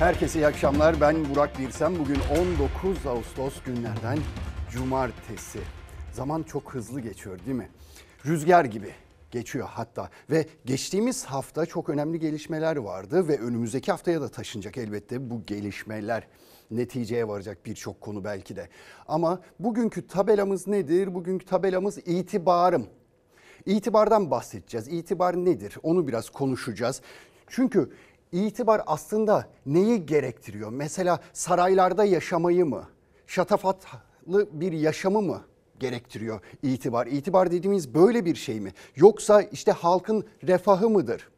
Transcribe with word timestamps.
Herkese 0.00 0.38
iyi 0.38 0.46
akşamlar. 0.46 1.00
Ben 1.00 1.30
Burak 1.30 1.58
Birsem. 1.58 1.98
Bugün 1.98 2.18
19 2.60 3.06
Ağustos 3.06 3.62
günlerden 3.62 4.18
cumartesi. 4.70 5.58
Zaman 6.12 6.42
çok 6.42 6.74
hızlı 6.74 7.00
geçiyor 7.00 7.38
değil 7.46 7.56
mi? 7.56 7.68
Rüzgar 8.26 8.64
gibi 8.64 8.92
geçiyor 9.30 9.68
hatta 9.70 10.10
ve 10.30 10.46
geçtiğimiz 10.64 11.24
hafta 11.24 11.66
çok 11.66 11.88
önemli 11.88 12.20
gelişmeler 12.20 12.76
vardı 12.76 13.28
ve 13.28 13.38
önümüzdeki 13.38 13.90
haftaya 13.90 14.20
da 14.20 14.28
taşınacak 14.28 14.78
elbette 14.78 15.30
bu 15.30 15.42
gelişmeler 15.46 16.26
neticeye 16.70 17.28
varacak 17.28 17.66
birçok 17.66 18.00
konu 18.00 18.24
belki 18.24 18.56
de. 18.56 18.68
Ama 19.08 19.40
bugünkü 19.58 20.06
tabelamız 20.06 20.66
nedir? 20.66 21.14
Bugünkü 21.14 21.46
tabelamız 21.46 21.98
itibarım. 21.98 22.86
İtibardan 23.66 24.30
bahsedeceğiz. 24.30 24.88
İtibar 24.88 25.36
nedir? 25.36 25.76
Onu 25.82 26.08
biraz 26.08 26.30
konuşacağız. 26.30 27.02
Çünkü 27.50 27.90
itibar 28.32 28.82
aslında 28.86 29.48
neyi 29.66 30.06
gerektiriyor? 30.06 30.70
Mesela 30.70 31.20
saraylarda 31.32 32.04
yaşamayı 32.04 32.66
mı? 32.66 32.88
Şatafatlı 33.26 34.48
bir 34.52 34.72
yaşamı 34.72 35.22
mı 35.22 35.42
gerektiriyor 35.78 36.40
itibar? 36.62 37.06
İtibar 37.06 37.50
dediğimiz 37.50 37.94
böyle 37.94 38.24
bir 38.24 38.34
şey 38.34 38.60
mi? 38.60 38.72
Yoksa 38.96 39.42
işte 39.42 39.72
halkın 39.72 40.24
refahı 40.46 40.90
mıdır? 40.90 41.28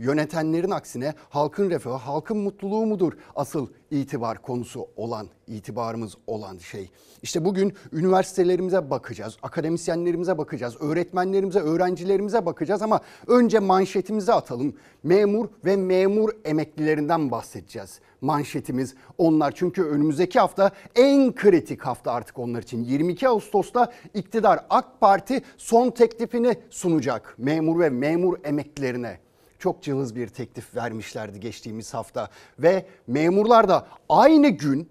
Yönetenlerin 0.00 0.70
aksine 0.70 1.14
halkın 1.28 1.70
refahı, 1.70 1.94
halkın 1.94 2.36
mutluluğu 2.36 2.86
mudur 2.86 3.12
asıl 3.36 3.66
itibar 3.90 4.42
konusu 4.42 4.88
olan, 4.96 5.28
itibarımız 5.46 6.14
olan 6.26 6.58
şey. 6.58 6.90
İşte 7.22 7.44
bugün 7.44 7.72
üniversitelerimize 7.92 8.90
bakacağız, 8.90 9.36
akademisyenlerimize 9.42 10.38
bakacağız, 10.38 10.76
öğretmenlerimize, 10.80 11.60
öğrencilerimize 11.60 12.46
bakacağız 12.46 12.82
ama 12.82 13.00
önce 13.26 13.58
manşetimizi 13.58 14.32
atalım. 14.32 14.74
Memur 15.02 15.48
ve 15.64 15.76
memur 15.76 16.30
emeklilerinden 16.44 17.30
bahsedeceğiz. 17.30 18.00
Manşetimiz 18.20 18.94
onlar 19.18 19.52
çünkü 19.54 19.82
önümüzdeki 19.82 20.40
hafta 20.40 20.70
en 20.96 21.34
kritik 21.34 21.82
hafta 21.82 22.12
artık 22.12 22.38
onlar 22.38 22.62
için. 22.62 22.84
22 22.84 23.28
Ağustos'ta 23.28 23.92
iktidar 24.14 24.66
AK 24.70 25.00
Parti 25.00 25.42
son 25.56 25.90
teklifini 25.90 26.54
sunacak 26.70 27.34
memur 27.38 27.80
ve 27.80 27.90
memur 27.90 28.38
emeklilerine 28.44 29.29
çok 29.60 29.82
cılız 29.82 30.16
bir 30.16 30.28
teklif 30.28 30.76
vermişlerdi 30.76 31.40
geçtiğimiz 31.40 31.94
hafta 31.94 32.28
ve 32.58 32.86
memurlar 33.06 33.68
da 33.68 33.86
aynı 34.08 34.48
gün 34.48 34.88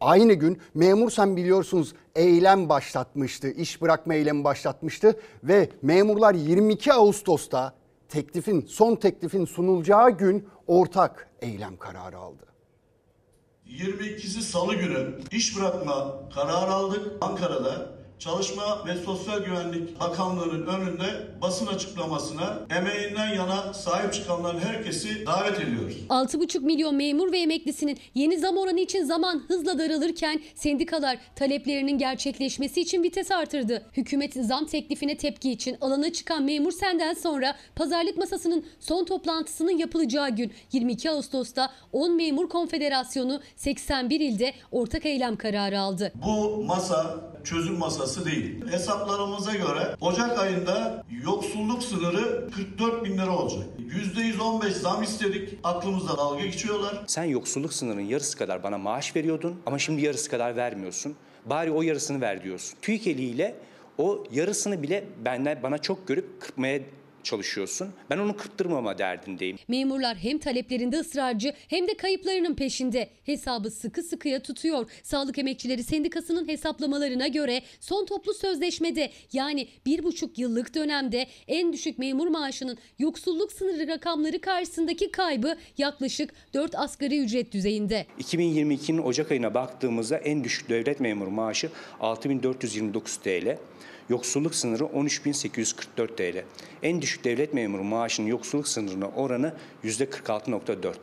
aynı 0.00 0.32
gün 0.32 0.58
memur 0.74 1.10
sen 1.10 1.36
biliyorsunuz 1.36 1.94
eylem 2.14 2.68
başlatmıştı. 2.68 3.50
iş 3.50 3.82
bırakma 3.82 4.14
eylemi 4.14 4.44
başlatmıştı 4.44 5.20
ve 5.44 5.68
memurlar 5.82 6.34
22 6.34 6.92
Ağustos'ta 6.92 7.74
teklifin 8.08 8.60
son 8.60 8.96
teklifin 8.96 9.44
sunulacağı 9.44 10.10
gün 10.10 10.48
ortak 10.66 11.30
eylem 11.40 11.76
kararı 11.76 12.18
aldı. 12.18 12.46
22'si 13.66 14.40
Salı 14.40 14.74
günü 14.74 15.20
iş 15.30 15.58
bırakma 15.58 16.14
kararı 16.34 16.72
aldık 16.72 17.12
Ankara'da. 17.20 18.01
Çalışma 18.24 18.86
ve 18.86 18.96
Sosyal 19.04 19.44
Güvenlik 19.44 20.00
Bakanlığı'nın 20.00 20.66
önünde 20.66 21.26
basın 21.40 21.66
açıklamasına 21.66 22.58
emeğinden 22.76 23.34
yana 23.34 23.74
sahip 23.74 24.14
çıkanların 24.14 24.58
herkesi 24.58 25.26
davet 25.26 25.60
ediyoruz. 25.60 25.96
6,5 26.08 26.60
milyon 26.60 26.94
memur 26.94 27.32
ve 27.32 27.38
emeklisinin 27.38 27.98
yeni 28.14 28.38
zam 28.38 28.56
oranı 28.56 28.80
için 28.80 29.04
zaman 29.04 29.42
hızla 29.48 29.78
daralırken 29.78 30.40
sendikalar 30.54 31.18
taleplerinin 31.36 31.98
gerçekleşmesi 31.98 32.80
için 32.80 33.02
vites 33.02 33.30
artırdı. 33.30 33.82
Hükümet 33.92 34.34
zam 34.34 34.66
teklifine 34.66 35.16
tepki 35.16 35.50
için 35.50 35.76
alana 35.80 36.12
çıkan 36.12 36.42
memur 36.42 36.72
senden 36.72 37.14
sonra 37.14 37.56
pazarlık 37.76 38.18
masasının 38.18 38.64
son 38.80 39.04
toplantısının 39.04 39.78
yapılacağı 39.78 40.30
gün 40.30 40.52
22 40.72 41.10
Ağustos'ta 41.10 41.70
10 41.92 42.16
Memur 42.16 42.48
Konfederasyonu 42.48 43.40
81 43.56 44.20
ilde 44.20 44.52
ortak 44.72 45.06
eylem 45.06 45.36
kararı 45.36 45.80
aldı. 45.80 46.12
Bu 46.26 46.64
masa 46.64 47.20
çözüm 47.44 47.78
masası 47.78 48.11
değil. 48.24 48.66
Hesaplarımıza 48.70 49.52
göre 49.52 49.96
Ocak 50.00 50.38
ayında 50.38 51.04
yoksulluk 51.24 51.82
sınırı 51.82 52.48
44 52.50 53.04
bin 53.04 53.18
lira 53.18 53.36
olacak. 53.36 53.66
%115 53.78 54.70
zam 54.70 55.02
istedik. 55.02 55.58
Aklımızda 55.64 56.16
dalga 56.16 56.44
geçiyorlar. 56.44 57.02
Sen 57.06 57.24
yoksulluk 57.24 57.72
sınırının 57.72 58.00
yarısı 58.00 58.38
kadar 58.38 58.62
bana 58.62 58.78
maaş 58.78 59.16
veriyordun 59.16 59.60
ama 59.66 59.78
şimdi 59.78 60.02
yarısı 60.02 60.30
kadar 60.30 60.56
vermiyorsun. 60.56 61.14
Bari 61.46 61.70
o 61.72 61.82
yarısını 61.82 62.20
ver 62.20 62.44
diyorsun. 62.44 62.78
TÜİK 62.82 63.06
eliyle 63.06 63.54
o 63.98 64.24
yarısını 64.32 64.82
bile 64.82 65.04
benden 65.24 65.62
bana 65.62 65.78
çok 65.78 66.08
görüp 66.08 66.40
kırpmaya 66.40 66.80
çalışıyorsun. 67.24 67.88
Ben 68.10 68.18
onu 68.18 68.36
kırptırmama 68.36 68.98
derdindeyim. 68.98 69.58
Memurlar 69.68 70.16
hem 70.16 70.38
taleplerinde 70.38 70.98
ısrarcı 70.98 71.52
hem 71.68 71.88
de 71.88 71.96
kayıplarının 71.96 72.54
peşinde. 72.54 73.08
Hesabı 73.24 73.70
sıkı 73.70 74.02
sıkıya 74.02 74.42
tutuyor. 74.42 74.90
Sağlık 75.02 75.38
Emekçileri 75.38 75.82
Sendikası'nın 75.82 76.48
hesaplamalarına 76.48 77.26
göre 77.26 77.62
son 77.80 78.06
toplu 78.06 78.34
sözleşmede 78.34 79.10
yani 79.32 79.68
bir 79.86 80.04
buçuk 80.04 80.38
yıllık 80.38 80.74
dönemde 80.74 81.26
en 81.48 81.72
düşük 81.72 81.98
memur 81.98 82.26
maaşının 82.26 82.78
yoksulluk 82.98 83.52
sınırı 83.52 83.88
rakamları 83.88 84.40
karşısındaki 84.40 85.12
kaybı 85.12 85.56
yaklaşık 85.78 86.34
4 86.54 86.74
asgari 86.74 87.18
ücret 87.20 87.52
düzeyinde. 87.52 88.06
2022'nin 88.20 88.98
Ocak 88.98 89.30
ayına 89.32 89.54
baktığımızda 89.54 90.16
en 90.16 90.44
düşük 90.44 90.68
devlet 90.68 91.00
memuru 91.00 91.30
maaşı 91.30 91.70
6429 92.00 93.16
TL. 93.16 93.58
Yoksulluk 94.12 94.54
sınırı 94.54 94.84
13.844 94.84 96.16
TL. 96.16 96.44
En 96.82 97.02
düşük 97.02 97.24
devlet 97.24 97.54
memuru 97.54 97.84
maaşının 97.84 98.26
yoksulluk 98.26 98.68
sınırına 98.68 99.08
oranı 99.08 99.54
%46.4. 99.84 100.94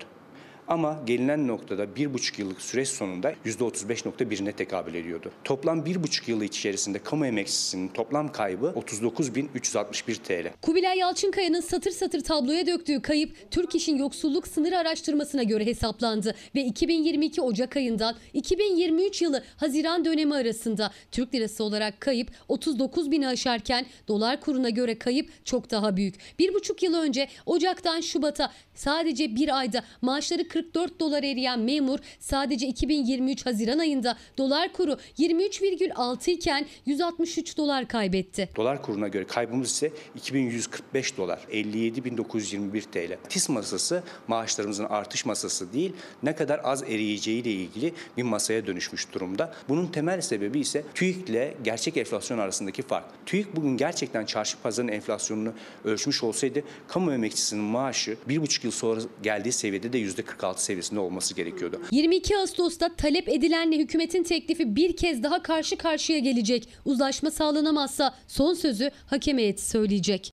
Ama 0.69 1.00
gelinen 1.06 1.47
noktada 1.47 1.96
bir 1.96 2.13
buçuk 2.13 2.40
yıllık 2.40 2.62
süreç 2.62 2.88
sonunda 2.88 3.34
%35.1'ine 3.46 4.53
tekabül 4.53 4.94
ediyordu. 4.94 5.31
Toplam 5.44 5.85
bir 5.85 6.03
buçuk 6.03 6.28
yılı 6.28 6.46
içerisinde 6.46 7.00
kamu 7.00 7.25
emekçisinin 7.25 7.88
toplam 7.88 8.31
kaybı 8.31 8.66
39.361 8.66 10.16
TL. 10.16 10.53
Kubilay 10.62 10.97
Yalçınkaya'nın 10.97 11.62
satır 11.62 11.91
satır 11.91 12.22
tabloya 12.22 12.68
döktüğü 12.68 13.02
kayıp 13.02 13.52
Türk 13.52 13.75
İş'in 13.75 13.97
yoksulluk 13.97 14.47
sınır 14.47 14.72
araştırmasına 14.72 15.44
göre 15.44 15.66
hesaplandı 15.66 16.35
ve 16.56 16.62
2022 16.62 17.41
Ocak 17.41 17.78
ayından 17.78 18.16
2023 18.34 19.22
yılı 19.22 19.44
Haziran 19.58 20.06
dönemi 20.06 20.35
arasında 20.35 20.91
Türk 21.12 21.35
lirası 21.35 21.63
olarak 21.63 22.02
kayıp 22.02 22.31
39 22.47 23.12
bini 23.12 23.28
aşarken 23.28 23.85
dolar 24.08 24.41
kuruna 24.41 24.69
göre 24.69 25.00
kayıp 25.00 25.46
çok 25.46 25.72
daha 25.72 25.97
büyük. 25.97 26.16
Bir 26.40 26.53
buçuk 26.53 26.84
yıl 26.84 26.94
önce 26.94 27.28
Ocak'tan 27.46 28.02
Şubat'a 28.02 28.52
sadece 28.75 29.35
bir 29.35 29.58
ayda 29.58 29.84
maaşları 30.02 30.47
44 30.59 31.00
dolar 31.00 31.24
eriyen 31.24 31.59
memur 31.59 32.00
sadece 32.20 32.68
2023 32.68 33.46
Haziran 33.46 33.80
ayında 33.80 34.18
dolar 34.38 34.74
kuru 34.74 34.97
23,6 35.20 36.31
iken 36.31 36.66
163 36.86 37.58
dolar 37.58 37.88
kaybetti. 37.88 38.50
Dolar 38.56 38.81
kuruna 38.81 39.08
göre 39.08 39.28
kaybımız 39.28 39.72
ise 39.72 39.92
2145 40.16 41.18
dolar, 41.18 41.40
57.921 41.52 42.81
TL. 42.81 43.18
TİS 43.30 43.50
masası 43.50 44.03
maaşlarımızın 44.28 44.86
artış 44.86 45.25
masası 45.25 45.74
değil, 45.74 45.94
ne 46.24 46.36
kadar 46.36 46.62
az 46.64 46.84
eriyeceği 46.84 47.41
ile 47.41 47.52
ilgili 47.52 47.94
bir 48.18 48.24
masaya 48.24 48.68
dönüşmüş 48.68 49.14
durumda. 49.14 49.53
Bunun 49.70 49.88
temel 49.88 50.22
sebebi 50.22 50.59
ise 50.59 50.84
TÜİK 50.96 51.30
ile 51.30 51.53
gerçek 51.64 51.97
enflasyon 51.97 52.38
arasındaki 52.38 52.81
fark. 52.81 53.06
TÜİK 53.26 53.56
bugün 53.56 53.78
gerçekten 53.78 54.26
çarşı 54.26 54.58
pazarın 54.64 54.88
enflasyonunu 54.88 55.53
ölçmüş 55.86 56.24
olsaydı 56.24 56.64
kamu 56.88 57.14
emekçisinin 57.14 57.64
maaşı 57.64 58.18
bir 58.28 58.41
buçuk 58.41 58.64
yıl 58.64 58.72
sonra 58.72 59.02
geldiği 59.24 59.52
seviyede 59.52 59.94
de 59.94 60.00
%46 60.00 60.48
seviyesinde 60.57 60.99
olması 60.99 61.35
gerekiyordu. 61.35 61.81
22 61.91 62.37
Ağustos'ta 62.37 62.95
talep 62.95 63.29
edilenle 63.29 63.77
hükümetin 63.77 64.23
teklifi 64.23 64.75
bir 64.75 64.97
kez 64.97 65.23
daha 65.23 65.43
karşı 65.43 65.77
karşıya 65.77 66.19
gelecek. 66.19 66.69
Uzlaşma 66.85 67.31
sağlanamazsa 67.31 68.15
son 68.27 68.53
sözü 68.53 68.91
hakem 69.05 69.37
heyeti 69.37 69.65
söyleyecek. 69.69 70.31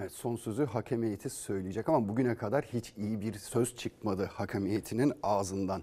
Evet, 0.00 0.12
son 0.12 0.36
sözü 0.36 0.64
hakem 0.64 1.02
heyeti 1.02 1.30
söyleyecek 1.30 1.88
ama 1.88 2.08
bugüne 2.08 2.34
kadar 2.34 2.64
hiç 2.72 2.92
iyi 2.96 3.20
bir 3.20 3.34
söz 3.34 3.76
çıkmadı 3.76 4.30
hakem 4.32 4.66
heyetinin 4.66 5.12
ağzından. 5.22 5.82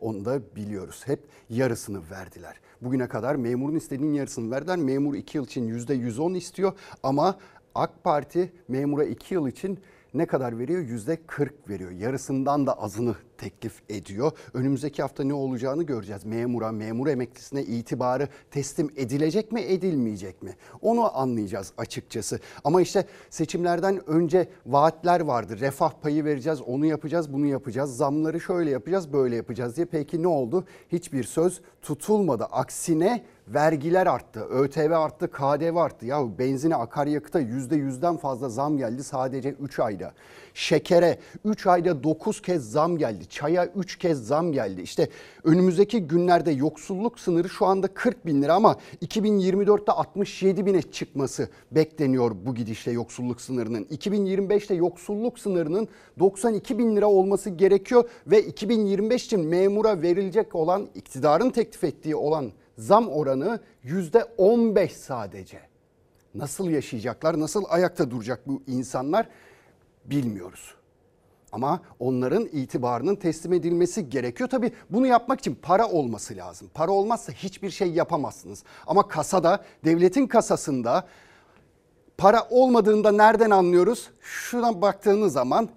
Onu 0.00 0.24
da 0.24 0.56
biliyoruz. 0.56 1.02
Hep 1.04 1.20
yarısını 1.50 2.10
verdiler. 2.10 2.56
Bugüne 2.80 3.08
kadar 3.08 3.34
memurun 3.34 3.76
istediğinin 3.76 4.14
yarısını 4.14 4.50
verdiler. 4.50 4.76
Memur 4.76 5.14
2 5.14 5.38
yıl 5.38 5.44
için 5.44 5.78
%110 5.78 6.36
istiyor 6.36 6.72
ama 7.02 7.38
AK 7.74 8.04
Parti 8.04 8.52
memura 8.68 9.04
2 9.04 9.34
yıl 9.34 9.48
için 9.48 9.80
ne 10.14 10.26
kadar 10.26 10.58
veriyor? 10.58 10.80
Yüzde 10.80 11.18
40 11.26 11.68
veriyor. 11.68 11.90
Yarısından 11.90 12.66
da 12.66 12.72
azını 12.82 13.14
teklif 13.38 13.82
ediyor. 13.88 14.32
Önümüzdeki 14.54 15.02
hafta 15.02 15.24
ne 15.24 15.34
olacağını 15.34 15.82
göreceğiz. 15.82 16.24
Memura, 16.24 16.72
memur 16.72 17.06
emeklisine 17.06 17.62
itibarı 17.62 18.28
teslim 18.50 18.90
edilecek 18.96 19.52
mi, 19.52 19.60
edilmeyecek 19.60 20.42
mi? 20.42 20.56
Onu 20.80 21.18
anlayacağız 21.18 21.72
açıkçası. 21.78 22.40
Ama 22.64 22.80
işte 22.80 23.04
seçimlerden 23.30 24.08
önce 24.10 24.48
vaatler 24.66 25.20
vardı. 25.20 25.60
Refah 25.60 25.92
payı 26.02 26.24
vereceğiz, 26.24 26.62
onu 26.62 26.86
yapacağız, 26.86 27.32
bunu 27.32 27.46
yapacağız. 27.46 27.96
Zamları 27.96 28.40
şöyle 28.40 28.70
yapacağız, 28.70 29.12
böyle 29.12 29.36
yapacağız 29.36 29.76
diye. 29.76 29.86
Peki 29.86 30.22
ne 30.22 30.28
oldu? 30.28 30.64
Hiçbir 30.92 31.24
söz 31.24 31.60
tutulmadı. 31.82 32.44
Aksine 32.44 33.24
vergiler 33.54 34.06
arttı, 34.06 34.40
ÖTV 34.40 34.90
arttı, 34.90 35.30
KDV 35.30 35.76
arttı. 35.76 36.06
Ya 36.06 36.38
benzine, 36.38 36.74
akaryakıta 36.74 37.40
%100'den 37.40 38.16
fazla 38.16 38.48
zam 38.48 38.78
geldi 38.78 39.04
sadece 39.04 39.50
3 39.50 39.78
ayda. 39.78 40.12
Şekere 40.54 41.18
3 41.44 41.66
ayda 41.66 42.02
9 42.02 42.42
kez 42.42 42.70
zam 42.70 42.98
geldi. 42.98 43.28
Çaya 43.28 43.66
3 43.66 43.98
kez 43.98 44.26
zam 44.26 44.52
geldi. 44.52 44.82
İşte 44.82 45.08
önümüzdeki 45.44 46.00
günlerde 46.06 46.50
yoksulluk 46.50 47.20
sınırı 47.20 47.48
şu 47.48 47.66
anda 47.66 47.88
40 47.88 48.26
bin 48.26 48.42
lira 48.42 48.54
ama 48.54 48.76
2024'te 49.02 49.92
67 49.92 50.66
bine 50.66 50.82
çıkması 50.82 51.48
bekleniyor 51.70 52.36
bu 52.46 52.54
gidişle 52.54 52.92
yoksulluk 52.92 53.40
sınırının. 53.40 53.84
2025'te 53.84 54.74
yoksulluk 54.74 55.38
sınırının 55.38 55.88
92 56.18 56.78
bin 56.78 56.96
lira 56.96 57.06
olması 57.06 57.50
gerekiyor 57.50 58.08
ve 58.26 58.42
2025 58.42 59.24
için 59.24 59.40
memura 59.40 60.02
verilecek 60.02 60.54
olan 60.54 60.88
iktidarın 60.94 61.50
teklif 61.50 61.84
ettiği 61.84 62.16
olan 62.16 62.52
zam 62.78 63.08
oranı 63.08 63.60
%15 63.84 64.88
sadece. 64.88 65.60
Nasıl 66.34 66.70
yaşayacaklar, 66.70 67.40
nasıl 67.40 67.64
ayakta 67.68 68.10
duracak 68.10 68.48
bu 68.48 68.62
insanlar 68.66 69.28
bilmiyoruz. 70.04 70.74
Ama 71.52 71.80
onların 71.98 72.46
itibarının 72.46 73.16
teslim 73.16 73.52
edilmesi 73.52 74.10
gerekiyor. 74.10 74.48
Tabii 74.48 74.72
bunu 74.90 75.06
yapmak 75.06 75.38
için 75.40 75.54
para 75.62 75.88
olması 75.88 76.36
lazım. 76.36 76.70
Para 76.74 76.90
olmazsa 76.90 77.32
hiçbir 77.32 77.70
şey 77.70 77.92
yapamazsınız. 77.92 78.64
Ama 78.86 79.08
kasada, 79.08 79.64
devletin 79.84 80.26
kasasında 80.26 81.08
para 82.18 82.46
olmadığında 82.50 83.12
nereden 83.12 83.50
anlıyoruz? 83.50 84.10
Şuna 84.20 84.82
baktığınız 84.82 85.32
zaman 85.32 85.68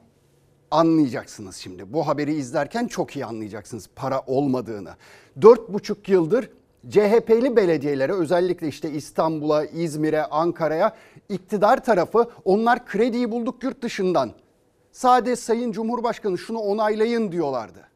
anlayacaksınız 0.71 1.55
şimdi. 1.55 1.93
Bu 1.93 2.07
haberi 2.07 2.33
izlerken 2.33 2.87
çok 2.87 3.15
iyi 3.15 3.25
anlayacaksınız 3.25 3.89
para 3.95 4.21
olmadığını. 4.27 4.95
Dört 5.41 5.73
buçuk 5.73 6.09
yıldır 6.09 6.49
CHP'li 6.89 7.55
belediyelere 7.55 8.13
özellikle 8.13 8.67
işte 8.67 8.91
İstanbul'a, 8.91 9.65
İzmir'e, 9.65 10.25
Ankara'ya 10.25 10.95
iktidar 11.29 11.83
tarafı 11.83 12.29
onlar 12.45 12.85
krediyi 12.85 13.31
bulduk 13.31 13.63
yurt 13.63 13.81
dışından. 13.81 14.31
Sadece 14.91 15.35
Sayın 15.35 15.71
Cumhurbaşkanı 15.71 16.37
şunu 16.37 16.59
onaylayın 16.59 17.31
diyorlardı. 17.31 17.87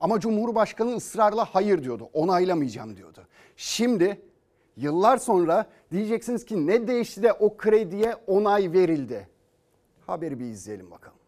Ama 0.00 0.20
Cumhurbaşkanı 0.20 0.96
ısrarla 0.96 1.44
hayır 1.44 1.84
diyordu. 1.84 2.10
Onaylamayacağım 2.12 2.96
diyordu. 2.96 3.26
Şimdi 3.56 4.20
yıllar 4.76 5.16
sonra 5.16 5.66
diyeceksiniz 5.92 6.44
ki 6.44 6.66
ne 6.66 6.88
değişti 6.88 7.22
de 7.22 7.32
o 7.32 7.56
krediye 7.56 8.14
onay 8.26 8.72
verildi. 8.72 9.28
Haberi 10.06 10.40
bir 10.40 10.44
izleyelim 10.44 10.90
bakalım. 10.90 11.18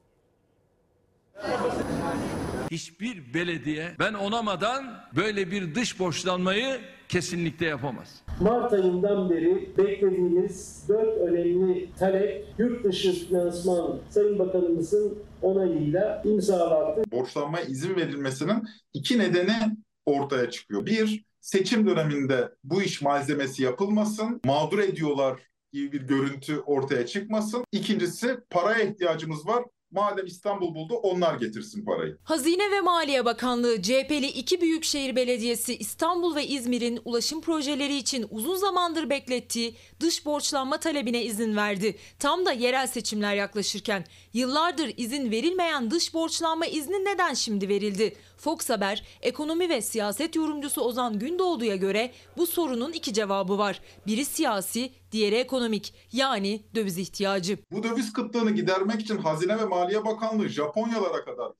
Hiçbir 2.70 3.34
belediye 3.34 3.93
ben 3.98 4.14
onamadan 4.14 5.05
böyle 5.16 5.50
bir 5.50 5.75
dış 5.75 6.00
borçlanmayı 6.00 6.81
kesinlikle 7.12 7.67
yapamaz. 7.67 8.23
Mart 8.41 8.73
ayından 8.73 9.31
beri 9.31 9.76
beklediğimiz 9.79 10.85
dört 10.88 11.19
önemli 11.19 11.88
talep 11.99 12.47
yurt 12.59 12.85
dışı 12.85 13.12
finansman 13.12 13.99
Sayın 14.11 14.38
Bakanımızın 14.38 15.19
onayıyla 15.43 16.23
imzalandı. 16.25 17.03
borçlanmaya 17.12 17.64
izin 17.64 17.97
verilmesinin 17.97 18.69
iki 18.94 19.19
nedeni 19.19 19.76
ortaya 20.06 20.50
çıkıyor. 20.50 20.87
Bir, 20.87 21.25
seçim 21.41 21.87
döneminde 21.87 22.49
bu 22.64 22.82
iş 22.82 23.03
malzemesi 23.03 23.62
yapılmasın, 23.62 24.41
mağdur 24.44 24.79
ediyorlar 24.79 25.41
gibi 25.73 25.93
bir 25.93 26.03
görüntü 26.03 26.58
ortaya 26.58 27.06
çıkmasın. 27.06 27.65
İkincisi, 27.73 28.37
paraya 28.50 28.85
ihtiyacımız 28.85 29.47
var. 29.47 29.65
Madem 29.93 30.27
İstanbul 30.27 30.75
buldu 30.75 30.94
onlar 30.94 31.35
getirsin 31.35 31.85
parayı. 31.85 32.19
Hazine 32.25 32.71
ve 32.71 32.81
Maliye 32.81 33.25
Bakanlığı 33.25 33.83
CHP'li 33.83 34.27
iki 34.27 34.61
büyükşehir 34.61 35.17
belediyesi 35.17 35.77
İstanbul 35.77 36.35
ve 36.35 36.47
İzmir'in 36.47 37.00
ulaşım 37.05 37.41
projeleri 37.41 37.97
için 37.97 38.27
uzun 38.31 38.56
zamandır 38.56 39.11
beklettiği 39.11 39.75
dış 40.00 40.27
borçlanma 40.27 40.81
talebine 40.81 41.25
izin 41.25 41.56
verdi. 41.56 41.97
Tam 42.19 42.47
da 42.47 42.53
yerel 42.53 42.87
seçimler 42.87 43.35
yaklaşırken 43.35 44.05
yıllardır 44.33 44.94
izin 44.97 45.31
verilmeyen 45.31 45.91
dış 45.91 46.15
borçlanma 46.15 46.67
izni 46.67 47.05
neden 47.05 47.35
şimdi 47.35 47.69
verildi? 47.69 48.17
Fox 48.37 48.71
Haber, 48.71 49.03
ekonomi 49.23 49.69
ve 49.69 49.83
siyaset 49.83 50.37
yorumcusu 50.37 50.81
Ozan 50.81 51.19
Gündoğdu'ya 51.19 51.77
göre 51.77 52.11
bu 52.37 52.47
sorunun 52.47 52.93
iki 52.93 53.15
cevabı 53.15 53.59
var. 53.59 53.81
Biri 54.06 54.25
siyasi, 54.25 54.93
diğeri 55.12 55.35
ekonomik 55.35 55.94
yani 56.12 56.62
döviz 56.75 56.99
ihtiyacı. 56.99 57.59
Bu 57.70 57.82
döviz 57.82 58.12
kıtlığını 58.12 58.50
gidermek 58.50 59.00
için 59.00 59.17
Hazine 59.17 59.59
ve 59.59 59.64
Maliye 59.64 60.05
Bakanlığı 60.05 60.49
Japonyalara 60.49 61.25
kadar. 61.25 61.53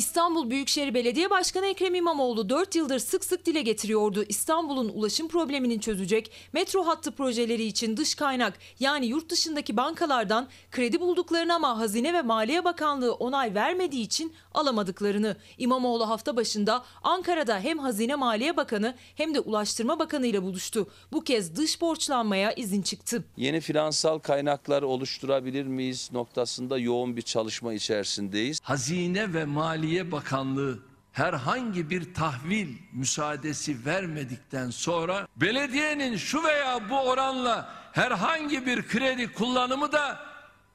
İstanbul 0.00 0.50
Büyükşehir 0.50 0.94
Belediye 0.94 1.30
Başkanı 1.30 1.66
Ekrem 1.66 1.94
İmamoğlu 1.94 2.48
4 2.48 2.74
yıldır 2.74 2.98
sık 2.98 3.24
sık 3.24 3.46
dile 3.46 3.62
getiriyordu. 3.62 4.24
İstanbul'un 4.28 4.88
ulaşım 4.88 5.28
problemini 5.28 5.80
çözecek 5.80 6.32
metro 6.52 6.86
hattı 6.86 7.12
projeleri 7.12 7.64
için 7.64 7.96
dış 7.96 8.14
kaynak 8.14 8.58
yani 8.80 9.06
yurt 9.06 9.30
dışındaki 9.30 9.76
bankalardan 9.76 10.48
kredi 10.70 11.00
bulduklarını 11.00 11.54
ama 11.54 11.78
Hazine 11.78 12.12
ve 12.12 12.22
Maliye 12.22 12.64
Bakanlığı 12.64 13.14
onay 13.14 13.54
vermediği 13.54 14.02
için 14.04 14.32
alamadıklarını. 14.54 15.36
İmamoğlu 15.58 16.08
hafta 16.08 16.36
başında 16.36 16.84
Ankara'da 17.02 17.60
hem 17.60 17.78
Hazine 17.78 18.14
Maliye 18.14 18.56
Bakanı 18.56 18.94
hem 19.14 19.34
de 19.34 19.40
Ulaştırma 19.40 19.98
Bakanı 19.98 20.26
ile 20.26 20.42
buluştu. 20.42 20.88
Bu 21.12 21.24
kez 21.24 21.56
dış 21.56 21.80
borçlanmaya 21.80 22.52
izin 22.52 22.82
çıktı. 22.82 23.24
yeni 23.36 23.60
finansal 23.60 24.18
kaynaklar 24.18 24.82
oluşturabilir 24.82 25.66
miyiz 25.66 26.10
noktasında 26.12 26.78
yoğun 26.78 27.16
bir 27.16 27.22
çalışma 27.22 27.72
içerisindeyiz. 27.72 28.60
Hazine 28.62 29.34
ve 29.34 29.44
Maliye 29.44 29.79
Bakanlığı 30.12 30.78
herhangi 31.12 31.90
bir 31.90 32.14
tahvil 32.14 32.68
müsaadesi 32.92 33.86
vermedikten 33.86 34.70
sonra 34.70 35.28
belediyenin 35.36 36.16
şu 36.16 36.44
veya 36.44 36.90
bu 36.90 37.00
oranla 37.00 37.74
herhangi 37.92 38.66
bir 38.66 38.88
kredi 38.88 39.32
kullanımı 39.32 39.92
da 39.92 40.20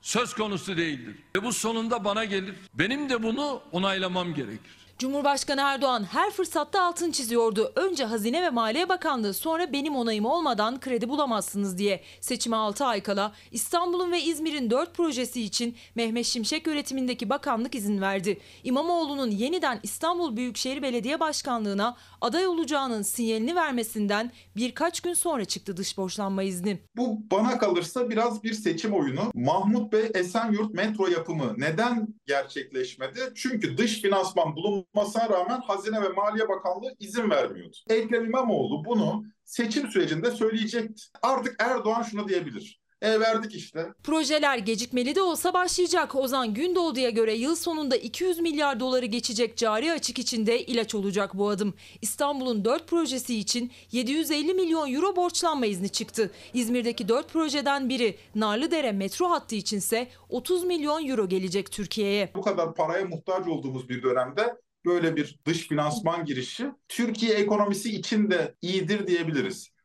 söz 0.02 0.34
konusu 0.34 0.78
değildir. 0.78 1.16
Ve 1.36 1.44
bu 1.44 1.54
sonunda 1.54 2.04
bana 2.04 2.26
gelir. 2.26 2.56
Benim 2.74 3.10
de 3.10 3.24
bunu 3.24 3.62
onaylamam 3.72 4.34
gerekir. 4.34 4.85
Cumhurbaşkanı 5.00 5.62
Erdoğan 5.62 6.04
her 6.04 6.32
fırsatta 6.32 6.84
altın 6.84 7.12
çiziyordu. 7.12 7.72
Önce 7.76 8.04
Hazine 8.06 8.42
ve 8.44 8.50
Maliye 8.50 8.90
Bakanlığı 8.90 9.34
sonra 9.34 9.74
benim 9.74 9.96
onayım 9.96 10.26
olmadan 10.26 10.80
kredi 10.80 11.10
bulamazsınız 11.10 11.78
diye. 11.78 12.02
Seçime 12.22 12.56
6 12.56 12.86
ay 12.86 13.04
kala 13.04 13.32
İstanbul'un 13.52 14.12
ve 14.12 14.22
İzmir'in 14.22 14.70
4 14.70 14.94
projesi 14.94 15.42
için 15.42 15.76
Mehmet 15.96 16.26
Şimşek 16.26 16.68
yönetimindeki 16.68 17.30
bakanlık 17.30 17.76
izin 17.76 18.02
verdi. 18.02 18.40
İmamoğlu'nun 18.64 19.32
yeniden 19.32 19.80
İstanbul 19.84 20.38
Büyükşehir 20.38 20.82
Belediye 20.82 21.20
Başkanlığı'na 21.20 21.98
aday 22.22 22.48
olacağının 22.48 23.02
sinyalini 23.02 23.56
vermesinden 23.56 24.32
birkaç 24.56 25.00
gün 25.00 25.14
sonra 25.14 25.46
çıktı 25.46 25.78
dış 25.78 25.98
borçlanma 25.98 26.44
izni. 26.44 26.80
Bu 26.98 27.20
bana 27.32 27.58
kalırsa 27.58 28.10
biraz 28.10 28.44
bir 28.44 28.54
seçim 28.54 28.94
oyunu. 28.94 29.32
Mahmut 29.34 29.94
Bey 29.94 30.12
Esenyurt 30.14 30.74
metro 30.74 31.08
yapımı 31.08 31.54
neden 31.58 32.08
gerçekleşmedi? 32.28 33.20
Çünkü 33.36 33.78
dış 33.78 34.02
finansman 34.02 34.56
bulunmasına 34.94 35.30
rağmen 35.30 35.62
Hazine 35.62 36.02
ve 36.02 36.10
Maliye 36.10 36.50
Bakanlığı 36.50 36.96
izin 37.00 37.30
vermiyordu. 37.30 37.78
Ekrem 37.90 38.26
İmamoğlu 38.26 38.86
bunu 38.86 39.24
seçim 39.46 39.92
sürecinde 39.92 40.32
söyleyecekti. 40.32 41.04
Artık 41.22 41.56
Erdoğan 41.60 42.02
şunu 42.04 42.28
diyebilir. 42.28 42.86
E 43.02 43.20
verdik 43.20 43.56
işte. 43.56 43.88
Projeler 44.04 44.58
gecikmeli 44.58 45.16
de 45.16 45.22
olsa 45.22 45.54
başlayacak. 45.54 46.16
Ozan 46.16 46.54
Gündoğdu'ya 46.54 47.10
göre 47.10 47.34
yıl 47.34 47.56
sonunda 47.56 47.96
200 47.96 48.40
milyar 48.40 48.80
doları 48.80 49.06
geçecek 49.06 49.58
cari 49.58 49.92
açık 49.92 50.20
içinde 50.20 50.66
ilaç 50.66 50.96
olacak 50.96 51.32
bu 51.34 51.50
adım. 51.50 51.74
İstanbul'un 52.02 52.66
4 52.66 52.88
projesi 52.88 53.36
için 53.36 53.72
750 53.92 54.54
milyon 54.54 54.94
euro 54.94 55.16
borçlanma 55.16 55.66
izni 55.66 55.90
çıktı. 55.90 56.32
İzmir'deki 56.54 57.08
4 57.08 57.30
projeden 57.30 57.90
biri 57.90 58.18
Narlıdere 58.36 58.92
metro 58.92 59.30
hattı 59.30 59.56
içinse 59.56 60.08
30 60.30 60.64
milyon 60.64 61.08
euro 61.08 61.30
gelecek 61.30 61.72
Türkiye'ye. 61.72 62.32
Bu 62.36 62.42
kadar 62.42 62.76
paraya 62.76 63.06
muhtaç 63.06 63.48
olduğumuz 63.48 63.90
bir 63.90 64.04
dönemde 64.04 64.56
böyle 64.86 65.16
bir 65.16 65.40
dış 65.46 65.68
finansman 65.68 66.26
girişi 66.26 66.72
Türkiye 66.88 67.34
ekonomisi 67.34 67.96
için 67.96 68.32
de 68.32 68.56
iyidir 68.62 69.08
diyebiliriz. 69.08 69.76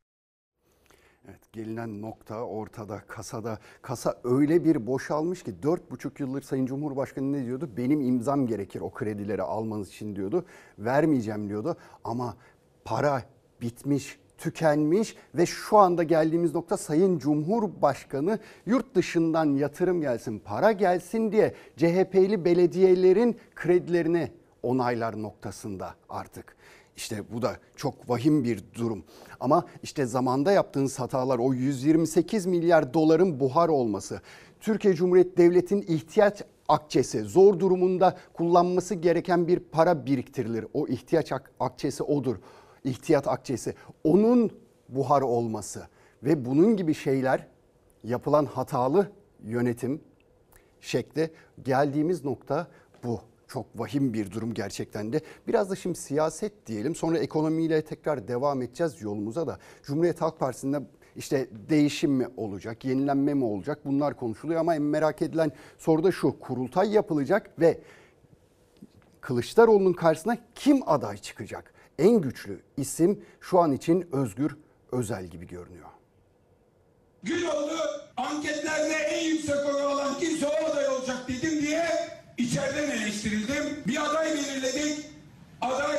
Evet 1.28 1.52
gelinen 1.52 2.02
nokta 2.02 2.42
ortada 2.42 3.00
kasada. 3.06 3.58
Kasa 3.82 4.20
öyle 4.24 4.64
bir 4.64 4.86
boşalmış 4.86 5.42
ki 5.42 5.54
4,5 5.62 6.22
yıldır 6.22 6.42
Sayın 6.42 6.66
Cumhurbaşkanı 6.66 7.32
ne 7.32 7.46
diyordu? 7.46 7.70
Benim 7.76 8.00
imzam 8.00 8.46
gerekir 8.46 8.80
o 8.80 8.90
kredileri 8.90 9.42
almanız 9.42 9.88
için 9.88 10.16
diyordu. 10.16 10.44
Vermeyeceğim 10.78 11.48
diyordu 11.48 11.76
ama 12.04 12.36
para 12.84 13.22
bitmiş, 13.60 14.18
tükenmiş 14.38 15.16
ve 15.34 15.46
şu 15.46 15.76
anda 15.76 16.02
geldiğimiz 16.02 16.54
nokta 16.54 16.76
Sayın 16.76 17.18
Cumhurbaşkanı 17.18 18.38
yurt 18.66 18.94
dışından 18.94 19.46
yatırım 19.56 20.00
gelsin, 20.00 20.38
para 20.38 20.72
gelsin 20.72 21.32
diye 21.32 21.54
CHP'li 21.76 22.44
belediyelerin 22.44 23.36
kredilerini 23.54 24.39
onaylar 24.62 25.22
noktasında 25.22 25.94
artık. 26.08 26.56
İşte 26.96 27.32
bu 27.32 27.42
da 27.42 27.56
çok 27.76 28.10
vahim 28.10 28.44
bir 28.44 28.64
durum. 28.74 29.04
Ama 29.40 29.64
işte 29.82 30.06
zamanda 30.06 30.52
yaptığınız 30.52 31.00
hatalar 31.00 31.38
o 31.38 31.52
128 31.54 32.46
milyar 32.46 32.94
doların 32.94 33.40
buhar 33.40 33.68
olması, 33.68 34.20
Türkiye 34.60 34.94
Cumhuriyeti 34.94 35.36
Devleti'nin 35.36 35.82
ihtiyaç 35.82 36.42
akçesi, 36.68 37.20
zor 37.22 37.58
durumunda 37.58 38.16
kullanması 38.32 38.94
gereken 38.94 39.48
bir 39.48 39.58
para 39.58 40.06
biriktirilir. 40.06 40.66
O 40.74 40.86
ihtiyaç 40.86 41.32
ak- 41.32 41.50
akçesi 41.60 42.02
odur. 42.02 42.36
İhtiyat 42.84 43.28
akçesi. 43.28 43.74
Onun 44.04 44.50
buhar 44.88 45.22
olması 45.22 45.82
ve 46.22 46.44
bunun 46.44 46.76
gibi 46.76 46.94
şeyler 46.94 47.46
yapılan 48.04 48.44
hatalı 48.44 49.10
yönetim 49.42 50.00
şekli 50.80 51.30
geldiğimiz 51.64 52.24
nokta 52.24 52.66
bu. 53.04 53.20
Çok 53.50 53.66
vahim 53.80 54.14
bir 54.14 54.30
durum 54.30 54.54
gerçekten 54.54 55.12
de. 55.12 55.20
Biraz 55.48 55.70
da 55.70 55.76
şimdi 55.76 55.98
siyaset 55.98 56.66
diyelim. 56.66 56.94
Sonra 56.94 57.18
ekonomiyle 57.18 57.82
tekrar 57.82 58.28
devam 58.28 58.62
edeceğiz 58.62 59.02
yolumuza 59.02 59.46
da. 59.46 59.58
Cumhuriyet 59.82 60.20
Halk 60.20 60.38
Partisi'nde 60.38 60.80
işte 61.16 61.48
değişim 61.68 62.12
mi 62.12 62.28
olacak, 62.36 62.84
yenilenme 62.84 63.34
mi 63.34 63.44
olacak 63.44 63.78
bunlar 63.84 64.16
konuşuluyor 64.16 64.60
ama 64.60 64.74
en 64.74 64.82
merak 64.82 65.22
edilen 65.22 65.52
soru 65.78 66.04
da 66.04 66.12
şu. 66.12 66.38
Kurultay 66.38 66.92
yapılacak 66.92 67.60
ve 67.60 67.80
Kılıçdaroğlu'nun 69.20 69.92
karşısına 69.92 70.36
kim 70.54 70.88
aday 70.88 71.16
çıkacak? 71.16 71.74
En 71.98 72.20
güçlü 72.20 72.60
isim 72.76 73.24
şu 73.40 73.58
an 73.58 73.72
için 73.72 74.08
Özgür 74.12 74.56
Özel 74.92 75.26
gibi 75.26 75.46
görünüyor. 75.46 75.88
Güloğlu 77.22 77.78
anketlerde 78.16 78.94
en 78.94 79.24
yüksek 79.24 79.74
oy 79.74 79.82
alan 79.82 80.18
kimse 80.18 80.46
o 80.46 80.70
aday 80.70 80.88
olacak 80.88 81.28
dedim 81.28 81.62
diye 81.62 82.19
içeriden 82.40 82.90
eleştirildim. 82.90 83.64
Bir 83.86 84.04
aday 84.04 84.34
belirledik. 84.34 84.98
Aday 85.60 85.98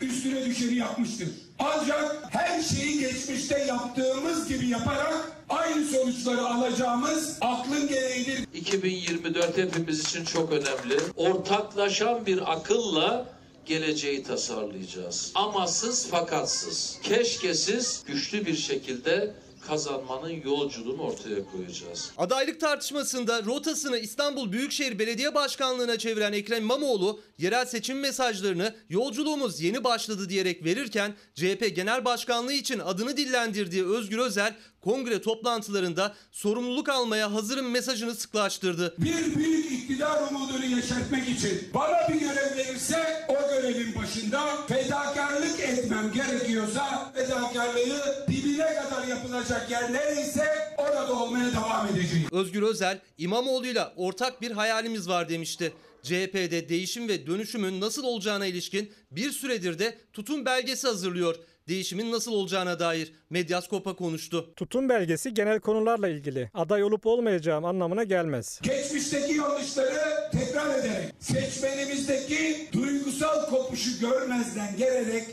üstüne 0.00 0.46
düşeni 0.46 0.74
yapmıştır. 0.74 1.28
Ancak 1.58 2.16
her 2.30 2.62
şeyi 2.62 3.00
geçmişte 3.00 3.58
yaptığımız 3.58 4.48
gibi 4.48 4.66
yaparak 4.66 5.32
aynı 5.48 5.84
sonuçları 5.84 6.46
alacağımız 6.46 7.38
aklın 7.40 7.88
gereğidir. 7.88 8.46
2024 8.54 9.58
hepimiz 9.58 10.00
için 10.00 10.24
çok 10.24 10.52
önemli. 10.52 11.00
Ortaklaşan 11.16 12.26
bir 12.26 12.52
akılla 12.52 13.26
geleceği 13.66 14.22
tasarlayacağız. 14.22 15.32
Amasız 15.34 16.06
fakatsız, 16.08 16.98
keşkesiz, 17.02 18.02
güçlü 18.06 18.46
bir 18.46 18.56
şekilde 18.56 19.34
kazanmanın 19.68 20.42
yolculuğunu 20.44 21.02
ortaya 21.02 21.44
koyacağız. 21.44 22.12
Adaylık 22.18 22.60
tartışmasında 22.60 23.44
rotasını 23.44 23.98
İstanbul 23.98 24.52
Büyükşehir 24.52 24.98
Belediye 24.98 25.34
Başkanlığı'na 25.34 25.98
çeviren 25.98 26.32
Ekrem 26.32 26.62
İmamoğlu 26.62 27.20
yerel 27.38 27.66
seçim 27.66 28.00
mesajlarını 28.00 28.74
yolculuğumuz 28.88 29.60
yeni 29.60 29.84
başladı 29.84 30.28
diyerek 30.28 30.64
verirken 30.64 31.14
CHP 31.34 31.76
Genel 31.76 32.04
Başkanlığı 32.04 32.52
için 32.52 32.78
adını 32.78 33.16
dillendirdiği 33.16 33.86
Özgür 33.86 34.18
Özel 34.18 34.54
kongre 34.80 35.22
toplantılarında 35.22 36.14
sorumluluk 36.32 36.88
almaya 36.88 37.32
hazırım 37.34 37.70
mesajını 37.70 38.14
sıklaştırdı. 38.14 38.94
Bir 38.98 39.36
büyük 39.36 39.72
iktidar 39.72 40.30
umudunu 40.30 40.64
yeşertmek 40.64 41.28
için 41.28 41.68
bana 41.74 42.08
bir 42.08 42.20
görev 42.20 42.56
verirse 42.56 43.26
o 43.28 43.54
görevin 43.54 43.94
başında 43.94 44.66
fedakarlık 44.66 45.60
etmem 45.60 46.12
gerekiyorsa 46.12 47.12
fedakarlığı 47.14 48.26
dibine 48.28 48.74
kadar 48.74 49.06
yapılacak 49.06 49.70
yer 49.70 49.92
nereyse 49.92 50.44
orada 50.78 51.12
olmaya 51.12 51.52
devam 51.52 51.86
edeceğim. 51.86 52.28
Özgür 52.32 52.62
Özel 52.62 53.00
İmamoğlu'yla 53.18 53.92
ortak 53.96 54.42
bir 54.42 54.50
hayalimiz 54.50 55.08
var 55.08 55.28
demişti. 55.28 55.72
CHP'de 56.02 56.68
değişim 56.68 57.08
ve 57.08 57.26
dönüşümün 57.26 57.80
nasıl 57.80 58.04
olacağına 58.04 58.46
ilişkin 58.46 58.92
bir 59.10 59.30
süredir 59.30 59.78
de 59.78 59.98
tutum 60.12 60.44
belgesi 60.44 60.86
hazırlıyor. 60.86 61.36
Değişimin 61.68 62.12
nasıl 62.12 62.32
olacağına 62.32 62.78
dair 62.78 63.12
Medyaskop'a 63.30 63.96
konuştu. 63.96 64.54
Tutum 64.56 64.88
belgesi 64.88 65.34
genel 65.34 65.60
konularla 65.60 66.08
ilgili. 66.08 66.50
Aday 66.54 66.84
olup 66.84 67.06
olmayacağım 67.06 67.64
anlamına 67.64 68.04
gelmez. 68.04 68.60
Geçmişteki 68.62 69.32
yanlışları 69.34 70.30
tekrar 70.32 70.78
ederek 70.78 71.14
seçmenimizdeki 71.18 72.68
duygusal 72.72 73.46
kopuşu 73.46 74.00
görmezden 74.00 74.76
gelerek 74.76 75.24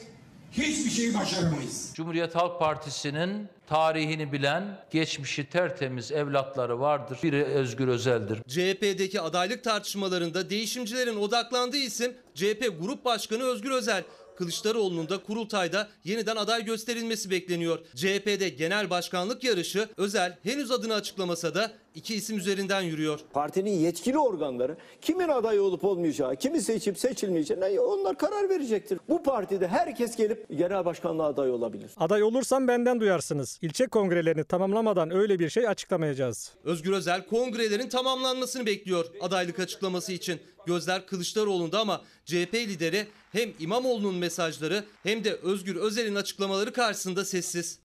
hiçbir 0.52 0.92
şey 0.92 1.14
başaramayız. 1.14 1.92
Cumhuriyet 1.94 2.36
Halk 2.36 2.60
Partisi'nin 2.60 3.48
tarihini 3.68 4.32
bilen, 4.32 4.80
geçmişi 4.92 5.50
tertemiz 5.50 6.12
evlatları 6.12 6.80
vardır. 6.80 7.20
Biri 7.24 7.44
Özgür 7.44 7.88
Özel'dir. 7.88 8.38
CHP'deki 8.48 9.22
adaylık 9.22 9.64
tartışmalarında 9.64 10.50
değişimcilerin 10.50 11.16
odaklandığı 11.16 11.78
isim 11.78 12.14
CHP 12.36 12.74
Grup 12.82 13.06
Başkanı 13.06 13.44
Özgür 13.44 13.72
Özel. 13.72 14.04
Kılıçdaroğlu'nun 14.38 15.10
da 15.10 15.18
kurultayda 15.18 15.88
yeniden 16.04 16.36
aday 16.36 16.66
gösterilmesi 16.66 17.30
bekleniyor. 17.30 17.80
CHP'de 17.96 18.50
genel 18.50 18.90
başkanlık 18.90 19.44
yarışı 19.44 19.90
Özel 19.98 20.38
henüz 20.44 20.72
adını 20.72 20.94
açıklamasa 20.94 21.56
da 21.56 21.72
iki 21.96 22.16
isim 22.16 22.38
üzerinden 22.38 22.82
yürüyor. 22.82 23.20
Partinin 23.34 23.72
yetkili 23.72 24.18
organları 24.18 24.78
kimin 25.02 25.30
aday 25.30 25.60
olup 25.60 25.84
olmayacağı, 25.84 26.36
kimi 26.36 26.62
seçip 26.62 27.00
seçilmeyeceğine 27.00 27.80
onlar 27.80 28.18
karar 28.18 28.50
verecektir. 28.50 29.00
Bu 29.10 29.24
partide 29.24 29.68
herkes 29.68 30.16
gelip 30.16 30.46
genel 30.58 30.86
başkanlığa 30.86 31.28
aday 31.28 31.52
olabilir. 31.52 31.92
Aday 31.98 32.24
olursam 32.24 32.68
benden 32.68 33.00
duyarsınız. 33.00 33.60
İlçe 33.62 33.88
kongrelerini 33.88 34.44
tamamlamadan 34.44 35.12
öyle 35.12 35.40
bir 35.40 35.50
şey 35.50 35.68
açıklamayacağız. 35.68 36.54
Özgür 36.64 36.92
Özel 36.92 37.26
kongrelerin 37.26 37.90
tamamlanmasını 37.90 38.66
bekliyor 38.66 39.06
adaylık 39.22 39.60
açıklaması 39.60 40.12
için. 40.12 40.40
Gözler 40.66 41.06
Kılıçdaroğlu'nda 41.06 41.80
ama 41.80 42.02
CHP 42.26 42.54
lideri 42.54 43.08
hem 43.32 43.50
İmamoğlu'nun 43.60 44.16
mesajları 44.16 44.84
hem 45.04 45.24
de 45.24 45.34
Özgür 45.34 45.76
Özel'in 45.76 46.16
açıklamaları 46.16 46.74
karşısında 46.74 47.26
sessiz. 47.26 47.85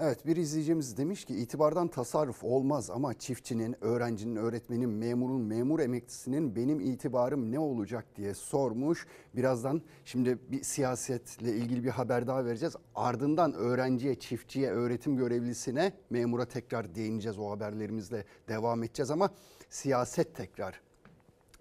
Evet 0.00 0.26
bir 0.26 0.36
izleyicimiz 0.36 0.96
demiş 0.96 1.24
ki 1.24 1.34
itibardan 1.36 1.88
tasarruf 1.88 2.44
olmaz 2.44 2.90
ama 2.90 3.14
çiftçinin, 3.14 3.76
öğrencinin, 3.80 4.36
öğretmenin, 4.36 4.90
memurun, 4.90 5.40
memur 5.40 5.80
emeklisinin 5.80 6.56
benim 6.56 6.80
itibarım 6.80 7.52
ne 7.52 7.58
olacak 7.58 8.06
diye 8.16 8.34
sormuş. 8.34 9.06
Birazdan 9.36 9.82
şimdi 10.04 10.38
bir 10.48 10.62
siyasetle 10.62 11.52
ilgili 11.52 11.84
bir 11.84 11.90
haber 11.90 12.26
daha 12.26 12.44
vereceğiz. 12.44 12.76
Ardından 12.94 13.54
öğrenciye, 13.54 14.14
çiftçiye, 14.14 14.70
öğretim 14.70 15.16
görevlisine, 15.16 15.92
memura 16.10 16.44
tekrar 16.44 16.94
değineceğiz. 16.94 17.38
O 17.38 17.50
haberlerimizle 17.50 18.24
devam 18.48 18.82
edeceğiz 18.82 19.10
ama 19.10 19.30
siyaset 19.70 20.34
tekrar. 20.34 20.80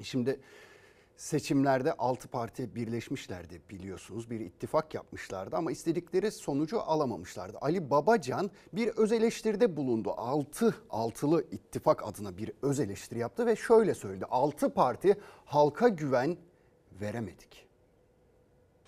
Şimdi 0.01 0.39
seçimlerde 1.17 1.93
6 1.93 2.27
parti 2.27 2.75
birleşmişlerdi 2.75 3.61
biliyorsunuz. 3.69 4.29
Bir 4.29 4.39
ittifak 4.39 4.93
yapmışlardı 4.93 5.55
ama 5.55 5.71
istedikleri 5.71 6.31
sonucu 6.31 6.81
alamamışlardı. 6.81 7.57
Ali 7.61 7.89
Babacan 7.89 8.51
bir 8.73 8.87
öz 8.87 9.11
eleştiride 9.11 9.77
bulundu. 9.77 10.13
6 10.17 10.75
altılı 10.89 11.45
ittifak 11.51 12.07
adına 12.07 12.37
bir 12.37 12.51
öz 12.61 12.79
eleştiri 12.79 13.19
yaptı 13.19 13.45
ve 13.45 13.55
şöyle 13.55 13.93
söyledi. 13.93 14.25
6 14.25 14.73
parti 14.73 15.17
halka 15.45 15.87
güven 15.87 16.37
veremedik. 17.01 17.66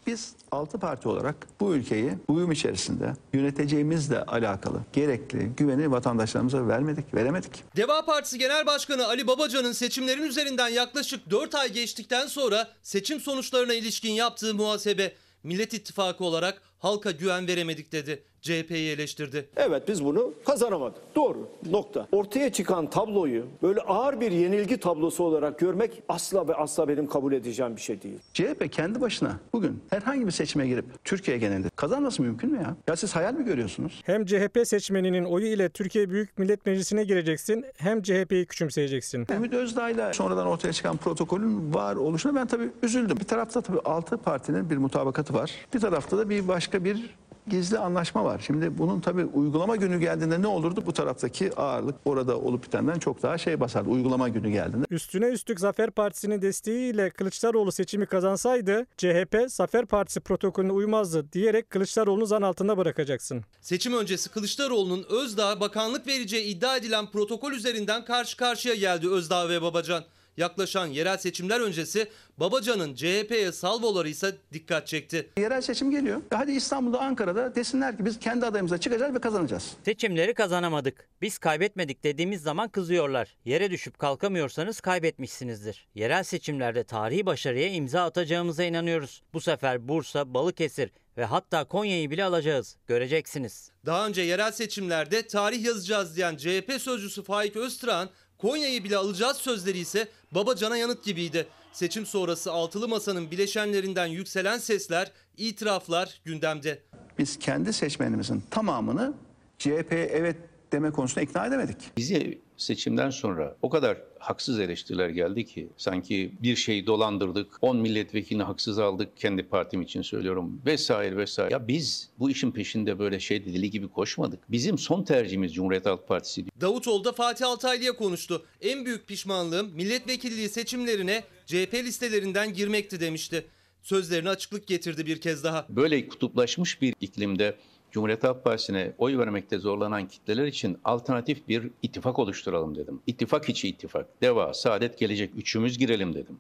Biz 0.07 0.33
altı 0.51 0.79
parti 0.79 1.09
olarak 1.09 1.35
bu 1.59 1.75
ülkeyi 1.75 2.11
uyum 2.27 2.51
içerisinde 2.51 3.13
yöneteceğimizle 3.33 4.23
alakalı 4.23 4.79
gerekli 4.93 5.39
güveni 5.57 5.91
vatandaşlarımıza 5.91 6.67
vermedik, 6.67 7.13
veremedik. 7.13 7.63
Deva 7.75 8.05
Partisi 8.05 8.39
Genel 8.39 8.65
Başkanı 8.65 9.07
Ali 9.07 9.27
Babacan'ın 9.27 9.71
seçimlerin 9.71 10.23
üzerinden 10.23 10.67
yaklaşık 10.67 11.29
4 11.29 11.55
ay 11.55 11.71
geçtikten 11.73 12.27
sonra 12.27 12.67
seçim 12.83 13.19
sonuçlarına 13.19 13.73
ilişkin 13.73 14.11
yaptığı 14.11 14.55
muhasebe 14.55 15.13
Millet 15.43 15.73
İttifakı 15.73 16.23
olarak 16.23 16.61
halka 16.79 17.11
güven 17.11 17.47
veremedik 17.47 17.91
dedi. 17.91 18.23
CHP'yi 18.41 18.91
eleştirdi. 18.91 19.46
Evet 19.55 19.84
biz 19.88 20.05
bunu 20.05 20.34
kazanamadık. 20.46 21.01
Doğru. 21.15 21.50
Nokta. 21.69 22.08
Ortaya 22.12 22.51
çıkan 22.53 22.89
tabloyu 22.89 23.46
böyle 23.63 23.79
ağır 23.79 24.22
bir 24.22 24.31
yenilgi 24.31 24.77
tablosu 24.77 25.24
olarak 25.24 25.60
görmek 25.60 26.03
asla 26.10 26.48
ve 26.48 26.55
asla 26.55 26.88
benim 26.88 27.08
kabul 27.08 27.34
edeceğim 27.34 27.75
bir 27.75 27.81
şey 27.81 28.01
değil. 28.01 28.19
CHP 28.34 28.72
kendi 28.72 29.01
başına 29.01 29.39
bugün 29.53 29.84
herhangi 29.89 30.25
bir 30.27 30.31
seçime 30.31 30.67
girip 30.67 30.86
Türkiye 31.03 31.38
genelinde 31.38 31.69
kazanması 31.75 32.22
mümkün 32.22 32.51
mü 32.51 32.58
ya? 32.58 32.75
Ya 32.88 32.96
siz 32.96 33.15
hayal 33.15 33.34
mi 33.34 33.46
görüyorsunuz? 33.46 34.01
Hem 34.05 34.25
CHP 34.25 34.60
seçmeninin 34.63 35.24
oyu 35.25 35.46
ile 35.48 35.69
Türkiye 35.69 36.10
Büyük 36.10 36.38
Millet 36.38 36.65
Meclisi'ne 36.65 37.03
gireceksin 37.03 37.65
hem 37.77 38.01
CHP'yi 38.01 38.46
küçümseyeceksin. 38.46 39.27
Ümit 39.36 39.53
Özdağ'la 39.53 40.13
sonradan 40.13 40.48
ortaya 40.48 40.74
çıkan 40.74 40.98
protokolün 40.98 41.74
var 41.74 41.96
oluşuna 41.96 42.36
ben 42.36 42.48
tabii 42.48 42.69
üzüldüm. 42.84 43.17
Bir 43.19 43.25
tarafta 43.25 43.62
tabii 43.62 43.79
altı 43.79 44.17
partinin 44.17 44.69
bir 44.69 44.77
mutabakatı 44.77 45.34
var. 45.34 45.51
Bir 45.74 45.79
tarafta 45.79 46.17
da 46.17 46.29
bir 46.29 46.48
başka 46.48 46.84
bir 46.84 47.15
gizli 47.49 47.77
anlaşma 47.77 48.23
var. 48.23 48.41
Şimdi 48.45 48.77
bunun 48.77 48.99
tabii 48.99 49.25
uygulama 49.25 49.75
günü 49.75 49.99
geldiğinde 49.99 50.41
ne 50.41 50.47
olurdu? 50.47 50.83
Bu 50.85 50.93
taraftaki 50.93 51.55
ağırlık 51.55 51.95
orada 52.05 52.37
olup 52.37 52.63
bitenden 52.63 52.99
çok 52.99 53.23
daha 53.23 53.37
şey 53.37 53.59
basardı. 53.59 53.89
Uygulama 53.89 54.29
günü 54.29 54.49
geldiğinde. 54.49 54.85
Üstüne 54.89 55.25
üstlük 55.25 55.59
Zafer 55.59 55.91
Partisi'nin 55.91 56.41
desteğiyle 56.41 57.09
Kılıçdaroğlu 57.09 57.71
seçimi 57.71 58.05
kazansaydı 58.05 58.85
CHP 58.97 59.37
Zafer 59.47 59.85
Partisi 59.85 60.19
protokolüne 60.19 60.71
uymazdı 60.71 61.31
diyerek 61.33 61.69
Kılıçdaroğlu'nu 61.69 62.25
zan 62.25 62.41
altında 62.41 62.77
bırakacaksın. 62.77 63.41
Seçim 63.61 63.93
öncesi 63.93 64.29
Kılıçdaroğlu'nun 64.29 65.05
Özdağ'a 65.09 65.59
bakanlık 65.59 66.07
vereceği 66.07 66.45
iddia 66.55 66.77
edilen 66.77 67.11
protokol 67.11 67.51
üzerinden 67.51 68.05
karşı 68.05 68.37
karşıya 68.37 68.75
geldi 68.75 69.09
Özdağ 69.09 69.49
ve 69.49 69.61
Babacan. 69.61 70.03
Yaklaşan 70.38 70.88
yerel 70.88 71.17
seçimler 71.17 71.59
öncesi 71.59 72.07
Babacan'ın 72.38 72.95
CHP'ye 72.95 73.51
salvoları 73.51 74.09
ise 74.09 74.36
dikkat 74.53 74.88
çekti. 74.88 75.29
Yerel 75.38 75.62
seçim 75.62 75.91
geliyor. 75.91 76.21
Hadi 76.33 76.51
İstanbul'da, 76.51 77.00
Ankara'da 77.00 77.55
desinler 77.55 77.98
ki 77.98 78.05
biz 78.05 78.19
kendi 78.19 78.45
adayımıza 78.45 78.77
çıkacağız 78.77 79.15
ve 79.15 79.19
kazanacağız. 79.19 79.74
Seçimleri 79.86 80.33
kazanamadık. 80.33 81.09
Biz 81.21 81.38
kaybetmedik 81.38 82.03
dediğimiz 82.03 82.41
zaman 82.41 82.69
kızıyorlar. 82.69 83.38
Yere 83.45 83.71
düşüp 83.71 84.00
kalkamıyorsanız 84.00 84.81
kaybetmişsinizdir. 84.81 85.88
Yerel 85.95 86.24
seçimlerde 86.24 86.83
tarihi 86.83 87.25
başarıya 87.25 87.69
imza 87.69 88.03
atacağımıza 88.03 88.63
inanıyoruz. 88.63 89.24
Bu 89.33 89.41
sefer 89.41 89.88
Bursa, 89.88 90.33
Balıkesir 90.33 90.91
ve 91.17 91.25
hatta 91.25 91.63
Konya'yı 91.65 92.12
bile 92.12 92.24
alacağız. 92.24 92.77
Göreceksiniz. 92.88 93.71
Daha 93.86 94.07
önce 94.07 94.21
yerel 94.21 94.51
seçimlerde 94.51 95.27
tarih 95.27 95.63
yazacağız 95.63 96.15
diyen 96.15 96.38
CHP 96.38 96.81
sözcüsü 96.81 97.24
Faik 97.24 97.55
Öztürk'ün 97.55 98.09
Konya'yı 98.39 98.84
bile 98.84 98.98
alacağız 98.98 99.38
sözleri 99.38 99.77
ise 99.77 100.08
Babacan'a 100.31 100.77
yanıt 100.77 101.03
gibiydi. 101.03 101.48
Seçim 101.74 102.05
sonrası 102.05 102.51
altılı 102.51 102.88
masanın 102.88 103.31
bileşenlerinden 103.31 104.08
yükselen 104.08 104.58
sesler, 104.58 105.12
itiraflar 105.38 106.22
gündemde. 106.25 106.79
Biz 107.17 107.39
kendi 107.39 107.74
seçmenimizin 107.74 108.43
tamamını 108.51 109.13
CHP'ye 109.58 110.05
evet 110.05 110.36
deme 110.72 110.91
konusunda 110.91 111.22
ikna 111.22 111.46
edemedik. 111.46 111.77
Bize 111.98 112.38
seçimden 112.61 113.09
sonra 113.09 113.57
o 113.61 113.69
kadar 113.69 113.97
haksız 114.19 114.59
eleştiriler 114.59 115.09
geldi 115.09 115.45
ki 115.45 115.69
sanki 115.77 116.31
bir 116.41 116.55
şey 116.55 116.85
dolandırdık, 116.85 117.57
10 117.61 117.77
milletvekilini 117.77 118.43
haksız 118.43 118.79
aldık 118.79 119.17
kendi 119.17 119.43
partim 119.43 119.81
için 119.81 120.01
söylüyorum 120.01 120.61
vesaire 120.65 121.17
vesaire. 121.17 121.53
Ya 121.53 121.67
biz 121.67 122.09
bu 122.19 122.29
işin 122.29 122.51
peşinde 122.51 122.99
böyle 122.99 123.19
şey 123.19 123.45
deli 123.45 123.69
gibi 123.69 123.87
koşmadık. 123.87 124.51
Bizim 124.51 124.77
son 124.77 125.03
tercihimiz 125.03 125.53
Cumhuriyet 125.53 125.85
Halk 125.85 126.07
Partisi. 126.07 126.45
Davutoğlu 126.61 127.03
da 127.03 127.11
Fatih 127.11 127.47
Altaylı'ya 127.47 127.95
konuştu. 127.95 128.45
En 128.61 128.85
büyük 128.85 129.07
pişmanlığım 129.07 129.71
milletvekilliği 129.75 130.49
seçimlerine 130.49 131.23
CHP 131.45 131.73
listelerinden 131.73 132.53
girmekti 132.53 132.99
demişti. 132.99 133.45
Sözlerine 133.83 134.29
açıklık 134.29 134.67
getirdi 134.67 135.05
bir 135.05 135.21
kez 135.21 135.43
daha. 135.43 135.65
Böyle 135.69 136.07
kutuplaşmış 136.07 136.81
bir 136.81 136.93
iklimde 137.01 137.55
Cumhuriyet 137.91 138.24
Halk 138.24 138.43
Partisi'ne 138.43 138.93
oy 138.98 139.17
vermekte 139.17 139.58
zorlanan 139.58 140.08
kitleler 140.08 140.46
için 140.46 140.77
alternatif 140.84 141.48
bir 141.48 141.72
ittifak 141.81 142.19
oluşturalım 142.19 142.75
dedim. 142.75 143.01
İttifak 143.08 143.50
içi 143.50 143.67
ittifak. 143.67 144.22
Deva, 144.22 144.53
Saadet 144.53 144.98
Gelecek 144.98 145.36
üçümüz 145.36 145.77
girelim 145.77 146.13
dedim. 146.13 146.39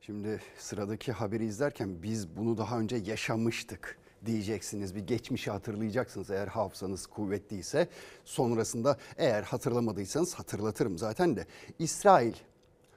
Şimdi 0.00 0.40
sıradaki 0.58 1.12
haberi 1.12 1.44
izlerken 1.44 2.02
biz 2.02 2.36
bunu 2.36 2.58
daha 2.58 2.78
önce 2.78 2.96
yaşamıştık 2.96 3.98
diyeceksiniz. 4.26 4.94
Bir 4.94 5.00
geçmişi 5.00 5.50
hatırlayacaksınız 5.50 6.30
eğer 6.30 6.46
hafızanız 6.46 7.06
kuvvetliyse. 7.06 7.88
Sonrasında 8.24 8.96
eğer 9.16 9.42
hatırlamadıysanız 9.42 10.34
hatırlatırım 10.34 10.98
zaten 10.98 11.36
de. 11.36 11.46
İsrail 11.78 12.34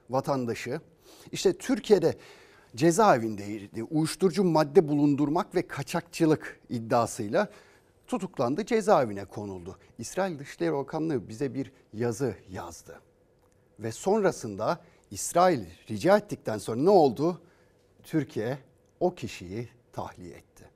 vatandaşı 0.09 0.81
işte 1.31 1.57
Türkiye'de 1.57 2.15
cezaevindeydi. 2.75 3.83
Uyuşturucu 3.83 4.43
madde 4.43 4.87
bulundurmak 4.87 5.55
ve 5.55 5.67
kaçakçılık 5.67 6.59
iddiasıyla 6.69 7.47
tutuklandı, 8.07 8.65
cezaevine 8.65 9.25
konuldu. 9.25 9.77
İsrail 9.97 10.39
Dışişleri 10.39 10.73
Bakanlığı 10.73 11.29
bize 11.29 11.53
bir 11.53 11.71
yazı 11.93 12.35
yazdı. 12.49 13.01
Ve 13.79 13.91
sonrasında 13.91 14.79
İsrail 15.11 15.65
rica 15.89 16.17
ettikten 16.17 16.57
sonra 16.57 16.81
ne 16.81 16.89
oldu? 16.89 17.41
Türkiye 18.03 18.57
o 18.99 19.15
kişiyi 19.15 19.69
tahliye 19.93 20.35
etti. 20.35 20.69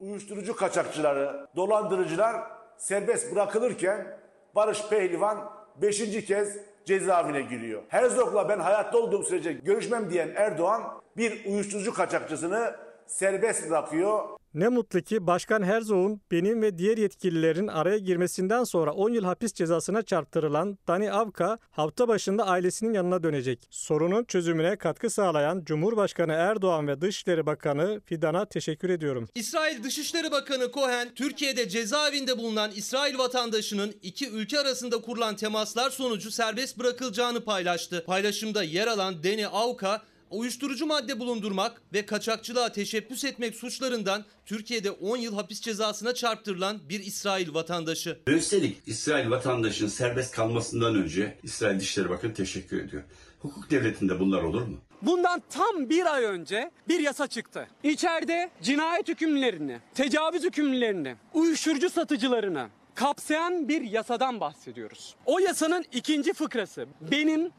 Uyuşturucu 0.00 0.56
kaçakçıları, 0.56 1.48
dolandırıcılar 1.56 2.50
serbest 2.76 3.32
bırakılırken 3.32 4.18
Barış 4.54 4.88
Pehlivan 4.88 5.50
5. 5.76 6.26
kez 6.26 6.56
cezaevine 6.88 7.42
giriyor. 7.42 7.82
Herzog'la 7.88 8.48
ben 8.48 8.58
hayatta 8.58 8.98
olduğum 8.98 9.22
sürece 9.22 9.52
görüşmem 9.52 10.10
diyen 10.10 10.32
Erdoğan 10.36 10.82
bir 11.16 11.44
uyuşturucu 11.46 11.94
kaçakçısını 11.94 12.76
serbest 13.06 13.70
bırakıyor. 13.70 14.37
Ne 14.58 14.68
mutlu 14.68 15.00
ki 15.00 15.26
Başkan 15.26 15.62
Herzog'un 15.62 16.20
benim 16.30 16.62
ve 16.62 16.78
diğer 16.78 16.98
yetkililerin 16.98 17.66
araya 17.66 17.98
girmesinden 17.98 18.64
sonra 18.64 18.92
10 18.92 19.10
yıl 19.10 19.24
hapis 19.24 19.52
cezasına 19.52 20.02
çarptırılan 20.02 20.78
Dani 20.88 21.12
Avka 21.12 21.58
hafta 21.70 22.08
başında 22.08 22.46
ailesinin 22.46 22.94
yanına 22.94 23.22
dönecek. 23.22 23.66
Sorunun 23.70 24.24
çözümüne 24.24 24.76
katkı 24.76 25.10
sağlayan 25.10 25.62
Cumhurbaşkanı 25.64 26.32
Erdoğan 26.32 26.88
ve 26.88 27.00
Dışişleri 27.00 27.46
Bakanı 27.46 28.00
Fidan'a 28.04 28.44
teşekkür 28.44 28.90
ediyorum. 28.90 29.28
İsrail 29.34 29.82
Dışişleri 29.82 30.30
Bakanı 30.30 30.72
Cohen, 30.72 31.14
Türkiye'de 31.14 31.68
cezaevinde 31.68 32.38
bulunan 32.38 32.70
İsrail 32.70 33.18
vatandaşının 33.18 33.94
iki 34.02 34.30
ülke 34.30 34.60
arasında 34.60 35.00
kurulan 35.00 35.36
temaslar 35.36 35.90
sonucu 35.90 36.30
serbest 36.30 36.78
bırakılacağını 36.78 37.44
paylaştı. 37.44 38.04
Paylaşımda 38.06 38.62
yer 38.62 38.86
alan 38.86 39.22
Deni 39.22 39.48
Avka, 39.48 40.02
uyuşturucu 40.30 40.86
madde 40.86 41.20
bulundurmak 41.20 41.82
ve 41.92 42.06
kaçakçılığa 42.06 42.72
teşebbüs 42.72 43.24
etmek 43.24 43.54
suçlarından 43.54 44.24
Türkiye'de 44.46 44.90
10 44.90 45.16
yıl 45.16 45.34
hapis 45.34 45.60
cezasına 45.60 46.14
çarptırılan 46.14 46.88
bir 46.88 47.00
İsrail 47.00 47.54
vatandaşı. 47.54 48.18
Üstelik 48.26 48.76
İsrail 48.86 49.30
vatandaşının 49.30 49.88
serbest 49.88 50.34
kalmasından 50.34 50.94
önce 50.94 51.38
İsrail 51.42 51.80
Dışişleri 51.80 52.10
Bakanı 52.10 52.34
teşekkür 52.34 52.84
ediyor. 52.84 53.02
Hukuk 53.40 53.70
devletinde 53.70 54.20
bunlar 54.20 54.42
olur 54.42 54.62
mu? 54.62 54.76
Bundan 55.02 55.42
tam 55.50 55.90
bir 55.90 56.14
ay 56.14 56.24
önce 56.24 56.70
bir 56.88 57.00
yasa 57.00 57.26
çıktı. 57.26 57.68
İçeride 57.82 58.50
cinayet 58.62 59.08
hükümlerini, 59.08 59.78
tecavüz 59.94 60.44
hükümlerini, 60.44 61.16
uyuşturucu 61.34 61.90
satıcılarını 61.90 62.68
kapsayan 62.94 63.68
bir 63.68 63.82
yasadan 63.82 64.40
bahsediyoruz. 64.40 65.14
O 65.26 65.38
yasanın 65.38 65.84
ikinci 65.92 66.32
fıkrası 66.32 66.86
benim 67.10 67.50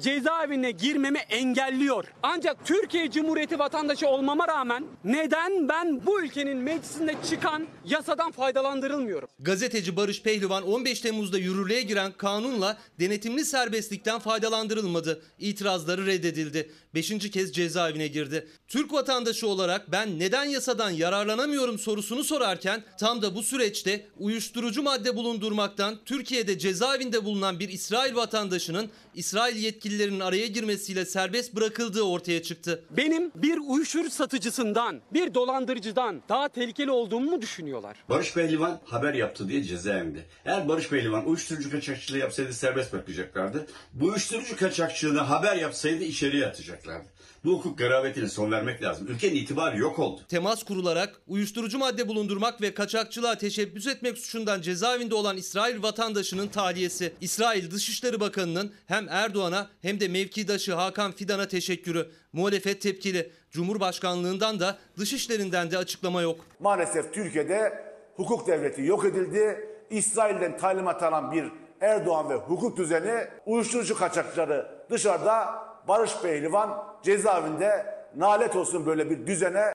cezaevine 0.00 0.70
girmemi 0.70 1.18
engelliyor. 1.18 2.04
Ancak 2.22 2.66
Türkiye 2.66 3.10
Cumhuriyeti 3.10 3.58
vatandaşı 3.58 4.08
olmama 4.08 4.48
rağmen 4.48 4.84
neden 5.04 5.68
ben 5.68 6.06
bu 6.06 6.22
ülkenin 6.22 6.56
meclisinde 6.56 7.14
çıkan 7.30 7.66
yasadan 7.84 8.30
faydalandırılmıyorum? 8.30 9.28
Gazeteci 9.38 9.96
Barış 9.96 10.22
Pehlivan 10.22 10.62
15 10.62 11.00
Temmuz'da 11.00 11.38
yürürlüğe 11.38 11.82
giren 11.82 12.12
kanunla 12.12 12.78
denetimli 13.00 13.44
serbestlikten 13.44 14.18
faydalandırılmadı. 14.18 15.22
İtirazları 15.38 16.06
reddedildi. 16.06 16.70
Beşinci 16.94 17.30
kez 17.30 17.52
cezaevine 17.52 18.06
girdi. 18.06 18.48
Türk 18.68 18.92
vatandaşı 18.92 19.48
olarak 19.48 19.92
ben 19.92 20.18
neden 20.18 20.44
yasadan 20.44 20.90
yararlanamıyorum 20.90 21.78
sorusunu 21.78 22.24
sorarken 22.24 22.82
tam 23.00 23.22
da 23.22 23.34
bu 23.34 23.42
süreçte 23.42 24.06
uyuşturucu 24.18 24.82
madde 24.82 25.16
bulundurmaktan 25.16 25.98
Türkiye'de 26.04 26.58
cezaevinde 26.58 27.24
bulunan 27.24 27.60
bir 27.60 27.68
İsrail 27.68 28.14
vatandaşının 28.14 28.90
İsrail 29.14 29.56
yetkililerinin 29.56 30.20
araya 30.20 30.46
girmesiyle 30.46 31.04
serbest 31.04 31.54
bırakıldığı 31.56 32.02
ortaya 32.02 32.42
çıktı. 32.42 32.84
Benim 32.90 33.30
bir 33.34 33.58
uyuşturucu 33.66 34.10
satıcısından, 34.10 35.00
bir 35.12 35.34
dolandırıcıdan 35.34 36.22
daha 36.28 36.48
tehlikeli 36.48 36.90
olduğumu 36.90 37.30
mu 37.30 37.42
düşünüyorlar? 37.42 37.96
Barış 38.08 38.34
Pehlivan 38.34 38.80
haber 38.84 39.14
yaptı 39.14 39.48
diye 39.48 39.62
cezaevinde. 39.62 40.18
Eğer 40.44 40.68
Barış 40.68 40.88
Pehlivan 40.88 41.28
uyuşturucu 41.28 41.70
kaçakçılığı 41.70 42.18
yapsaydı 42.18 42.52
serbest 42.52 42.92
bırakacaklardı. 42.92 43.66
Bu 43.92 44.06
uyuşturucu 44.06 44.56
kaçakçılığını 44.56 45.20
haber 45.20 45.56
yapsaydı 45.56 46.04
içeriye 46.04 46.46
atacaklardı. 46.46 47.08
Bu 47.44 47.52
hukuk 47.52 47.78
garabetine 47.78 48.28
son 48.28 48.50
vermek 48.52 48.82
lazım. 48.82 49.06
Ülkenin 49.08 49.34
itibarı 49.34 49.78
yok 49.78 49.98
oldu. 49.98 50.20
Temas 50.28 50.62
kurularak 50.62 51.20
uyuşturucu 51.26 51.78
madde 51.78 52.08
bulundurmak 52.08 52.62
ve 52.62 52.74
kaçakçılığa 52.74 53.38
teşebbüs 53.38 53.86
etmek 53.86 54.18
suçundan 54.18 54.62
cezaevinde 54.62 55.14
olan 55.14 55.36
İsrail 55.36 55.82
vatandaşının 55.82 56.48
tahliyesi. 56.48 57.12
İsrail 57.20 57.70
Dışişleri 57.70 58.20
Bakanı'nın 58.20 58.72
hem 58.86 59.03
Erdoğan'a 59.10 59.70
hem 59.82 60.00
de 60.00 60.08
mevkidaşı 60.08 60.74
Hakan 60.74 61.12
Fidan'a 61.12 61.48
teşekkürü. 61.48 62.10
Muhalefet 62.32 62.80
tepkili. 62.80 63.30
Cumhurbaşkanlığından 63.50 64.60
da 64.60 64.78
dışişlerinden 64.98 65.70
de 65.70 65.78
açıklama 65.78 66.22
yok. 66.22 66.40
Maalesef 66.60 67.14
Türkiye'de 67.14 67.84
hukuk 68.16 68.46
devleti 68.46 68.82
yok 68.82 69.04
edildi. 69.04 69.68
İsrail'den 69.90 70.58
talimat 70.58 71.02
alan 71.02 71.32
bir 71.32 71.44
Erdoğan 71.80 72.30
ve 72.30 72.34
hukuk 72.34 72.76
düzeni 72.76 73.26
uyuşturucu 73.46 73.98
kaçakçıları 73.98 74.66
dışarıda 74.90 75.54
Barış 75.88 76.12
Pehlivan 76.22 76.84
cezaevinde 77.02 77.86
nalet 78.16 78.56
olsun 78.56 78.86
böyle 78.86 79.10
bir 79.10 79.26
düzene. 79.26 79.73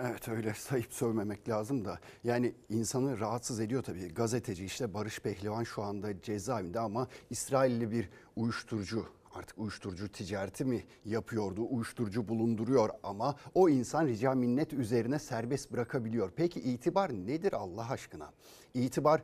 Evet 0.00 0.28
öyle 0.28 0.54
sayıp 0.54 0.92
sövmemek 0.92 1.48
lazım 1.48 1.84
da 1.84 1.98
yani 2.24 2.54
insanı 2.68 3.20
rahatsız 3.20 3.60
ediyor 3.60 3.82
tabii. 3.82 4.14
Gazeteci 4.14 4.64
işte 4.64 4.94
Barış 4.94 5.20
Pehlivan 5.20 5.64
şu 5.64 5.82
anda 5.82 6.22
cezaevinde 6.22 6.80
ama 6.80 7.08
İsrailli 7.30 7.90
bir 7.90 8.08
uyuşturucu 8.36 9.06
artık 9.34 9.58
uyuşturucu 9.58 10.12
ticareti 10.12 10.64
mi 10.64 10.84
yapıyordu, 11.04 11.66
uyuşturucu 11.70 12.28
bulunduruyor 12.28 12.90
ama 13.02 13.36
o 13.54 13.68
insan 13.68 14.06
rica 14.06 14.34
minnet 14.34 14.72
üzerine 14.72 15.18
serbest 15.18 15.72
bırakabiliyor. 15.72 16.32
Peki 16.36 16.60
itibar 16.60 17.12
nedir 17.12 17.52
Allah 17.52 17.90
aşkına? 17.90 18.32
İtibar 18.74 19.22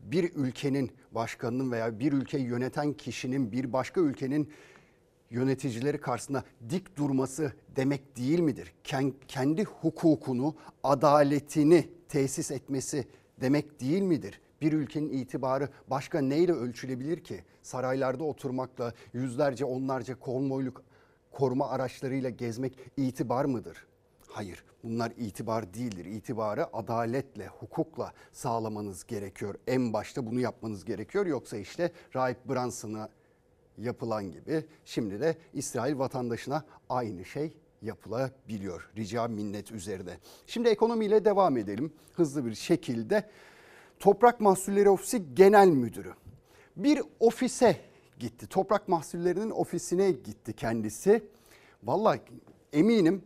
bir 0.00 0.34
ülkenin 0.34 0.90
başkanının 1.12 1.72
veya 1.72 1.98
bir 1.98 2.12
ülkeyi 2.12 2.44
yöneten 2.44 2.92
kişinin 2.92 3.52
bir 3.52 3.72
başka 3.72 4.00
ülkenin 4.00 4.50
yöneticileri 5.30 6.00
karşısında 6.00 6.44
dik 6.70 6.96
durması 6.96 7.52
demek 7.76 8.16
değil 8.16 8.40
midir? 8.40 8.74
Kendi 9.28 9.64
hukukunu, 9.64 10.54
adaletini 10.82 11.88
tesis 12.08 12.50
etmesi 12.50 13.08
demek 13.40 13.80
değil 13.80 14.02
midir? 14.02 14.40
Bir 14.60 14.72
ülkenin 14.72 15.10
itibarı 15.10 15.68
başka 15.90 16.20
neyle 16.20 16.52
ölçülebilir 16.52 17.24
ki? 17.24 17.44
Saraylarda 17.62 18.24
oturmakla, 18.24 18.92
yüzlerce 19.12 19.64
onlarca 19.64 20.18
konvoyluk 20.18 20.82
koruma 21.30 21.68
araçlarıyla 21.68 22.30
gezmek 22.30 22.78
itibar 22.96 23.44
mıdır? 23.44 23.86
Hayır, 24.28 24.64
bunlar 24.82 25.12
itibar 25.16 25.74
değildir. 25.74 26.04
İtibarı 26.04 26.76
adaletle, 26.76 27.46
hukukla 27.46 28.12
sağlamanız 28.32 29.06
gerekiyor. 29.06 29.54
En 29.66 29.92
başta 29.92 30.26
bunu 30.26 30.40
yapmanız 30.40 30.84
gerekiyor. 30.84 31.26
Yoksa 31.26 31.56
işte 31.56 31.92
Rahip 32.14 32.48
Branson'a 32.48 33.08
yapılan 33.80 34.32
gibi 34.32 34.64
şimdi 34.84 35.20
de 35.20 35.36
İsrail 35.54 35.98
vatandaşına 35.98 36.64
aynı 36.88 37.24
şey 37.24 37.52
yapılabiliyor. 37.82 38.90
Rica 38.96 39.28
minnet 39.28 39.72
üzerine. 39.72 40.18
Şimdi 40.46 40.68
ekonomiyle 40.68 41.24
devam 41.24 41.56
edelim 41.56 41.92
hızlı 42.14 42.46
bir 42.46 42.54
şekilde. 42.54 43.30
Toprak 43.98 44.40
Mahsulleri 44.40 44.90
Ofisi 44.90 45.34
Genel 45.34 45.68
Müdürü 45.68 46.12
bir 46.76 47.02
ofise 47.20 47.76
gitti. 48.18 48.46
Toprak 48.46 48.88
Mahsullerinin 48.88 49.50
ofisine 49.50 50.10
gitti 50.10 50.52
kendisi. 50.52 51.24
Vallahi 51.82 52.20
eminim 52.72 53.24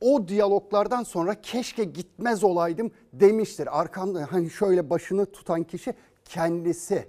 o 0.00 0.28
diyaloglardan 0.28 1.02
sonra 1.02 1.40
keşke 1.40 1.84
gitmez 1.84 2.44
olaydım 2.44 2.90
demiştir. 3.12 3.80
Arkamda 3.80 4.26
hani 4.32 4.50
şöyle 4.50 4.90
başını 4.90 5.26
tutan 5.26 5.62
kişi 5.62 5.94
kendisi 6.24 7.08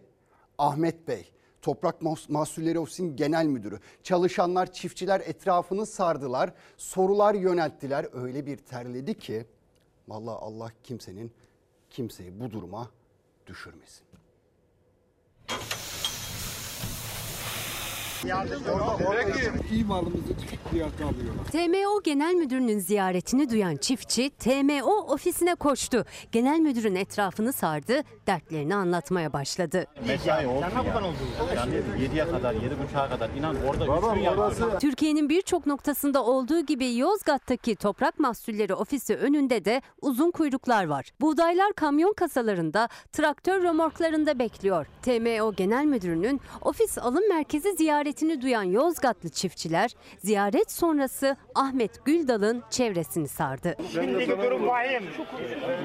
Ahmet 0.57 1.07
Bey. 1.07 1.34
Toprak 1.65 2.01
Mahsulleri 2.29 2.79
Ofisi'nin 2.79 3.15
genel 3.15 3.45
müdürü. 3.45 3.79
Çalışanlar, 4.03 4.71
çiftçiler 4.71 5.19
etrafını 5.19 5.85
sardılar. 5.85 6.53
Sorular 6.77 7.35
yönelttiler. 7.35 8.07
Öyle 8.13 8.45
bir 8.45 8.57
terledi 8.57 9.17
ki 9.17 9.45
vallahi 10.07 10.35
Allah 10.35 10.71
kimsenin 10.83 11.31
kimseyi 11.89 12.39
bu 12.39 12.51
duruma 12.51 12.89
düşürmesin. 13.47 14.04
İyi 19.71 19.83
malımızı 19.85 20.23
diye 20.71 20.81
kalıyorlar. 20.99 21.45
TMO 21.51 22.01
Genel 22.03 22.33
Müdürü'nün 22.33 22.79
ziyaretini 22.79 23.49
duyan 23.49 23.75
çiftçi 23.75 24.29
TMO 24.29 24.91
ofisine 25.07 25.55
koştu. 25.55 26.05
Genel 26.31 26.59
Müdürün 26.59 26.95
etrafını 26.95 27.53
sardı, 27.53 28.01
dertlerini 28.27 28.75
anlatmaya 28.75 29.33
başladı. 29.33 29.85
Mesai 30.07 30.47
oldu 30.47 30.65
ya. 30.85 31.55
Yani 31.55 31.73
7'ye 31.75 32.25
kadar, 32.31 32.53
7.30'a 32.53 33.09
kadar 33.09 33.29
inan 33.29 33.55
orada 33.67 33.97
üçün 33.97 34.21
yapıyor. 34.23 34.79
Türkiye'nin 34.79 35.29
birçok 35.29 35.65
noktasında 35.65 36.23
olduğu 36.23 36.59
gibi 36.59 36.97
Yozgat'taki 36.97 37.75
Toprak 37.75 38.19
Mahsulleri 38.19 38.73
Ofisi 38.73 39.15
önünde 39.15 39.65
de 39.65 39.81
uzun 40.01 40.31
kuyruklar 40.31 40.85
var. 40.87 41.11
Buğdaylar 41.21 41.73
kamyon 41.73 42.13
kasalarında, 42.13 42.89
traktör 43.13 43.63
römorklarında 43.63 44.39
bekliyor. 44.39 44.87
TMO 45.01 45.53
Genel 45.53 45.85
Müdürü'nün 45.85 46.41
ofis 46.61 46.97
alım 46.97 47.29
merkezi 47.29 47.77
ziyaretini 48.05 48.41
duyan 48.41 48.63
Yozgatlı 48.63 49.29
çiftçiler 49.29 49.91
ziyaret 50.17 50.71
sonrası 50.71 51.37
Ahmet 51.55 52.05
Güldal'ın 52.05 52.63
çevresini 52.69 53.27
sardı. 53.27 53.75
Şimdiki 53.93 54.31
durum 54.31 54.67
vahim. 54.67 55.03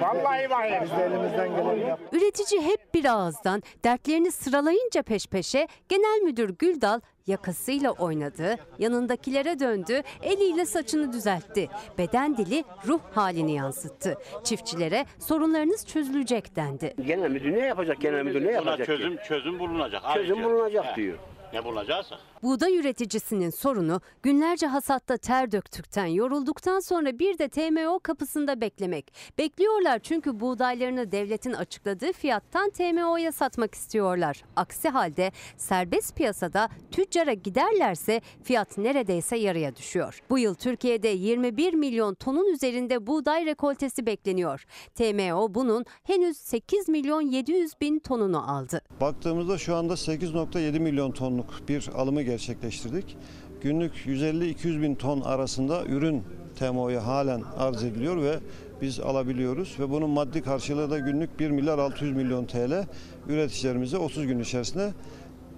Vallahi 0.01 0.51
vahim. 0.51 0.83
Biz 0.83 0.91
de 0.91 1.05
elimizden 1.05 1.57
geleni. 1.57 1.97
Üretici 2.13 2.63
hep 2.63 2.95
bir 2.95 3.05
ağızdan 3.05 3.63
dertlerini 3.85 4.33
sıralayınca 4.33 5.03
peş 5.03 5.27
peşe 5.27 5.69
Genel 5.89 6.23
Müdür 6.23 6.55
Güldal 6.59 7.01
yakasıyla 7.27 7.91
oynadı, 7.91 8.57
yanındakilere 8.79 9.61
döndü, 9.61 10.03
eliyle 10.23 10.67
saçını 10.67 11.13
düzeltti. 11.13 11.69
Beden 11.99 12.37
dili 12.37 12.65
ruh 12.87 13.01
halini 13.15 13.53
yansıttı. 13.55 14.19
Çiftçilere 14.45 15.07
sorunlarınız 15.19 15.87
çözülecek 15.87 16.57
dendi. 16.57 16.95
Genel 17.07 17.31
müdür 17.31 17.53
ne 17.53 17.67
yapacak? 17.67 18.01
Genel 18.01 18.23
müdür 18.23 18.47
ne 18.47 18.53
yapacak? 18.53 18.79
Buna 18.79 18.87
çözüm 18.87 19.17
çözüm 19.29 19.59
bulunacak. 19.59 20.03
Çözüm 20.15 20.37
Ayrıca. 20.37 20.45
bulunacak 20.51 20.97
He. 20.97 21.30
Diyor. 21.53 21.65
Ne 21.65 21.71
bulacaksa. 21.71 22.19
Buğday 22.43 22.77
üreticisinin 22.77 23.51
sorunu 23.51 24.01
günlerce 24.23 24.67
hasatta 24.67 25.17
ter 25.17 25.53
döktükten, 25.53 26.07
yorulduktan 26.07 26.81
sonra 26.81 27.19
bir 27.19 27.39
de 27.39 27.49
TMO 27.49 27.99
kapısında 28.03 28.61
beklemek. 28.61 29.15
Bekliyorlar 29.39 29.99
çünkü 29.99 30.41
buğdaylarını 30.41 31.13
devletin 31.13 31.53
açıkladığı 31.53 32.13
fiyattan 32.13 32.71
TMO'ya 32.71 33.33
satmak 33.33 33.75
istiyorlar. 33.75 34.43
Aksi 34.57 34.89
halde 34.89 35.33
serbest 35.57 36.17
piyasada 36.17 36.69
tüccara 36.91 37.33
giderlerse 37.33 38.21
fiyat 38.43 38.79
neredeyse 38.79 39.37
yarıya 39.37 39.77
düşüyor. 39.77 40.21
Bu 40.31 40.39
yıl 40.39 40.55
Türkiye'de 40.55 41.09
21 41.09 41.75
milyon 41.75 42.15
tonun 42.15 42.53
üzerinde 42.55 43.07
buğday 43.07 43.47
rekoltesi 43.47 44.07
bekleniyor. 44.07 44.65
TMO 44.95 45.55
bunun 45.55 45.85
henüz 46.03 46.37
8 46.37 46.89
milyon 46.89 47.21
700 47.21 47.73
bin 47.81 47.99
tonunu 47.99 48.51
aldı. 48.51 48.81
Baktığımızda 49.01 49.59
şu 49.59 49.77
anda 49.77 49.93
8.7 49.93 50.79
milyon 50.81 51.13
tonluk 51.13 51.69
bir 51.69 51.89
alımı 51.95 52.30
gerçekleştirdik. 52.31 53.17
Günlük 53.63 53.95
150-200 54.07 54.83
bin 54.83 54.95
ton 54.95 55.21
arasında 55.21 55.85
ürün 55.85 56.25
TMO'ya 56.59 57.07
halen 57.07 57.43
arz 57.59 57.85
ediliyor 57.85 58.23
ve 58.23 58.39
biz 58.83 59.01
alabiliyoruz 59.01 59.77
ve 59.81 59.91
bunun 59.91 60.11
maddi 60.11 60.43
karşılığı 60.43 60.91
da 60.91 60.99
günlük 60.99 61.41
1 61.41 61.51
milyar 61.51 61.79
600 61.79 62.17
milyon 62.17 62.45
TL 62.45 62.87
üreticilerimize 63.29 63.97
30 63.97 64.27
gün 64.27 64.39
içerisinde 64.39 64.91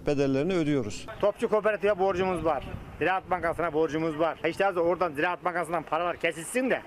bedellerini 0.06 0.52
ödüyoruz. 0.52 1.06
Topçu 1.20 1.48
Kooperatif'e 1.48 1.98
borcumuz 1.98 2.44
var. 2.44 2.64
Ziraat 2.98 3.30
Bankası'na 3.30 3.72
borcumuz 3.72 4.18
var. 4.18 4.38
İşte 4.48 4.66
az 4.66 4.76
oradan 4.76 5.12
Ziraat 5.12 5.44
Bankası'ndan 5.44 5.82
paralar 5.82 6.16
kesilsin 6.16 6.70
de 6.70 6.82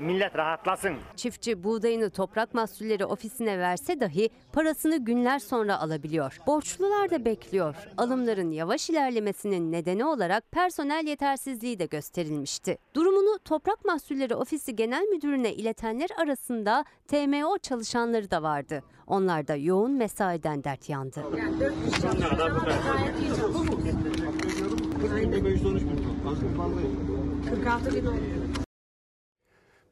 millet 0.00 0.36
rahatlasın. 0.36 0.94
Çiftçi 1.16 1.64
buğdayını 1.64 2.10
toprak 2.10 2.54
mahsulleri 2.54 3.04
ofisine 3.04 3.58
verse 3.58 4.00
dahi 4.00 4.30
parasını 4.52 5.04
günler 5.04 5.38
sonra 5.38 5.80
alabiliyor. 5.80 6.38
Borçlular 6.46 7.10
da 7.10 7.24
bekliyor. 7.24 7.74
Alımların 7.96 8.50
yavaş 8.50 8.90
ilerlemesinin 8.90 9.72
nedeni 9.72 10.04
olarak 10.04 10.50
personel 10.52 11.06
yetersizliği 11.06 11.78
de 11.78 11.86
gösterilmişti. 11.86 12.78
Durumunu 12.94 13.38
Toprak 13.44 13.84
Mahsulleri 13.84 14.34
Ofisi 14.34 14.76
Genel 14.76 15.02
Müdürüne 15.02 15.54
iletenler 15.54 16.08
arasında 16.22 16.84
TMO 17.08 17.58
çalışanları 17.58 18.30
da 18.30 18.42
vardı. 18.42 18.82
Onlar 19.06 19.48
da 19.48 19.56
yoğun 19.56 19.92
mesaiden 19.92 20.64
dert 20.64 20.88
yandı. 20.88 21.22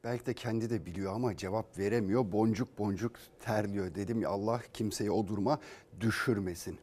Belki 0.05 0.25
de 0.25 0.33
kendi 0.33 0.69
de 0.69 0.85
biliyor 0.85 1.13
ama 1.13 1.37
cevap 1.37 1.77
veremiyor. 1.77 2.31
Boncuk 2.31 2.79
boncuk 2.79 3.11
terliyor 3.39 3.95
dedim 3.95 4.21
ya 4.21 4.29
Allah 4.29 4.61
kimseyi 4.73 5.11
o 5.11 5.27
duruma 5.27 5.59
düşürmesin. 5.99 6.77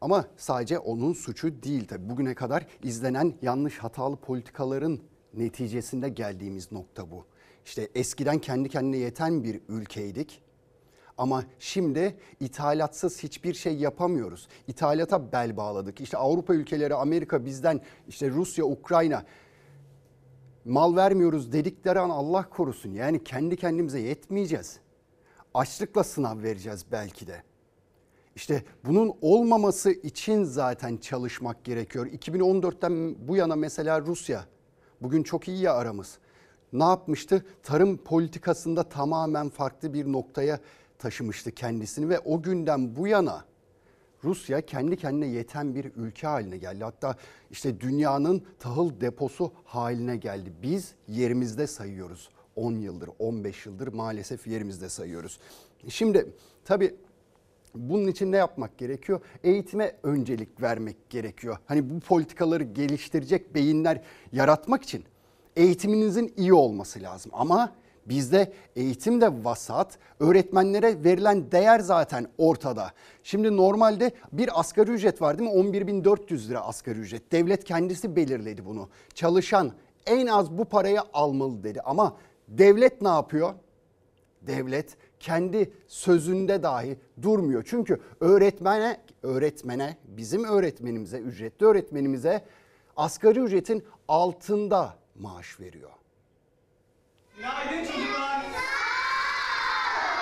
Ama 0.00 0.26
sadece 0.36 0.78
onun 0.78 1.12
suçu 1.12 1.62
değil 1.62 1.86
tabii. 1.88 2.08
Bugüne 2.08 2.34
kadar 2.34 2.66
izlenen 2.82 3.34
yanlış 3.42 3.78
hatalı 3.78 4.16
politikaların 4.16 5.00
neticesinde 5.34 6.08
geldiğimiz 6.08 6.72
nokta 6.72 7.10
bu. 7.10 7.24
İşte 7.64 7.88
eskiden 7.94 8.38
kendi 8.38 8.68
kendine 8.68 8.96
yeten 8.96 9.44
bir 9.44 9.60
ülkeydik. 9.68 10.42
Ama 11.18 11.44
şimdi 11.58 12.16
ithalatsız 12.40 13.22
hiçbir 13.22 13.54
şey 13.54 13.76
yapamıyoruz. 13.76 14.48
İthalata 14.66 15.32
bel 15.32 15.56
bağladık. 15.56 16.00
İşte 16.00 16.16
Avrupa 16.16 16.54
ülkeleri, 16.54 16.94
Amerika 16.94 17.44
bizden, 17.44 17.80
işte 18.08 18.30
Rusya, 18.30 18.64
Ukrayna 18.64 19.24
mal 20.68 20.96
vermiyoruz 20.96 21.52
dedikleri 21.52 21.98
an 21.98 22.10
Allah 22.10 22.48
korusun. 22.48 22.90
Yani 22.90 23.24
kendi 23.24 23.56
kendimize 23.56 24.00
yetmeyeceğiz. 24.00 24.78
Açlıkla 25.54 26.04
sınav 26.04 26.42
vereceğiz 26.42 26.84
belki 26.92 27.26
de. 27.26 27.42
İşte 28.36 28.64
bunun 28.84 29.12
olmaması 29.20 29.90
için 29.90 30.44
zaten 30.44 30.96
çalışmak 30.96 31.64
gerekiyor. 31.64 32.06
2014'ten 32.06 33.16
bu 33.28 33.36
yana 33.36 33.56
mesela 33.56 34.00
Rusya 34.00 34.44
bugün 35.00 35.22
çok 35.22 35.48
iyi 35.48 35.60
ya 35.60 35.74
aramız. 35.74 36.18
Ne 36.72 36.84
yapmıştı? 36.84 37.44
Tarım 37.62 37.96
politikasında 37.96 38.82
tamamen 38.82 39.48
farklı 39.48 39.94
bir 39.94 40.12
noktaya 40.12 40.60
taşımıştı 40.98 41.52
kendisini 41.52 42.08
ve 42.08 42.18
o 42.18 42.42
günden 42.42 42.96
bu 42.96 43.06
yana 43.06 43.44
Rusya 44.24 44.60
kendi 44.60 44.96
kendine 44.96 45.26
yeten 45.26 45.74
bir 45.74 45.92
ülke 45.96 46.26
haline 46.26 46.56
geldi. 46.56 46.84
Hatta 46.84 47.16
işte 47.50 47.80
dünyanın 47.80 48.42
tahıl 48.58 49.00
deposu 49.00 49.52
haline 49.64 50.16
geldi. 50.16 50.52
Biz 50.62 50.94
yerimizde 51.08 51.66
sayıyoruz. 51.66 52.28
10 52.56 52.72
yıldır, 52.72 53.10
15 53.18 53.66
yıldır 53.66 53.88
maalesef 53.88 54.46
yerimizde 54.46 54.88
sayıyoruz. 54.88 55.38
Şimdi 55.88 56.32
tabii 56.64 56.94
bunun 57.74 58.06
için 58.06 58.32
ne 58.32 58.36
yapmak 58.36 58.78
gerekiyor? 58.78 59.20
Eğitime 59.44 59.96
öncelik 60.02 60.62
vermek 60.62 61.10
gerekiyor. 61.10 61.56
Hani 61.66 61.90
bu 61.90 62.00
politikaları 62.00 62.64
geliştirecek 62.64 63.54
beyinler 63.54 64.02
yaratmak 64.32 64.82
için 64.82 65.04
eğitiminizin 65.56 66.32
iyi 66.36 66.52
olması 66.52 67.02
lazım. 67.02 67.32
Ama 67.34 67.72
Bizde 68.08 68.52
eğitim 68.76 69.20
de 69.20 69.44
vasat, 69.44 69.98
öğretmenlere 70.20 71.04
verilen 71.04 71.52
değer 71.52 71.80
zaten 71.80 72.26
ortada. 72.38 72.92
Şimdi 73.22 73.56
normalde 73.56 74.10
bir 74.32 74.60
asgari 74.60 74.90
ücret 74.90 75.22
var 75.22 75.38
değil 75.38 75.50
mi? 75.50 75.56
11.400 75.56 76.48
lira 76.48 76.60
asgari 76.60 76.98
ücret. 76.98 77.32
Devlet 77.32 77.64
kendisi 77.64 78.16
belirledi 78.16 78.64
bunu. 78.64 78.88
Çalışan 79.14 79.72
en 80.06 80.26
az 80.26 80.58
bu 80.58 80.64
parayı 80.64 81.00
almalı 81.12 81.62
dedi. 81.62 81.80
Ama 81.80 82.16
devlet 82.48 83.02
ne 83.02 83.08
yapıyor? 83.08 83.54
Devlet 84.42 84.96
kendi 85.20 85.72
sözünde 85.88 86.62
dahi 86.62 86.98
durmuyor. 87.22 87.64
Çünkü 87.66 88.00
öğretmene, 88.20 89.00
öğretmene, 89.22 89.96
bizim 90.04 90.44
öğretmenimize, 90.44 91.18
ücretli 91.18 91.66
öğretmenimize 91.66 92.44
asgari 92.96 93.40
ücretin 93.40 93.84
altında 94.08 94.94
maaş 95.18 95.60
veriyor. 95.60 95.90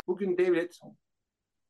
Bugün 0.06 0.38
devlet 0.38 0.80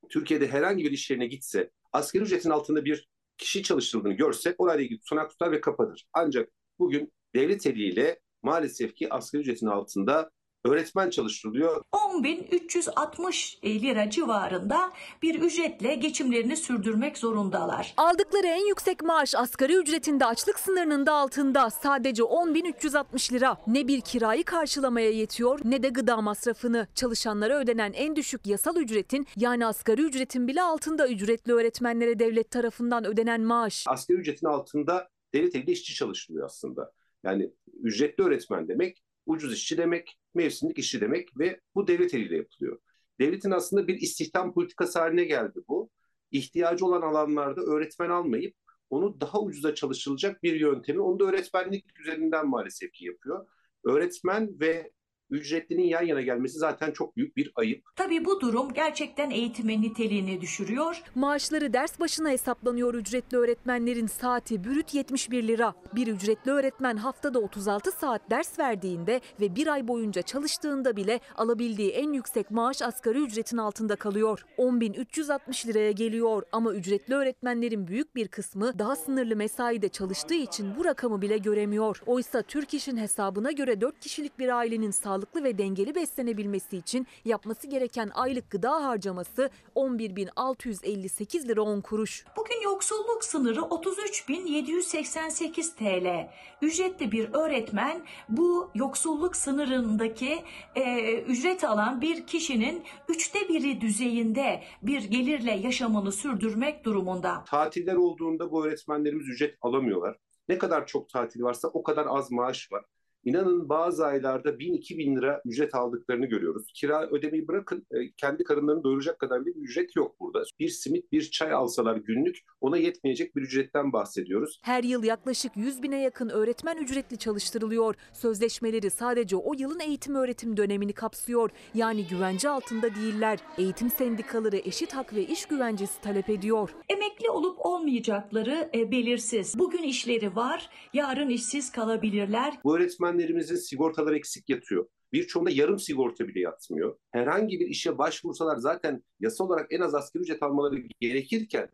Türkiye'de 0.09 0.49
herhangi 0.49 0.85
bir 0.85 0.91
iş 0.91 1.11
yerine 1.11 1.27
gitse 1.27 1.71
asgari 1.93 2.25
ücretin 2.25 2.51
altında 2.51 2.85
bir 2.85 3.09
kişi 3.39 3.63
çalıştırıldığını 3.63 4.13
görse 4.13 4.55
orayla 4.59 4.85
ilgili 4.85 5.01
tutanak 5.01 5.31
tutar 5.31 5.53
ve 5.53 5.61
kapatır. 5.61 6.07
Ancak 6.13 6.49
bugün 6.79 7.13
devlet 7.35 7.67
eliyle 7.67 8.21
maalesef 8.43 8.95
ki 8.95 9.13
asgari 9.13 9.43
ücretin 9.43 9.67
altında 9.67 10.31
öğretmen 10.67 11.11
çalıştırılıyor. 11.11 11.83
10.360 11.93 13.83
lira 13.83 14.11
civarında 14.11 14.93
bir 15.23 15.43
ücretle 15.43 15.95
geçimlerini 15.95 16.57
sürdürmek 16.57 17.19
zorundalar. 17.19 17.95
Aldıkları 17.97 18.47
en 18.47 18.69
yüksek 18.69 19.03
maaş 19.03 19.35
asgari 19.35 19.77
ücretinde 19.77 20.27
açlık 20.27 20.59
sınırının 20.59 21.07
da 21.07 21.15
altında 21.15 21.71
sadece 21.71 22.23
10.360 22.23 23.33
lira. 23.33 23.57
Ne 23.67 23.89
bir 23.89 24.01
kirayı 24.01 24.45
karşılamaya 24.45 25.11
yetiyor 25.11 25.61
ne 25.65 25.83
de 25.83 25.89
gıda 25.89 26.17
masrafını. 26.17 26.87
Çalışanlara 26.95 27.59
ödenen 27.59 27.93
en 27.93 28.17
düşük 28.17 28.47
yasal 28.47 28.77
ücretin 28.77 29.27
yani 29.37 29.67
asgari 29.67 30.03
ücretin 30.03 30.49
bile 30.49 30.63
altında 30.63 31.09
ücretli 31.09 31.53
öğretmenlere 31.53 32.19
devlet 32.19 32.51
tarafından 32.51 33.05
ödenen 33.05 33.41
maaş. 33.41 33.85
Asgari 33.89 34.19
ücretin 34.19 34.47
altında 34.47 35.09
devlet 35.35 35.55
eliyle 35.55 35.73
işçi 35.73 35.95
çalıştırılıyor 35.95 36.47
aslında. 36.47 36.93
Yani 37.25 37.53
ücretli 37.83 38.23
öğretmen 38.23 38.69
demek 38.69 39.03
ucuz 39.27 39.53
işçi 39.53 39.79
demek, 39.79 40.19
mevsimlik 40.37 40.79
işçi 40.79 41.01
demek 41.01 41.39
ve 41.39 41.61
bu 41.75 41.89
devlet 41.89 42.15
eliyle 42.15 42.37
yapılıyor. 42.37 42.79
Devletin 43.21 43.51
aslında 43.51 43.89
bir 43.89 44.01
istihdam 44.01 44.55
politikası 44.55 44.99
haline 44.99 45.25
geldi 45.25 45.61
bu. 45.69 45.91
İhtiyacı 46.31 46.87
olan 46.87 47.03
alanlarda 47.03 47.61
öğretmen 47.61 48.11
almayıp 48.11 48.55
onu 48.91 49.21
daha 49.21 49.41
ucuza 49.41 49.75
çalışılacak 49.75 50.43
bir 50.43 50.61
yöntemi, 50.61 51.01
onu 51.01 51.19
da 51.19 51.25
öğretmenlik 51.25 52.01
üzerinden 52.01 52.49
maalesef 52.49 52.93
ki 52.93 53.05
yapıyor. 53.07 53.47
Öğretmen 53.85 54.61
ve 54.61 54.93
ücretlinin 55.31 55.83
yan 55.83 56.03
yana 56.03 56.21
gelmesi 56.23 56.59
zaten 56.59 56.91
çok 56.91 57.17
büyük 57.17 57.37
bir 57.37 57.53
ayıp. 57.57 57.85
Tabii 57.97 58.25
bu 58.25 58.41
durum 58.41 58.73
gerçekten 58.73 59.31
eğitimin 59.31 59.83
niteliğini 59.83 60.41
düşürüyor. 60.41 61.03
Maaşları 61.15 61.73
ders 61.73 62.01
başına 62.01 62.31
hesaplanıyor 62.31 62.95
ücretli 62.95 63.37
öğretmenlerin 63.37 64.07
saati 64.07 64.65
bürüt 64.65 64.95
71 64.95 65.49
lira. 65.49 65.75
Bir 65.95 66.07
ücretli 66.07 66.51
öğretmen 66.51 66.97
haftada 66.97 67.39
36 67.39 67.93
saat 67.93 68.31
ders 68.31 68.59
verdiğinde 68.59 69.21
ve 69.41 69.57
bir 69.57 69.67
ay 69.67 69.89
boyunca 69.89 70.23
çalıştığında 70.23 70.97
bile 70.97 71.21
alabildiği 71.37 71.91
en 71.91 72.13
yüksek 72.13 72.51
maaş 72.51 72.83
asgari 72.83 73.19
ücretin 73.19 73.57
altında 73.57 73.97
kalıyor. 73.97 74.45
10.360 74.59 75.67
liraya 75.69 75.91
geliyor 75.93 76.43
ama 76.53 76.73
ücretli 76.73 77.15
öğretmenlerin 77.15 77.87
büyük 77.87 78.15
bir 78.15 78.29
kısmı 78.29 78.79
daha 78.79 78.97
sınırlı 78.97 79.37
mesaide 79.37 79.89
çalıştığı 79.89 80.35
için 80.35 80.77
bu 80.79 80.85
rakamı 80.85 81.23
bile 81.23 81.39
göremiyor. 81.39 82.03
Oysa 82.07 82.43
Türk 82.43 82.75
İş'in 82.75 82.97
hesabına 82.97 83.53
göre 83.53 83.81
4 83.81 84.01
kişilik 84.01 84.39
bir 84.39 84.49
ailenin 84.49 84.91
sağlıklı 85.17 85.45
ve 85.45 85.59
dengeli 85.59 85.95
beslenebilmesi 85.95 86.77
için 86.77 87.07
yapması 87.25 87.67
gereken 87.67 88.11
aylık 88.15 88.51
gıda 88.51 88.85
harcaması 88.85 89.51
11.658 89.77 91.49
lira 91.49 91.63
10 91.63 91.81
kuruş. 91.81 92.25
Bugün 92.37 92.63
yoksulluk 92.65 93.25
sınırı 93.25 93.61
33.788 93.61 95.77
TL. 95.77 96.29
Ücretli 96.63 97.13
bir 97.13 97.35
öğretmen 97.35 98.07
bu 98.29 98.71
yoksulluk 98.75 99.37
sınırındaki 99.37 100.43
e, 100.75 101.15
ücret 101.21 101.65
alan 101.65 102.01
bir 102.01 102.27
kişinin 102.27 102.85
üçte 103.09 103.49
biri 103.49 103.81
düzeyinde 103.81 104.63
bir 104.83 105.05
gelirle 105.05 105.53
yaşamını 105.53 106.13
sürdürmek 106.13 106.85
durumunda. 106.85 107.45
Tatiller 107.45 107.95
olduğunda 107.95 108.51
bu 108.51 108.67
öğretmenlerimiz 108.67 109.29
ücret 109.29 109.59
alamıyorlar. 109.61 110.17
Ne 110.49 110.59
kadar 110.59 110.87
çok 110.87 111.11
tatil 111.11 111.43
varsa 111.43 111.69
o 111.69 111.83
kadar 111.83 112.07
az 112.09 112.31
maaş 112.31 112.73
var. 112.73 112.85
İnanın 113.27 113.69
bazı 113.69 114.07
aylarda 114.07 114.49
1000-2000 114.49 115.17
lira 115.17 115.43
ücret 115.45 115.75
aldıklarını 115.75 116.27
görüyoruz. 116.27 116.73
Kira 116.75 117.07
ödemeyi 117.11 117.49
bırakın 117.49 117.87
e, 117.91 117.97
kendi 118.17 118.45
karınlarını 118.45 118.85
doyuracak 118.85 119.19
kadar 119.19 119.47
bir 119.47 119.55
ücret 119.55 119.97
yok 119.97 120.21
burada. 120.21 120.43
Bir 120.59 120.69
simit 120.69 121.13
bir 121.13 121.31
çay 121.31 121.53
alsalar 121.53 121.97
günlük 121.97 122.39
ona 122.61 122.77
yetmeyecek 122.77 123.37
bir 123.37 123.43
ücretten 123.43 123.93
bahsediyoruz. 123.93 124.61
Her 124.63 124.85
yıl 124.85 125.05
yaklaşık 125.05 125.57
100 125.57 125.83
bine 125.83 126.03
yakın 126.03 126.29
öğretmen 126.29 126.77
ücretli 126.77 127.19
çalıştırılıyor. 127.19 127.95
Sözleşmeleri 128.13 128.91
sadece 128.91 129.37
o 129.37 129.55
yılın 129.59 129.81
eğitim 129.81 130.15
öğretim 130.15 130.57
dönemini 130.57 130.93
kapsıyor. 130.93 131.51
Yani 131.75 132.07
güvence 132.07 132.49
altında 132.49 132.95
değiller. 132.95 133.39
Eğitim 133.59 133.91
sendikaları 133.91 134.57
eşit 134.57 134.93
hak 134.93 135.15
ve 135.15 135.27
iş 135.27 135.47
güvencesi 135.47 136.01
talep 136.01 136.31
ediyor. 136.31 136.71
Emekli 136.89 137.31
olup 137.31 137.67
olmayacakları 137.67 138.71
e, 138.75 138.91
belirsiz. 138.91 139.59
Bugün 139.59 139.83
işleri 139.83 140.37
var, 140.37 140.71
yarın 140.93 141.29
işsiz 141.29 141.73
kalabilirler. 141.73 142.55
Bu 142.65 142.79
öğretmenlerimizin 143.17 143.57
sigortaları 143.57 144.17
eksik 144.17 144.49
yatıyor. 144.49 144.87
Birçoğunda 145.13 145.51
yarım 145.51 145.79
sigorta 145.79 146.29
bile 146.29 146.41
yatmıyor. 146.41 146.97
Herhangi 147.13 147.61
bir 147.61 147.67
işe 147.67 147.99
başvursalar 147.99 148.57
zaten 148.57 149.03
yasa 149.21 149.45
olarak 149.45 149.67
en 149.73 149.81
az 149.81 149.95
asgari 149.95 150.23
ücret 150.23 150.43
almaları 150.43 150.83
gerekirken 151.01 151.69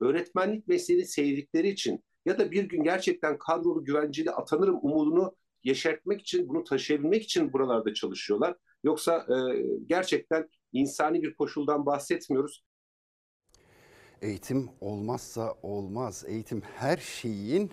öğretmenlik 0.00 0.68
mesleğini 0.68 1.06
sevdikleri 1.06 1.68
için 1.68 2.04
ya 2.24 2.38
da 2.38 2.50
bir 2.50 2.64
gün 2.64 2.82
gerçekten 2.82 3.38
kadrolu 3.38 3.84
güvenceli 3.84 4.30
atanırım 4.30 4.78
umudunu 4.82 5.36
yeşertmek 5.64 6.20
için, 6.20 6.48
bunu 6.48 6.64
taşıyabilmek 6.64 7.22
için 7.22 7.52
buralarda 7.52 7.94
çalışıyorlar. 7.94 8.56
Yoksa 8.84 9.26
e, 9.28 9.36
gerçekten 9.86 10.48
insani 10.72 11.22
bir 11.22 11.34
koşuldan 11.34 11.86
bahsetmiyoruz. 11.86 12.64
Eğitim 14.22 14.68
olmazsa 14.80 15.54
olmaz. 15.62 16.24
Eğitim 16.28 16.60
her 16.60 16.96
şeyin 16.96 17.70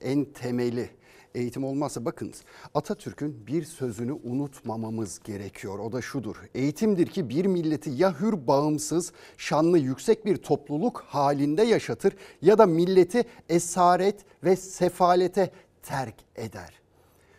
en 0.00 0.24
temeli. 0.24 0.99
Eğitim 1.34 1.64
olmazsa 1.64 2.04
bakınız 2.04 2.42
Atatürk'ün 2.74 3.46
bir 3.46 3.64
sözünü 3.64 4.12
unutmamamız 4.12 5.20
gerekiyor. 5.24 5.78
O 5.78 5.92
da 5.92 6.02
şudur. 6.02 6.36
Eğitimdir 6.54 7.06
ki 7.06 7.28
bir 7.28 7.46
milleti 7.46 7.90
ya 7.90 8.20
hür 8.20 8.46
bağımsız, 8.46 9.12
şanlı 9.36 9.78
yüksek 9.78 10.26
bir 10.26 10.36
topluluk 10.36 11.00
halinde 11.00 11.62
yaşatır 11.62 12.16
ya 12.42 12.58
da 12.58 12.66
milleti 12.66 13.24
esaret 13.48 14.24
ve 14.44 14.56
sefalete 14.56 15.50
terk 15.82 16.14
eder. 16.36 16.80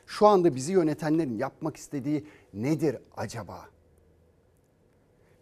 Şu 0.05 0.27
anda 0.27 0.55
bizi 0.55 0.71
yönetenlerin 0.71 1.37
yapmak 1.37 1.77
istediği 1.77 2.25
nedir 2.53 2.97
acaba? 3.17 3.69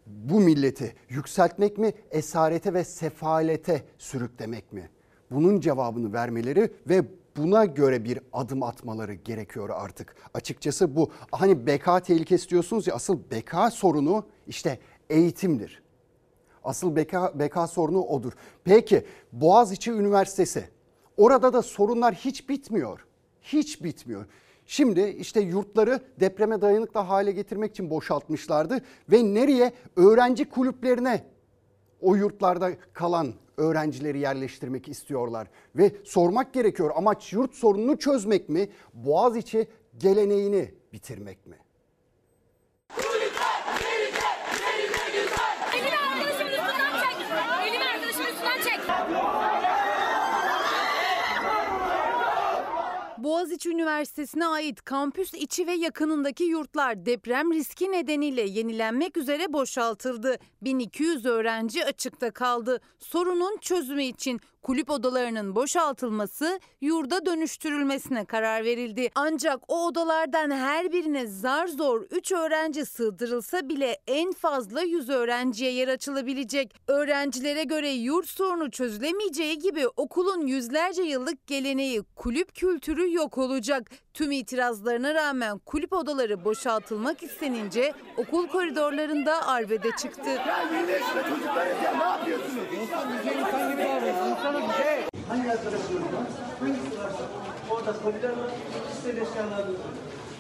Bu 0.06 0.40
milleti 0.40 0.96
yükseltmek 1.10 1.78
mi, 1.78 1.94
esarete 2.12 2.74
ve 2.74 2.84
sefalete 2.84 3.84
sürüklemek 3.98 4.74
mi? 4.74 4.90
Bunun 5.32 5.60
cevabını 5.60 6.14
vermeleri 6.14 6.72
ve 6.90 7.04
buna 7.40 7.66
göre 7.66 8.06
bir 8.06 8.20
adım 8.34 8.64
atmaları 8.64 9.14
gerekiyor 9.14 9.70
artık. 9.74 10.16
Açıkçası 10.34 10.96
bu 10.96 11.12
hani 11.32 11.68
beka 11.68 12.00
tehlikesi 12.00 12.50
diyorsunuz 12.50 12.88
ya 12.88 12.96
asıl 12.96 13.20
beka 13.32 13.72
sorunu 13.72 14.26
işte 14.48 14.80
eğitimdir. 15.10 15.84
Asıl 16.64 16.96
beka, 16.96 17.40
beka 17.40 17.68
sorunu 17.68 18.02
odur. 18.02 18.34
Peki 18.64 19.06
Boğaziçi 19.32 19.92
Üniversitesi 19.92 20.70
orada 21.18 21.54
da 21.54 21.62
sorunlar 21.62 22.14
hiç 22.14 22.50
bitmiyor. 22.50 23.06
Hiç 23.42 23.84
bitmiyor. 23.84 24.26
Şimdi 24.66 25.02
işte 25.02 25.42
yurtları 25.42 26.00
depreme 26.20 26.62
dayanıklı 26.62 27.00
hale 27.00 27.32
getirmek 27.32 27.72
için 27.72 27.90
boşaltmışlardı 27.90 28.82
ve 29.12 29.34
nereye? 29.34 29.74
Öğrenci 29.96 30.50
kulüplerine 30.50 31.26
o 32.02 32.16
yurtlarda 32.16 32.72
kalan 32.94 33.34
öğrencileri 33.60 34.20
yerleştirmek 34.20 34.88
istiyorlar. 34.88 35.48
Ve 35.76 35.92
sormak 36.04 36.54
gerekiyor 36.54 36.92
amaç 36.96 37.34
yurt 37.34 37.54
sorununu 37.54 37.98
çözmek 37.98 38.50
mi? 38.50 38.70
Boğaziçi 38.94 39.68
geleneğini 39.98 40.74
bitirmek 40.94 41.48
mi? 41.48 41.58
Boğaziçi 53.30 53.70
Üniversitesi'ne 53.70 54.48
ait 54.48 54.82
kampüs 54.82 55.34
içi 55.34 55.68
ve 55.68 55.72
yakınındaki 55.72 56.44
yurtlar 56.44 57.06
deprem 57.06 57.54
riski 57.54 57.92
nedeniyle 57.92 58.42
yenilenmek 58.42 59.18
üzere 59.18 59.54
boşaltıldı. 59.54 60.38
1200 60.62 61.26
öğrenci 61.26 61.86
açıkta 61.86 62.32
kaldı. 62.32 62.82
Sorunun 63.00 63.58
çözümü 63.58 64.04
için 64.04 64.40
kulüp 64.62 64.90
odalarının 64.90 65.56
boşaltılması, 65.56 66.60
yurda 66.82 67.26
dönüştürülmesine 67.26 68.26
karar 68.26 68.66
verildi. 68.66 69.10
Ancak 69.16 69.60
o 69.68 69.86
odalardan 69.86 70.52
her 70.52 70.92
birine 70.92 71.28
zar 71.28 71.68
zor 71.68 72.02
3 72.02 72.32
öğrenci 72.32 72.86
sığdırılsa 72.86 73.70
bile 73.70 73.98
en 74.08 74.32
fazla 74.32 74.82
100 74.82 75.10
öğrenciye 75.10 75.72
yer 75.72 75.88
açılabilecek. 75.88 76.76
Öğrencilere 76.88 77.64
göre 77.64 77.90
yurt 77.90 78.28
sorunu 78.28 78.72
çözülemeyeceği 78.72 79.60
gibi 79.60 79.88
okulun 79.88 80.48
yüzlerce 80.48 81.02
yıllık 81.04 81.48
geleneği 81.48 82.04
kulüp 82.16 82.56
kültürü 82.56 83.14
yok 83.14 83.38
olacak. 83.38 83.92
Tüm 84.14 84.32
itirazlarına 84.32 85.14
rağmen 85.14 85.60
kulüp 85.60 85.94
odaları 85.94 86.46
boşaltılmak 86.46 87.24
istenince 87.24 87.94
okul 88.18 88.48
koridorlarında 88.48 89.48
arbede 89.48 89.92
çıktı. 89.92 90.30
Hangi 94.44 95.52
arkadaşlarım 95.52 96.04
var? 96.04 96.28
Hangisi 96.60 97.00
varsa 97.00 97.24
orada 97.72 97.94
kobiler 98.04 98.30
var. 98.30 98.52
Kişisel 98.90 99.18
eşyalarınızı 99.18 99.78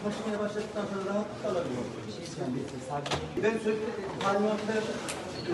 taşımaya 0.03 0.39
başladıktan 0.39 0.81
sonra 0.91 1.05
rahatlıkla 1.13 1.49
alabiliyor. 1.49 1.83
Ben 3.43 3.59
sürekli 3.63 3.89
talimatlar 4.19 4.77
e, 4.77 5.53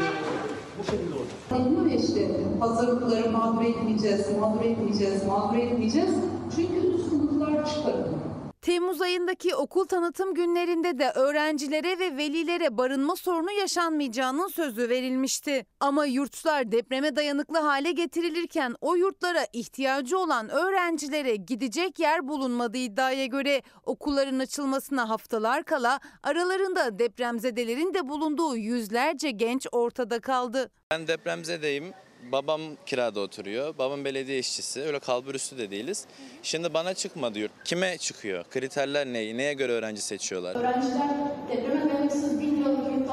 bu 0.80 0.84
şekilde 0.84 1.14
oldu. 1.16 1.34
Tanımlar 1.50 1.86
işte 1.92 2.28
hazırlıkları 2.60 3.32
mağdur 3.32 3.62
etmeyeceğiz, 3.62 4.38
mağdur 4.40 4.66
etmeyeceğiz, 4.66 5.26
mağdur 5.26 5.58
etmeyeceğiz. 5.58 6.14
Çünkü 6.56 6.88
üst 6.96 7.10
sınıflar 7.10 7.66
çıkarılıyor. 7.66 8.15
Temmuz 8.66 9.02
ayındaki 9.02 9.56
okul 9.56 9.86
tanıtım 9.86 10.34
günlerinde 10.34 11.00
de 11.00 11.12
öğrencilere 11.16 12.00
ve 12.00 12.18
velilere 12.18 12.78
barınma 12.78 13.16
sorunu 13.16 13.52
yaşanmayacağının 13.52 14.48
sözü 14.48 14.90
verilmişti. 14.90 15.66
Ama 15.80 16.06
yurtlar 16.06 16.72
depreme 16.72 17.16
dayanıklı 17.16 17.58
hale 17.58 17.92
getirilirken 17.92 18.76
o 18.82 18.96
yurtlara 18.96 19.48
ihtiyacı 19.54 20.18
olan 20.18 20.50
öğrencilere 20.50 21.36
gidecek 21.36 22.00
yer 22.00 22.28
bulunmadığı 22.28 22.78
iddiaya 22.78 23.26
göre 23.26 23.62
okulların 23.84 24.40
açılmasına 24.40 25.10
haftalar 25.10 25.64
kala 25.64 26.00
aralarında 26.24 27.00
depremzedelerin 27.00 27.94
de 27.94 28.10
bulunduğu 28.10 28.58
yüzlerce 28.58 29.32
genç 29.32 29.68
ortada 29.72 30.20
kaldı. 30.20 30.72
Ben 30.92 31.08
depremzedeyim. 31.08 31.94
Babam 32.32 32.62
kirada 32.86 33.20
oturuyor. 33.20 33.78
Babam 33.78 34.06
belediye 34.06 34.40
işçisi. 34.40 34.82
Öyle 34.82 35.00
kalbur 35.00 35.36
üstü 35.36 35.58
de 35.58 35.72
değiliz. 35.72 36.06
Şimdi 36.44 36.74
bana 36.74 36.94
çıkmadı 36.94 37.40
yurt. 37.40 37.52
Kime 37.66 37.98
çıkıyor? 37.98 38.44
Kriterler 38.50 39.06
ne? 39.08 39.38
Neye 39.38 39.54
göre 39.54 39.72
öğrenci 39.72 40.02
seçiyorlar? 40.02 40.56
Öğrenciler 40.56 41.10
depreme 41.52 41.90
dayanıksız 41.94 42.40
1000 42.42 42.66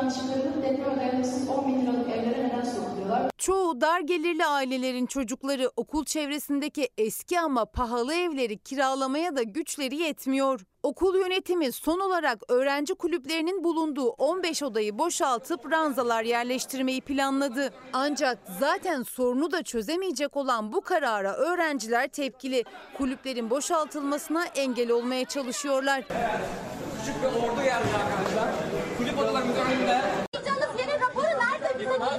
yurttan 0.03 0.21
çıkarılıp 0.21 0.63
depreme 0.63 0.97
dayanıksız 0.97 1.49
10 1.49 1.69
bin 1.69 1.87
evlere 1.87 2.49
neden 2.49 2.63
sokuluyorlar? 2.63 3.31
Çoğu 3.39 3.81
dar 3.81 4.01
gelirli 4.01 4.47
ailelerin 4.47 5.07
çocukları 5.07 5.71
okul 5.77 6.05
çevresindeki 6.05 6.89
eski 6.99 7.41
ama 7.41 7.65
pahalı 7.65 8.15
evleri 8.15 8.59
kiralamaya 8.59 9.37
da 9.37 9.43
güçleri 9.43 9.97
yetmiyor. 9.97 10.61
Okul 10.83 11.17
yönetimi 11.17 11.73
son 11.73 12.01
olarak 12.01 12.39
öğrenci 12.49 12.95
kulüplerinin 12.95 13.65
bulunduğu 13.65 14.09
15 14.09 14.63
odayı 14.63 14.99
boşaltıp 14.99 15.73
ranzalar 15.73 16.23
yerleştirmeyi 16.23 17.01
planladı. 17.01 17.71
Ancak 17.93 18.39
zaten 18.61 19.03
sorunu 19.03 19.51
da 19.51 19.63
çözemeyecek 19.63 20.37
olan 20.37 20.73
bu 20.73 20.81
karara 20.81 21.33
öğrenciler 21.33 22.09
tepkili. 22.09 22.65
Kulüplerin 22.99 23.51
boşaltılmasına 23.51 24.45
engel 24.45 24.91
olmaya 24.91 25.25
çalışıyorlar. 25.25 26.05
Küçük 27.07 27.23
bir 27.23 27.27
ordu 27.27 27.63
geldi 27.65 27.89
arkadaşlar. 28.05 28.49
Kulüp 28.99 29.19
odalarımız 29.19 29.57
önünde. 29.57 30.01
Canınız 30.47 30.81
yeni 30.81 31.01
raporu 31.01 31.25
nerede? 31.25 31.79
Bize 31.79 31.91
niye 31.91 32.01
bunlar 32.01 32.19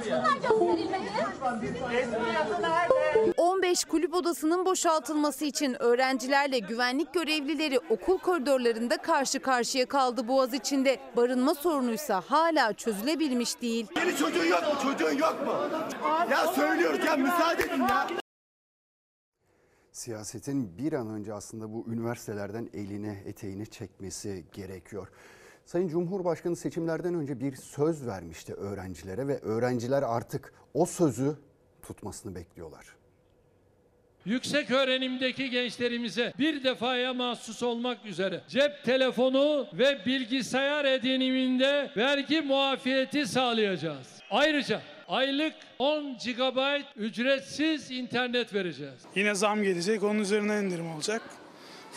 gösterilmedi? 2.88 3.34
15 3.36 3.84
kulüp 3.84 4.14
odasının 4.14 4.66
boşaltılması 4.66 5.44
için 5.44 5.82
öğrencilerle 5.82 6.58
güvenlik 6.58 7.14
görevlileri 7.14 7.78
okul 7.90 8.18
koridorlarında 8.18 8.96
karşı 8.96 9.40
karşıya 9.40 9.86
kaldı 9.86 10.28
Boğaz 10.28 10.54
içinde. 10.54 10.98
Barınma 11.16 11.54
sorunuysa 11.54 12.22
hala 12.28 12.72
çözülebilmiş 12.72 13.60
değil. 13.62 13.86
Senin 13.94 14.16
çocuğun 14.16 14.44
yok 14.46 14.62
mu? 14.62 14.74
Çocuğun 14.82 15.18
yok 15.18 15.46
mu? 15.46 15.52
Ya 16.30 16.46
söylüyoruz 16.46 17.04
ya 17.06 17.16
müsaade 17.16 17.62
edin 17.62 17.82
ya. 17.82 18.06
Siyasetin 19.94 20.78
bir 20.78 20.92
an 20.92 21.10
önce 21.10 21.34
aslında 21.34 21.72
bu 21.72 21.86
üniversitelerden 21.88 22.70
eline 22.74 23.22
eteğini 23.26 23.66
çekmesi 23.66 24.44
gerekiyor. 24.52 25.08
Sayın 25.64 25.88
Cumhurbaşkanı 25.88 26.56
seçimlerden 26.56 27.14
önce 27.14 27.40
bir 27.40 27.56
söz 27.56 28.06
vermişti 28.06 28.54
öğrencilere 28.54 29.28
ve 29.28 29.38
öğrenciler 29.38 30.02
artık 30.02 30.54
o 30.74 30.86
sözü 30.86 31.36
tutmasını 31.82 32.34
bekliyorlar. 32.34 32.86
Yüksek 34.24 34.70
öğrenimdeki 34.70 35.50
gençlerimize 35.50 36.32
bir 36.38 36.64
defaya 36.64 37.14
mahsus 37.14 37.62
olmak 37.62 38.06
üzere 38.06 38.40
cep 38.48 38.84
telefonu 38.84 39.66
ve 39.72 40.06
bilgisayar 40.06 40.84
ediniminde 40.84 41.90
vergi 41.96 42.40
muafiyeti 42.40 43.26
sağlayacağız. 43.26 44.20
Ayrıca 44.30 44.80
aylık 45.08 45.54
10 45.78 46.16
GB 46.18 46.80
ücretsiz 46.96 47.90
internet 47.90 48.54
vereceğiz. 48.54 48.94
Yine 49.14 49.34
zam 49.34 49.62
gelecek, 49.62 50.02
onun 50.02 50.18
üzerine 50.18 50.58
indirim 50.60 50.90
olacak. 50.94 51.22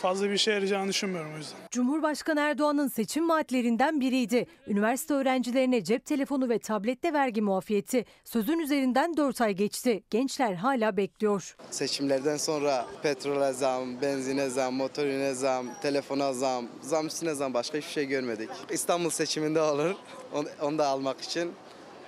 Fazla 0.02 0.30
bir 0.30 0.38
şey 0.38 0.54
yarayacağını 0.54 0.90
düşünmüyorum 0.90 1.34
o 1.34 1.38
yüzden. 1.38 1.58
Cumhurbaşkanı 1.72 2.40
Erdoğan'ın 2.40 2.88
seçim 2.88 3.30
vaatlerinden 3.30 4.02
biriydi. 4.02 4.48
Üniversite 4.68 5.14
öğrencilerine 5.14 5.84
cep 5.84 6.06
telefonu 6.06 6.50
ve 6.50 6.60
tablette 6.60 7.14
vergi 7.14 7.42
muafiyeti. 7.42 8.06
Sözün 8.24 8.60
üzerinden 8.60 9.18
4 9.18 9.42
ay 9.42 9.54
geçti. 9.54 10.04
Gençler 10.10 10.54
hala 10.54 10.98
bekliyor. 10.98 11.56
Seçimlerden 11.72 12.38
sonra 12.38 12.86
petrole 13.04 13.54
zam, 13.54 14.02
benzine 14.02 14.50
zam, 14.50 14.74
motorine 14.74 15.34
zam, 15.34 15.68
telefona 15.82 16.34
zam, 16.34 16.68
zam 16.82 17.08
üstüne 17.08 17.34
zam 17.34 17.54
başka 17.54 17.78
hiçbir 17.78 17.92
şey 17.92 18.06
görmedik. 18.06 18.50
İstanbul 18.70 19.10
seçiminde 19.10 19.62
olur. 19.62 19.96
Onu, 20.34 20.48
onu 20.62 20.78
da 20.78 20.88
almak 20.88 21.22
için 21.22 21.52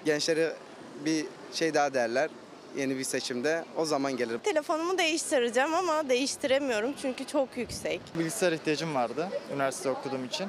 gençlere 0.05 0.53
bir 1.05 1.25
şey 1.53 1.73
daha 1.73 1.93
derler 1.93 2.29
yeni 2.77 2.97
bir 2.97 3.03
seçimde 3.03 3.65
o 3.77 3.85
zaman 3.85 4.17
gelir. 4.17 4.37
Telefonumu 4.39 4.97
değiştireceğim 4.97 5.73
ama 5.73 6.09
değiştiremiyorum 6.09 6.93
çünkü 7.01 7.25
çok 7.25 7.57
yüksek. 7.57 8.01
Bilgisayar 8.19 8.51
ihtiyacım 8.51 8.95
vardı 8.95 9.27
üniversite 9.53 9.89
okuduğum 9.89 10.25
için. 10.25 10.47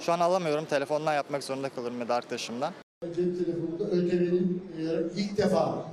Şu 0.00 0.12
an 0.12 0.20
alamıyorum. 0.20 0.64
Telefondan 0.64 1.14
yapmak 1.14 1.44
zorunda 1.44 1.68
kalırım 1.68 2.00
ya 2.00 2.08
da 2.08 2.14
arkadaşımdan. 2.14 2.72
Cep 3.04 3.16
telefonunda 3.16 3.84
ÖTV'nin 3.84 4.62
e, 4.78 4.82
ilk 5.20 5.36
defa 5.38 5.86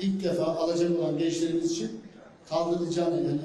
ilk 0.00 0.24
defa 0.24 0.44
alacak 0.44 0.98
olan 0.98 1.18
gençlerimiz 1.18 1.72
için 1.72 2.00
kaldırılacağını 2.48 3.16
yani 3.16 3.40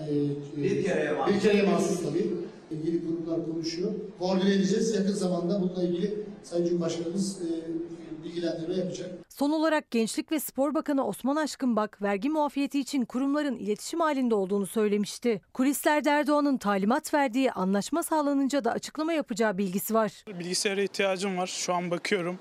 e, 0.57 0.63
Bir 0.63 0.83
kereye 0.83 1.11
mahsus. 1.11 1.35
bir 1.35 1.39
kereye 1.41 1.63
mahsus 1.63 2.03
tabii. 2.03 2.33
İlgili 2.71 3.01
kurumlar 3.07 3.45
konuşuyor. 3.45 3.91
Koordine 4.19 4.53
edeceğiz. 4.53 4.95
Yakın 4.95 5.13
zamanda 5.13 5.61
bununla 5.61 5.83
ilgili 5.83 6.23
Sayın 6.43 6.65
Cumhurbaşkanımız 6.65 7.37
e, 7.41 7.47
bilgilendirme 8.27 8.75
yapacak. 8.75 9.09
Son 9.29 9.51
olarak 9.51 9.91
Gençlik 9.91 10.31
ve 10.31 10.39
Spor 10.39 10.73
Bakanı 10.73 11.07
Osman 11.07 11.35
Aşkınbak 11.35 12.01
vergi 12.01 12.29
muafiyeti 12.29 12.79
için 12.79 13.05
kurumların 13.05 13.55
iletişim 13.55 13.99
halinde 13.99 14.35
olduğunu 14.35 14.65
söylemişti. 14.67 15.41
Kulislerde 15.53 16.09
Erdoğan'ın 16.09 16.57
talimat 16.57 17.13
verdiği 17.13 17.51
anlaşma 17.51 18.03
sağlanınca 18.03 18.63
da 18.63 18.71
açıklama 18.71 19.13
yapacağı 19.13 19.57
bilgisi 19.57 19.93
var. 19.93 20.11
Bilgisayara 20.27 20.81
ihtiyacım 20.81 21.37
var. 21.37 21.47
Şu 21.47 21.73
an 21.73 21.91
bakıyorum. 21.91 22.39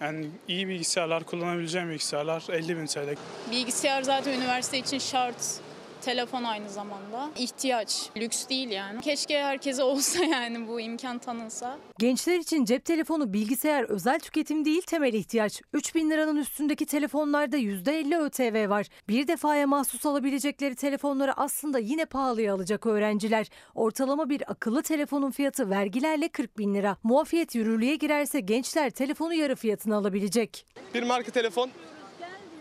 Yani 0.00 0.26
iyi 0.48 0.68
bilgisayarlar, 0.68 1.24
kullanabileceğim 1.24 1.90
bilgisayarlar 1.90 2.44
50 2.52 2.76
bin 2.76 2.86
TL. 2.86 3.16
Bilgisayar 3.50 4.02
zaten 4.02 4.32
üniversite 4.32 4.78
için 4.78 4.98
şart. 4.98 5.60
Telefon 6.06 6.44
aynı 6.44 6.70
zamanda. 6.70 7.30
ihtiyaç, 7.36 8.10
lüks 8.16 8.48
değil 8.48 8.70
yani. 8.70 9.00
Keşke 9.00 9.42
herkese 9.42 9.82
olsa 9.82 10.24
yani 10.24 10.68
bu 10.68 10.80
imkan 10.80 11.18
tanınsa. 11.18 11.78
Gençler 11.98 12.38
için 12.38 12.64
cep 12.64 12.84
telefonu, 12.84 13.32
bilgisayar 13.32 13.84
özel 13.84 14.20
tüketim 14.20 14.64
değil 14.64 14.82
temel 14.82 15.12
ihtiyaç. 15.14 15.62
3 15.72 15.94
bin 15.94 16.10
liranın 16.10 16.36
üstündeki 16.36 16.86
telefonlarda 16.86 17.58
%50 17.58 18.18
ÖTV 18.18 18.70
var. 18.70 18.86
Bir 19.08 19.26
defaya 19.26 19.66
mahsus 19.66 20.06
alabilecekleri 20.06 20.74
telefonları 20.74 21.32
aslında 21.40 21.78
yine 21.78 22.04
pahalıya 22.04 22.54
alacak 22.54 22.86
öğrenciler. 22.86 23.46
Ortalama 23.74 24.30
bir 24.30 24.50
akıllı 24.50 24.82
telefonun 24.82 25.30
fiyatı 25.30 25.70
vergilerle 25.70 26.28
40 26.28 26.58
bin 26.58 26.74
lira. 26.74 26.96
Muafiyet 27.02 27.54
yürürlüğe 27.54 27.96
girerse 27.96 28.40
gençler 28.40 28.90
telefonu 28.90 29.34
yarı 29.34 29.56
fiyatına 29.56 29.96
alabilecek. 29.96 30.66
Bir 30.94 31.02
marka 31.02 31.32
telefon 31.32 31.70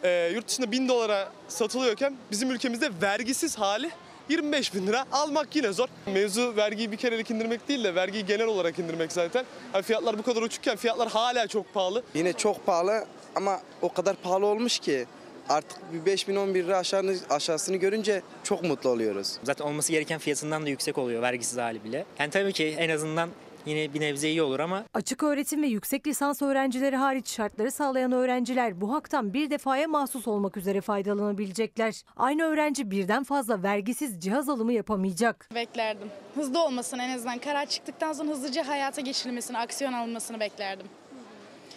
e, 0.05 0.31
yurt 0.33 0.47
dışında 0.47 0.71
1000 0.71 0.87
dolara 0.87 1.29
satılıyorken 1.47 2.15
bizim 2.31 2.51
ülkemizde 2.51 2.89
vergisiz 3.01 3.57
hali 3.57 3.91
25 4.29 4.73
bin 4.73 4.87
lira 4.87 5.05
almak 5.11 5.55
yine 5.55 5.73
zor. 5.73 5.87
Mevzu 6.13 6.53
vergiyi 6.57 6.91
bir 6.91 6.97
kerelik 6.97 7.31
indirmek 7.31 7.67
değil 7.67 7.83
de 7.83 7.95
vergiyi 7.95 8.25
genel 8.25 8.47
olarak 8.47 8.79
indirmek 8.79 9.11
zaten. 9.11 9.45
Yani 9.73 9.83
fiyatlar 9.83 10.17
bu 10.17 10.23
kadar 10.23 10.41
uçukken 10.41 10.75
fiyatlar 10.75 11.09
hala 11.09 11.47
çok 11.47 11.73
pahalı. 11.73 12.03
Yine 12.13 12.33
çok 12.33 12.65
pahalı 12.65 13.05
ama 13.35 13.61
o 13.81 13.93
kadar 13.93 14.15
pahalı 14.15 14.45
olmuş 14.45 14.79
ki 14.79 15.05
artık 15.49 15.93
bir 15.93 16.05
5 16.05 16.27
bin 16.27 16.35
11 16.35 16.63
lira 16.63 16.77
aşağını, 16.77 17.15
aşağısını 17.29 17.77
görünce 17.77 18.21
çok 18.43 18.63
mutlu 18.63 18.89
oluyoruz. 18.89 19.37
Zaten 19.43 19.65
olması 19.65 19.91
gereken 19.91 20.19
fiyatından 20.19 20.65
da 20.65 20.69
yüksek 20.69 20.97
oluyor 20.97 21.21
vergisiz 21.21 21.57
hali 21.57 21.83
bile. 21.83 22.05
Yani 22.19 22.31
tabii 22.31 22.53
ki 22.53 22.75
en 22.77 22.89
azından 22.89 23.29
yine 23.65 23.93
bir 23.93 24.01
nebze 24.01 24.30
iyi 24.30 24.41
olur 24.41 24.60
ama 24.60 24.84
Açık 24.93 25.23
öğretim 25.23 25.63
ve 25.63 25.67
yüksek 25.67 26.08
lisans 26.08 26.41
öğrencileri 26.41 26.95
hariç 26.95 27.30
şartları 27.30 27.71
sağlayan 27.71 28.12
öğrenciler 28.12 28.82
bu 28.82 28.93
haktan 28.93 29.34
bir 29.34 29.49
defaya 29.49 29.88
mahsus 29.88 30.28
olmak 30.28 30.58
üzere 30.58 30.82
faydalanabilecekler. 30.82 32.01
Aynı 32.17 32.43
öğrenci 32.43 32.91
birden 32.91 33.23
fazla 33.23 33.63
vergisiz 33.63 34.19
cihaz 34.19 34.49
alımı 34.49 34.73
yapamayacak. 34.73 35.49
Beklerdim. 35.56 36.08
Hızlı 36.36 36.65
olmasını 36.65 37.04
en 37.04 37.15
azından 37.15 37.39
karar 37.39 37.65
çıktıktan 37.65 38.13
sonra 38.13 38.30
hızlıca 38.30 38.67
hayata 38.67 39.02
geçirilmesini, 39.02 39.58
aksiyon 39.58 39.94
alınmasını 39.94 40.39
beklerdim. 40.39 40.87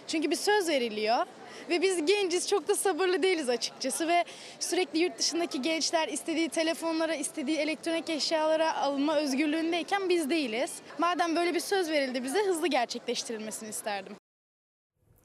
Çünkü 0.09 0.31
bir 0.31 0.37
söz 0.37 0.69
veriliyor. 0.69 1.27
Ve 1.71 1.83
biz 1.83 2.07
genciz 2.07 2.49
çok 2.49 2.69
da 2.69 2.75
sabırlı 2.75 3.23
değiliz 3.23 3.49
açıkçası 3.49 4.09
ve 4.09 4.25
sürekli 4.61 4.99
yurt 4.99 5.19
dışındaki 5.19 5.63
gençler 5.63 6.09
istediği 6.09 6.49
telefonlara, 6.49 7.15
istediği 7.15 7.57
elektronik 7.59 8.11
eşyalara 8.11 8.77
alma 8.77 9.17
özgürlüğündeyken 9.17 10.09
biz 10.09 10.31
değiliz. 10.31 10.77
Madem 10.99 11.37
böyle 11.37 11.55
bir 11.55 11.61
söz 11.61 11.91
verildi 11.91 12.25
bize 12.25 12.43
hızlı 12.47 12.67
gerçekleştirilmesini 12.67 13.69
isterdim. 13.69 14.17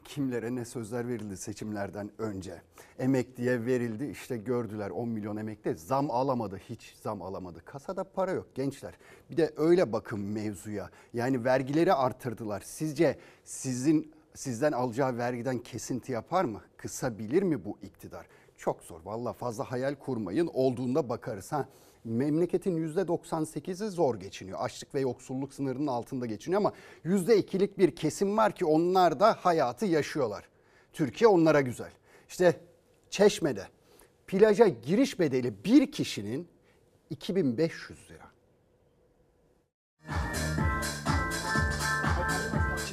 Kimlere 0.05 0.55
ne 0.55 0.65
sözler 0.65 1.07
verildi 1.07 1.37
seçimlerden 1.37 2.11
önce? 2.17 2.61
Emekliye 2.99 3.65
verildi 3.65 4.05
işte 4.05 4.37
gördüler 4.37 4.89
10 4.89 5.09
milyon 5.09 5.37
emekli 5.37 5.75
zam 5.77 6.11
alamadı 6.11 6.59
hiç 6.69 6.95
zam 7.03 7.21
alamadı. 7.21 7.65
Kasada 7.65 8.03
para 8.03 8.31
yok 8.31 8.55
gençler. 8.55 8.93
Bir 9.31 9.37
de 9.37 9.53
öyle 9.57 9.91
bakın 9.91 10.19
mevzuya. 10.19 10.89
Yani 11.13 11.45
vergileri 11.45 11.93
artırdılar. 11.93 12.61
Sizce 12.65 13.17
sizin 13.43 14.13
sizden 14.35 14.71
alacağı 14.71 15.17
vergiden 15.17 15.59
kesinti 15.59 16.11
yapar 16.11 16.45
mı? 16.45 16.61
Kısabilir 16.77 17.43
mi 17.43 17.65
bu 17.65 17.77
iktidar? 17.81 18.27
Çok 18.57 18.83
zor. 18.83 18.99
Valla 19.05 19.33
fazla 19.33 19.71
hayal 19.71 19.95
kurmayın. 19.95 20.49
Olduğunda 20.53 21.09
bakarız. 21.09 21.51
Ha, 21.51 21.69
memleketin 22.03 22.93
%98'i 22.93 23.89
zor 23.89 24.15
geçiniyor. 24.15 24.59
Açlık 24.61 24.95
ve 24.95 24.99
yoksulluk 24.99 25.53
sınırının 25.53 25.87
altında 25.87 26.25
geçiniyor 26.25 26.61
ama 26.61 26.73
%2'lik 27.05 27.77
bir 27.77 27.95
kesim 27.95 28.37
var 28.37 28.55
ki 28.55 28.65
onlar 28.65 29.19
da 29.19 29.33
hayatı 29.33 29.85
yaşıyorlar. 29.85 30.49
Türkiye 30.93 31.27
onlara 31.27 31.61
güzel. 31.61 31.91
İşte 32.29 32.59
Çeşme'de 33.09 33.67
plaja 34.27 34.67
giriş 34.67 35.19
bedeli 35.19 35.63
bir 35.65 35.91
kişinin 35.91 36.47
2500 37.09 38.09
lira. 38.09 38.32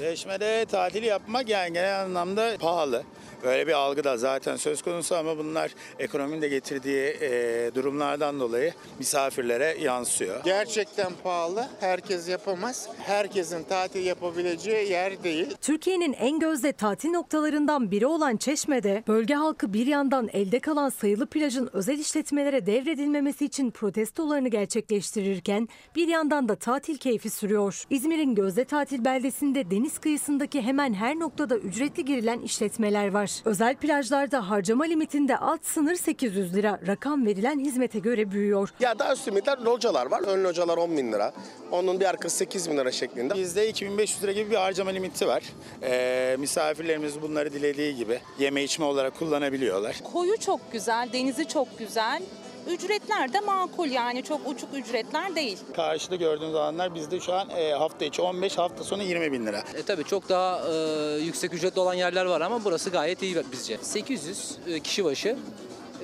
Çeşme'de 0.00 0.64
tatil 0.64 1.02
yapmak 1.02 1.48
yani 1.48 1.72
genel 1.72 2.00
anlamda 2.00 2.56
pahalı. 2.60 3.02
Böyle 3.44 3.66
bir 3.66 3.72
algı 3.72 4.04
da 4.04 4.16
zaten 4.16 4.56
söz 4.56 4.82
konusu 4.82 5.16
ama 5.16 5.38
bunlar 5.38 5.74
ekonominin 5.98 6.42
de 6.42 6.48
getirdiği 6.48 7.16
e, 7.20 7.70
durumlardan 7.74 8.40
dolayı 8.40 8.72
misafirlere 8.98 9.76
yansıyor. 9.80 10.44
Gerçekten 10.44 11.12
pahalı. 11.24 11.68
Herkes 11.80 12.28
yapamaz. 12.28 12.88
Herkesin 12.98 13.62
tatil 13.62 14.06
yapabileceği 14.06 14.90
yer 14.90 15.24
değil. 15.24 15.56
Türkiye'nin 15.60 16.12
en 16.12 16.38
gözde 16.38 16.72
tatil 16.72 17.10
noktalarından 17.10 17.90
biri 17.90 18.06
olan 18.06 18.36
Çeşme'de 18.36 19.04
bölge 19.08 19.34
halkı 19.34 19.72
bir 19.72 19.86
yandan 19.86 20.28
elde 20.32 20.60
kalan 20.60 20.88
sayılı 20.88 21.26
plajın 21.26 21.70
özel 21.72 21.98
işletmelere 21.98 22.66
devredilmemesi 22.66 23.44
için 23.44 23.70
protestolarını 23.70 24.48
gerçekleştirirken 24.48 25.68
bir 25.96 26.08
yandan 26.08 26.48
da 26.48 26.56
tatil 26.56 26.96
keyfi 26.96 27.30
sürüyor. 27.30 27.84
İzmir'in 27.90 28.34
gözde 28.34 28.64
tatil 28.64 29.04
beldesinde 29.04 29.70
deniz 29.70 29.98
kıyısındaki 29.98 30.62
hemen 30.62 30.94
her 30.94 31.18
noktada 31.18 31.56
ücretli 31.56 32.04
girilen 32.04 32.40
işletmeler 32.40 33.10
var. 33.10 33.29
Özel 33.44 33.76
plajlarda 33.76 34.50
harcama 34.50 34.84
limitinde 34.84 35.36
alt 35.36 35.64
sınır 35.64 35.94
800 35.94 36.54
lira. 36.54 36.80
Rakam 36.86 37.26
verilen 37.26 37.58
hizmete 37.58 37.98
göre 37.98 38.30
büyüyor. 38.30 38.68
Ya 38.80 38.98
daha 38.98 39.12
üstü 39.12 39.30
miktar 39.30 39.58
localar 39.58 40.06
var. 40.06 40.22
Ön 40.26 40.44
localar 40.44 40.76
10 40.78 40.96
bin 40.96 41.12
lira. 41.12 41.32
Onun 41.70 42.00
bir 42.00 42.04
arkası 42.04 42.36
8 42.36 42.70
bin 42.70 42.76
lira 42.76 42.92
şeklinde. 42.92 43.34
Bizde 43.34 43.68
2500 43.68 44.22
lira 44.22 44.32
gibi 44.32 44.50
bir 44.50 44.56
harcama 44.56 44.90
limiti 44.90 45.26
var. 45.26 45.42
E, 45.82 46.36
misafirlerimiz 46.38 47.22
bunları 47.22 47.52
dilediği 47.52 47.96
gibi 47.96 48.20
yeme 48.38 48.62
içme 48.64 48.84
olarak 48.84 49.18
kullanabiliyorlar. 49.18 49.96
Koyu 50.12 50.36
çok 50.38 50.72
güzel, 50.72 51.08
denizi 51.12 51.48
çok 51.48 51.78
güzel. 51.78 52.22
Ücretler 52.68 53.32
de 53.32 53.40
makul 53.40 53.88
yani 53.88 54.22
çok 54.22 54.40
uçuk 54.48 54.68
ücretler 54.74 55.36
değil. 55.36 55.58
Karşıda 55.76 56.16
gördüğünüz 56.16 56.54
alanlar 56.54 56.94
bizde 56.94 57.20
şu 57.20 57.32
an 57.34 57.50
e, 57.50 57.72
hafta 57.72 58.04
içi 58.04 58.22
15, 58.22 58.58
hafta 58.58 58.84
sonu 58.84 59.02
20 59.02 59.32
bin 59.32 59.46
lira. 59.46 59.58
E, 59.74 59.82
tabii 59.82 60.04
çok 60.04 60.28
daha 60.28 60.60
e, 60.72 60.74
yüksek 61.18 61.54
ücretli 61.54 61.80
olan 61.80 61.94
yerler 61.94 62.24
var 62.24 62.40
ama 62.40 62.64
burası 62.64 62.90
gayet 62.90 63.22
iyi 63.22 63.36
bizce. 63.52 63.78
800 63.82 64.58
e, 64.66 64.80
kişi 64.80 65.04
başı, 65.04 65.36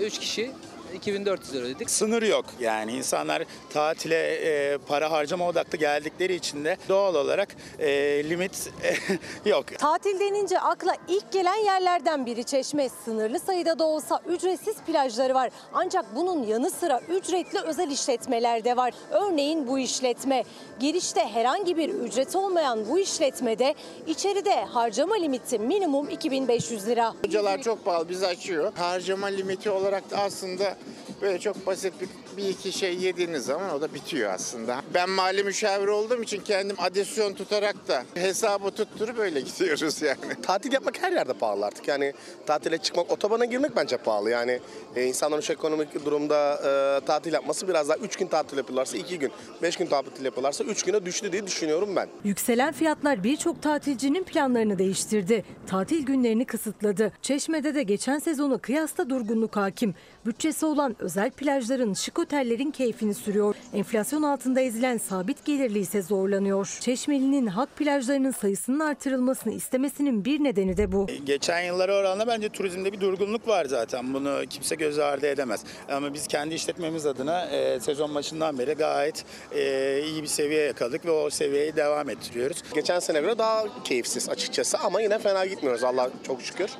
3 0.00 0.18
kişi 0.18 0.50
2400 0.94 1.54
lira 1.54 1.64
dedik. 1.66 1.90
Sınır 1.90 2.22
yok 2.22 2.44
yani 2.60 2.92
insanlar 2.92 3.42
tatile 3.70 4.34
e, 4.34 4.78
para 4.78 5.10
harcama 5.10 5.48
odaklı 5.48 5.78
geldikleri 5.78 6.34
için 6.34 6.64
de 6.64 6.76
doğal 6.88 7.14
olarak 7.14 7.48
e, 7.78 7.88
limit 8.30 8.70
e, 8.82 8.94
yok. 9.50 9.66
Tatil 9.78 10.20
denince 10.20 10.60
akla 10.60 10.96
ilk 11.08 11.32
gelen 11.32 11.64
yerlerden 11.64 12.26
biri 12.26 12.44
Çeşme. 12.44 12.88
Sınırlı 13.04 13.40
sayıda 13.40 13.78
da 13.78 13.84
olsa 13.84 14.20
ücretsiz 14.28 14.76
plajları 14.76 15.34
var. 15.34 15.50
Ancak 15.74 16.04
bunun 16.16 16.42
yanı 16.46 16.70
sıra 16.70 17.00
ücretli 17.08 17.58
özel 17.60 17.90
işletmeler 17.90 18.64
de 18.64 18.76
var. 18.76 18.94
Örneğin 19.10 19.68
bu 19.68 19.78
işletme. 19.78 20.44
Girişte 20.80 21.20
herhangi 21.20 21.76
bir 21.76 21.88
ücret 21.88 22.36
olmayan 22.36 22.88
bu 22.88 22.98
işletmede 22.98 23.74
içeride 24.06 24.64
harcama 24.64 25.14
limiti 25.14 25.58
minimum 25.58 26.08
2500 26.10 26.86
lira. 26.86 27.14
Hocalar 27.24 27.62
çok 27.62 27.84
pahalı 27.84 28.08
bizi 28.08 28.26
açıyor. 28.26 28.72
Harcama 28.76 29.26
limiti 29.26 29.70
olarak 29.70 30.10
da 30.10 30.18
aslında 30.18 30.75
böyle 31.22 31.38
çok 31.38 31.66
basit 31.66 31.92
bir, 32.00 32.08
bir 32.36 32.48
iki 32.48 32.72
şey 32.72 32.96
yediğiniz 32.96 33.44
zaman 33.44 33.74
o 33.74 33.80
da 33.80 33.94
bitiyor 33.94 34.32
aslında. 34.32 34.82
Ben 34.94 35.10
mali 35.10 35.44
müşavir 35.44 35.86
olduğum 35.86 36.22
için 36.22 36.40
kendim 36.40 36.76
adisyon 36.78 37.34
tutarak 37.34 37.88
da 37.88 38.04
hesabı 38.14 38.70
tutturup 38.70 39.16
böyle 39.18 39.40
gidiyoruz 39.46 40.02
yani. 40.02 40.42
Tatil 40.42 40.72
yapmak 40.72 41.02
her 41.02 41.12
yerde 41.12 41.32
pahalı 41.32 41.66
artık. 41.66 41.88
Yani 41.88 42.12
tatile 42.46 42.78
çıkmak, 42.78 43.10
otobana 43.10 43.44
girmek 43.44 43.76
bence 43.76 43.96
pahalı. 43.96 44.30
Yani 44.30 44.60
e, 44.96 45.04
insanların 45.04 45.40
şu 45.40 45.52
ekonomik 45.52 46.04
durumda 46.04 46.54
e, 46.54 47.04
tatil 47.06 47.32
yapması 47.32 47.68
biraz 47.68 47.88
daha 47.88 47.96
3 47.96 48.16
gün 48.16 48.26
tatil 48.26 48.56
yapıyorlarsa 48.56 48.96
2 48.98 49.18
gün, 49.18 49.32
5 49.62 49.76
gün 49.76 49.86
tatil 49.86 50.24
yapıyorlarsa 50.24 50.64
3 50.64 50.82
güne 50.82 51.06
düştü 51.06 51.32
diye 51.32 51.46
düşünüyorum 51.46 51.96
ben. 51.96 52.08
Yükselen 52.24 52.72
fiyatlar 52.72 53.24
birçok 53.24 53.62
tatilcinin 53.62 54.24
planlarını 54.24 54.78
değiştirdi. 54.78 55.44
Tatil 55.66 56.06
günlerini 56.06 56.44
kısıtladı. 56.44 57.12
Çeşme'de 57.22 57.74
de 57.74 57.82
geçen 57.82 58.18
sezonu 58.18 58.58
kıyasla 58.58 59.10
durgunluk 59.10 59.56
hakim. 59.56 59.94
Bütçesi 60.26 60.65
olan 60.66 60.96
özel 60.98 61.30
plajların, 61.30 61.94
şık 61.94 62.18
otellerin 62.18 62.70
keyfini 62.70 63.14
sürüyor. 63.14 63.54
Enflasyon 63.74 64.22
altında 64.22 64.60
ezilen 64.60 64.98
sabit 64.98 65.44
gelirli 65.44 65.78
ise 65.78 66.02
zorlanıyor. 66.02 66.78
Çeşmeli'nin 66.80 67.46
halk 67.46 67.76
plajlarının 67.76 68.30
sayısının 68.30 68.80
artırılmasını 68.80 69.52
istemesinin 69.52 70.24
bir 70.24 70.44
nedeni 70.44 70.76
de 70.76 70.92
bu. 70.92 71.06
Geçen 71.24 71.60
yıllara 71.60 71.96
oranla 71.96 72.26
bence 72.26 72.48
turizmde 72.48 72.92
bir 72.92 73.00
durgunluk 73.00 73.48
var 73.48 73.64
zaten. 73.64 74.14
Bunu 74.14 74.40
kimse 74.50 74.74
göz 74.74 74.98
ardı 74.98 75.26
edemez. 75.26 75.64
Ama 75.88 76.14
biz 76.14 76.26
kendi 76.26 76.54
işletmemiz 76.54 77.06
adına 77.06 77.46
e, 77.46 77.80
sezon 77.80 78.14
başından 78.14 78.58
beri 78.58 78.72
gayet 78.72 79.24
e, 79.52 80.02
iyi 80.04 80.22
bir 80.22 80.28
seviye 80.28 80.62
yakaladık 80.62 81.06
ve 81.06 81.10
o 81.10 81.30
seviyeyi 81.30 81.76
devam 81.76 82.10
ettiriyoruz. 82.10 82.62
Geçen 82.74 82.98
sene 82.98 83.20
göre 83.20 83.38
daha 83.38 83.82
keyifsiz 83.84 84.28
açıkçası 84.28 84.78
ama 84.78 85.00
yine 85.00 85.18
fena 85.18 85.46
gitmiyoruz 85.46 85.84
Allah 85.84 86.10
çok 86.26 86.42
şükür. 86.42 86.70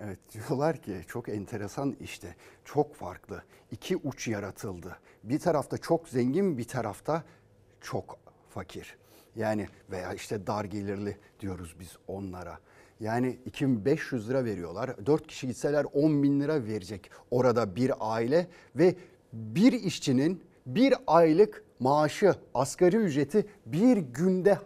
Evet 0.00 0.18
diyorlar 0.32 0.76
ki 0.76 1.00
çok 1.08 1.28
enteresan 1.28 1.96
işte 2.00 2.34
çok 2.64 2.94
farklı 2.94 3.42
iki 3.70 3.96
uç 3.96 4.28
yaratıldı. 4.28 4.96
Bir 5.24 5.38
tarafta 5.38 5.78
çok 5.78 6.08
zengin 6.08 6.58
bir 6.58 6.68
tarafta 6.68 7.24
çok 7.80 8.18
fakir. 8.50 8.96
Yani 9.36 9.68
veya 9.90 10.14
işte 10.14 10.46
dar 10.46 10.64
gelirli 10.64 11.16
diyoruz 11.40 11.76
biz 11.80 11.96
onlara. 12.08 12.58
Yani 13.00 13.38
2500 13.46 14.28
lira 14.28 14.44
veriyorlar. 14.44 15.06
4 15.06 15.26
kişi 15.26 15.46
gitseler 15.46 15.86
10 15.92 16.22
bin 16.22 16.40
lira 16.40 16.64
verecek 16.64 17.10
orada 17.30 17.76
bir 17.76 17.92
aile 18.00 18.46
ve 18.76 18.94
bir 19.32 19.72
işçinin 19.72 20.44
bir 20.66 20.94
aylık 21.06 21.64
maaşı, 21.80 22.34
asgari 22.54 22.96
ücreti 22.96 23.46
bir 23.66 23.96
günde 23.96 24.58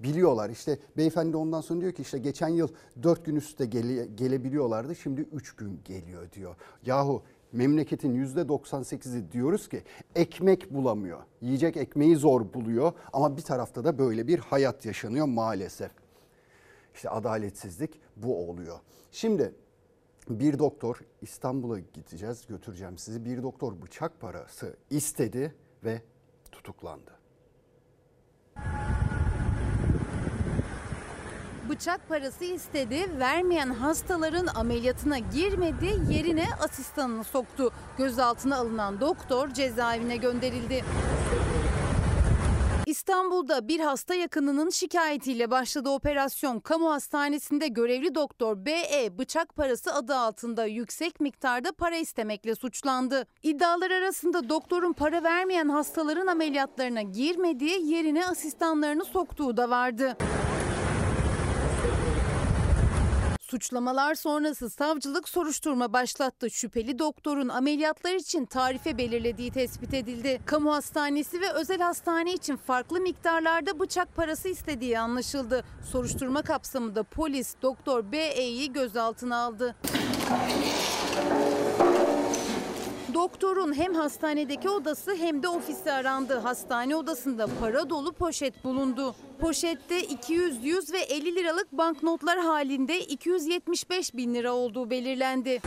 harcayabiliyorlar. 0.00 0.50
İşte 0.50 0.78
beyefendi 0.96 1.36
ondan 1.36 1.60
sonra 1.60 1.80
diyor 1.80 1.92
ki 1.92 2.02
işte 2.02 2.18
geçen 2.18 2.48
yıl 2.48 2.68
4 3.02 3.24
gün 3.24 3.36
üstte 3.36 3.66
gele, 3.66 4.06
gelebiliyorlardı 4.06 4.94
şimdi 4.94 5.20
3 5.20 5.56
gün 5.56 5.80
geliyor 5.84 6.32
diyor. 6.32 6.56
Yahu 6.86 7.22
memleketin 7.52 8.26
%98'i 8.26 9.32
diyoruz 9.32 9.68
ki 9.68 9.82
ekmek 10.14 10.70
bulamıyor. 10.70 11.20
Yiyecek 11.40 11.76
ekmeği 11.76 12.16
zor 12.16 12.52
buluyor 12.54 12.92
ama 13.12 13.36
bir 13.36 13.42
tarafta 13.42 13.84
da 13.84 13.98
böyle 13.98 14.26
bir 14.26 14.38
hayat 14.38 14.84
yaşanıyor 14.86 15.26
maalesef. 15.26 15.90
İşte 16.94 17.10
adaletsizlik 17.10 18.00
bu 18.16 18.50
oluyor. 18.50 18.78
Şimdi 19.12 19.52
bir 20.28 20.58
doktor 20.58 21.00
İstanbul'a 21.22 21.78
gideceğiz 21.78 22.46
götüreceğim 22.46 22.98
sizi. 22.98 23.24
Bir 23.24 23.42
doktor 23.42 23.72
bıçak 23.82 24.20
parası 24.20 24.76
istedi 24.90 25.54
ve 25.84 26.02
tutuklandı. 26.52 27.10
Bıçak 31.70 32.08
parası 32.08 32.44
istedi, 32.44 33.10
vermeyen 33.18 33.70
hastaların 33.70 34.46
ameliyatına 34.46 35.18
girmedi, 35.18 35.86
yerine 36.10 36.46
asistanını 36.60 37.24
soktu. 37.24 37.72
Gözaltına 37.98 38.56
alınan 38.56 39.00
doktor 39.00 39.48
cezaevine 39.48 40.16
gönderildi. 40.16 40.84
İstanbul'da 42.86 43.68
bir 43.68 43.80
hasta 43.80 44.14
yakınının 44.14 44.70
şikayetiyle 44.70 45.50
başladı 45.50 45.88
operasyon. 45.88 46.60
Kamu 46.60 46.90
hastanesinde 46.90 47.68
görevli 47.68 48.14
doktor 48.14 48.64
BE 48.64 49.18
bıçak 49.18 49.56
parası 49.56 49.94
adı 49.94 50.16
altında 50.16 50.66
yüksek 50.66 51.20
miktarda 51.20 51.72
para 51.72 51.96
istemekle 51.96 52.54
suçlandı. 52.54 53.26
İddialar 53.42 53.90
arasında 53.90 54.48
doktorun 54.48 54.92
para 54.92 55.22
vermeyen 55.22 55.68
hastaların 55.68 56.26
ameliyatlarına 56.26 57.02
girmediği 57.02 57.92
yerine 57.92 58.26
asistanlarını 58.26 59.04
soktuğu 59.04 59.56
da 59.56 59.70
vardı. 59.70 60.16
Suçlamalar 63.50 64.14
sonrası 64.14 64.70
savcılık 64.70 65.28
soruşturma 65.28 65.92
başlattı. 65.92 66.50
Şüpheli 66.50 66.98
doktorun 66.98 67.48
ameliyatlar 67.48 68.14
için 68.14 68.44
tarife 68.44 68.98
belirlediği 68.98 69.50
tespit 69.50 69.94
edildi. 69.94 70.40
Kamu 70.46 70.74
hastanesi 70.74 71.40
ve 71.40 71.52
özel 71.52 71.80
hastane 71.80 72.32
için 72.32 72.56
farklı 72.56 73.00
miktarlarda 73.00 73.80
bıçak 73.80 74.16
parası 74.16 74.48
istediği 74.48 74.98
anlaşıldı. 74.98 75.64
Soruşturma 75.92 76.42
kapsamında 76.42 77.02
polis 77.02 77.54
doktor 77.62 78.12
B.E.'yi 78.12 78.72
gözaltına 78.72 79.36
aldı. 79.36 79.74
Doktorun 83.20 83.72
hem 83.76 83.94
hastanedeki 83.94 84.68
odası 84.68 85.14
hem 85.14 85.42
de 85.42 85.48
ofisi 85.48 85.92
arandı. 85.92 86.38
Hastane 86.38 86.96
odasında 86.96 87.46
para 87.60 87.90
dolu 87.90 88.12
poşet 88.12 88.64
bulundu. 88.64 89.14
Poşette 89.40 90.02
200, 90.02 90.64
100 90.64 90.92
ve 90.92 90.98
50 90.98 91.34
liralık 91.34 91.72
banknotlar 91.72 92.38
halinde 92.38 93.00
275 93.00 94.14
bin 94.14 94.34
lira 94.34 94.52
olduğu 94.52 94.90
belirlendi. 94.90 95.60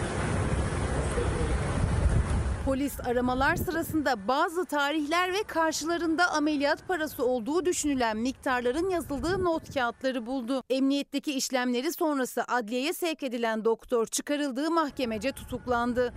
Polis 2.66 3.00
aramalar 3.00 3.56
sırasında 3.56 4.28
bazı 4.28 4.66
tarihler 4.66 5.34
ve 5.34 5.44
karşılarında 5.44 6.32
ameliyat 6.32 6.88
parası 6.88 7.26
olduğu 7.26 7.66
düşünülen 7.66 8.18
miktarların 8.18 8.90
yazıldığı 8.90 9.44
not 9.44 9.74
kağıtları 9.74 10.26
buldu. 10.26 10.64
Emniyetteki 10.70 11.34
işlemleri 11.34 11.94
sonrası 11.94 12.44
adliyeye 12.44 12.94
sevk 12.94 13.24
edilen 13.24 13.66
doktor 13.66 14.06
çıkarıldığı 14.06 14.72
mahkemece 14.72 15.32
tutuklandı. 15.32 16.14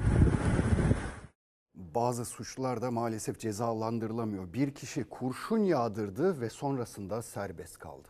Bazı 1.96 2.24
suçlular 2.24 2.82
da 2.82 2.90
maalesef 2.90 3.40
cezalandırılamıyor. 3.40 4.52
Bir 4.52 4.74
kişi 4.74 5.04
kurşun 5.04 5.58
yağdırdı 5.58 6.40
ve 6.40 6.50
sonrasında 6.50 7.22
serbest 7.22 7.78
kaldı. 7.78 8.08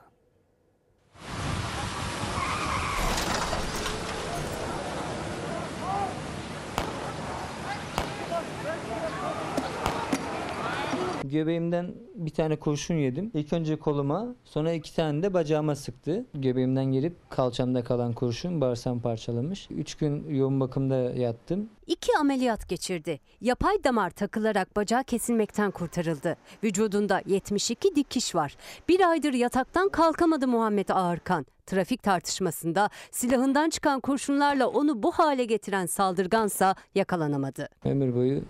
Göbeğimden 11.29 11.95
bir 12.15 12.31
tane 12.31 12.57
kurşun 12.57 12.95
yedim. 12.95 13.31
İlk 13.35 13.53
önce 13.53 13.77
koluma 13.77 14.35
sonra 14.45 14.73
iki 14.73 14.97
tane 14.97 15.23
de 15.23 15.35
bacağıma 15.35 15.75
sıktı. 15.75 16.27
Göbeğimden 16.35 16.85
gelip 16.85 17.31
kalçamda 17.31 17.85
kalan 17.85 18.13
kurşun 18.13 18.61
bağırsam 18.61 19.01
parçalamış. 19.01 19.69
Üç 19.71 19.95
gün 19.95 20.35
yoğun 20.35 20.61
bakımda 20.61 20.97
yattım. 20.97 21.69
İki 21.87 22.13
ameliyat 22.21 22.69
geçirdi. 22.69 23.21
Yapay 23.41 23.85
damar 23.85 24.11
takılarak 24.11 24.77
bacağı 24.77 25.05
kesilmekten 25.05 25.71
kurtarıldı. 25.71 26.37
Vücudunda 26.65 27.23
72 27.27 27.97
dikiş 27.97 28.35
var. 28.35 28.57
Bir 28.89 29.11
aydır 29.11 29.33
yataktan 29.33 29.89
kalkamadı 29.89 30.49
Muhammed 30.49 30.89
Ağırkan. 30.89 31.47
Trafik 31.67 32.03
tartışmasında 32.03 32.91
silahından 33.11 33.71
çıkan 33.71 34.01
kurşunlarla 34.01 34.69
onu 34.69 35.03
bu 35.03 35.13
hale 35.13 35.45
getiren 35.45 35.87
saldırgansa 35.87 36.75
yakalanamadı. 36.95 37.69
Ömür 37.85 38.15
boyu 38.15 38.43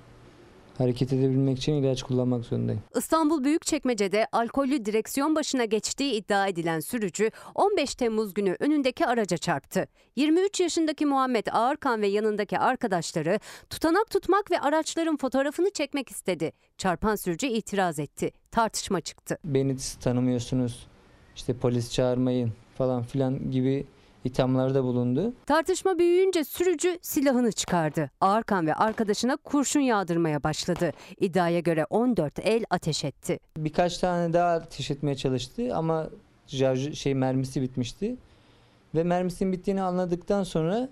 hareket 0.81 1.13
edebilmek 1.13 1.59
için 1.59 1.73
ilaç 1.73 2.03
kullanmak 2.03 2.45
zorundayım. 2.45 2.83
İstanbul 2.97 3.45
Büyükçekmece'de 3.45 4.27
alkollü 4.33 4.85
direksiyon 4.85 5.35
başına 5.35 5.65
geçtiği 5.65 6.13
iddia 6.13 6.47
edilen 6.47 6.81
sürücü 6.81 7.31
15 7.55 7.95
Temmuz 7.95 8.35
günü 8.35 8.57
önündeki 8.61 9.07
araca 9.07 9.37
çarptı. 9.37 9.89
23 10.17 10.61
yaşındaki 10.61 11.07
Muhammed 11.07 11.47
Ağırkan 11.53 12.03
ve 12.03 12.07
yanındaki 12.07 12.59
arkadaşları 12.59 13.41
tutanak 13.71 14.11
tutmak 14.11 14.51
ve 14.51 14.61
araçların 14.61 15.17
fotoğrafını 15.17 15.71
çekmek 15.71 16.11
istedi. 16.11 16.53
Çarpan 16.79 17.15
sürücü 17.17 17.47
itiraz 17.47 17.99
etti. 17.99 18.31
Tartışma 18.51 19.01
çıktı. 19.01 19.39
Beni 19.45 19.77
tanımıyorsunuz, 20.01 20.87
işte 21.37 21.55
polis 21.55 21.93
çağırmayın 21.93 22.53
falan 22.79 23.03
filan 23.03 23.51
gibi 23.51 23.87
ithamlarda 24.27 24.85
bulundu. 24.85 25.35
Tartışma 25.47 25.99
büyüyünce 25.99 26.45
sürücü 26.45 26.99
silahını 27.03 27.53
çıkardı. 27.53 28.11
Ağırkan 28.21 28.67
ve 28.67 28.75
arkadaşına 28.75 29.37
kurşun 29.37 29.81
yağdırmaya 29.81 30.43
başladı. 30.43 30.93
İddiaya 31.21 31.61
göre 31.61 31.85
14 31.91 32.39
el 32.39 32.65
ateş 32.71 33.05
etti. 33.05 33.39
Birkaç 33.57 33.99
tane 33.99 34.33
daha 34.33 34.53
ateş 34.53 34.91
etmeye 34.91 35.15
çalıştı 35.15 35.77
ama 35.77 36.09
şey 36.95 37.15
mermisi 37.15 37.63
bitmişti. 37.63 38.17
Ve 38.95 39.05
mermisinin 39.05 39.53
bittiğini 39.53 39.83
anladıktan 39.83 40.43
sonra 40.43 40.89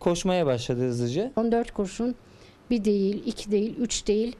koşmaya 0.00 0.46
başladı 0.46 0.80
hızlıca. 0.80 1.32
14 1.36 1.70
kurşun 1.70 2.14
bir 2.70 2.84
değil, 2.84 3.22
iki 3.26 3.50
değil, 3.50 3.76
üç 3.78 4.06
değil. 4.06 4.36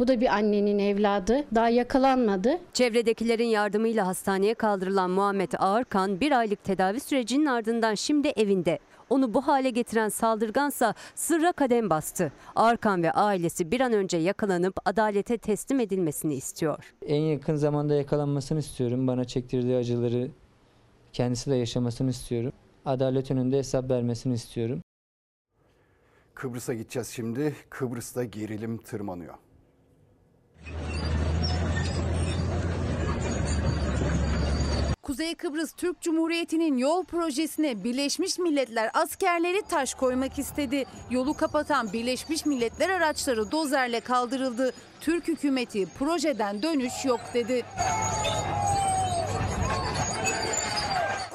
Bu 0.00 0.08
da 0.08 0.20
bir 0.20 0.34
annenin 0.34 0.78
evladı. 0.78 1.44
Daha 1.54 1.68
yakalanmadı. 1.68 2.58
Çevredekilerin 2.72 3.46
yardımıyla 3.46 4.06
hastaneye 4.06 4.54
kaldırılan 4.54 5.10
Muhammed 5.10 5.52
Ağırkan 5.58 6.20
bir 6.20 6.32
aylık 6.32 6.64
tedavi 6.64 7.00
sürecinin 7.00 7.46
ardından 7.46 7.94
şimdi 7.94 8.28
evinde. 8.28 8.78
Onu 9.10 9.34
bu 9.34 9.46
hale 9.46 9.70
getiren 9.70 10.08
saldırgansa 10.08 10.94
sırra 11.14 11.52
kadem 11.52 11.90
bastı. 11.90 12.32
Ağırkan 12.56 13.02
ve 13.02 13.12
ailesi 13.12 13.70
bir 13.70 13.80
an 13.80 13.92
önce 13.92 14.16
yakalanıp 14.16 14.74
adalete 14.84 15.38
teslim 15.38 15.80
edilmesini 15.80 16.34
istiyor. 16.34 16.94
En 17.06 17.20
yakın 17.20 17.54
zamanda 17.54 17.94
yakalanmasını 17.94 18.58
istiyorum. 18.58 19.06
Bana 19.06 19.24
çektirdiği 19.24 19.76
acıları 19.76 20.28
kendisi 21.12 21.50
de 21.50 21.54
yaşamasını 21.54 22.10
istiyorum. 22.10 22.52
Adalet 22.84 23.30
önünde 23.30 23.58
hesap 23.58 23.90
vermesini 23.90 24.34
istiyorum. 24.34 24.82
Kıbrıs'a 26.34 26.74
gideceğiz 26.74 27.08
şimdi. 27.08 27.54
Kıbrıs'ta 27.70 28.24
gerilim 28.24 28.78
tırmanıyor. 28.78 29.34
Kuzey 35.10 35.34
Kıbrıs 35.34 35.72
Türk 35.72 36.00
Cumhuriyeti'nin 36.00 36.76
yol 36.76 37.04
projesine 37.04 37.84
Birleşmiş 37.84 38.38
Milletler 38.38 38.90
askerleri 38.94 39.62
taş 39.68 39.94
koymak 39.94 40.38
istedi. 40.38 40.84
Yolu 41.10 41.34
kapatan 41.34 41.92
Birleşmiş 41.92 42.46
Milletler 42.46 42.90
araçları 42.90 43.52
dozerle 43.52 44.00
kaldırıldı. 44.00 44.72
Türk 45.00 45.28
hükümeti 45.28 45.86
projeden 45.98 46.62
dönüş 46.62 47.04
yok 47.04 47.20
dedi. 47.34 47.64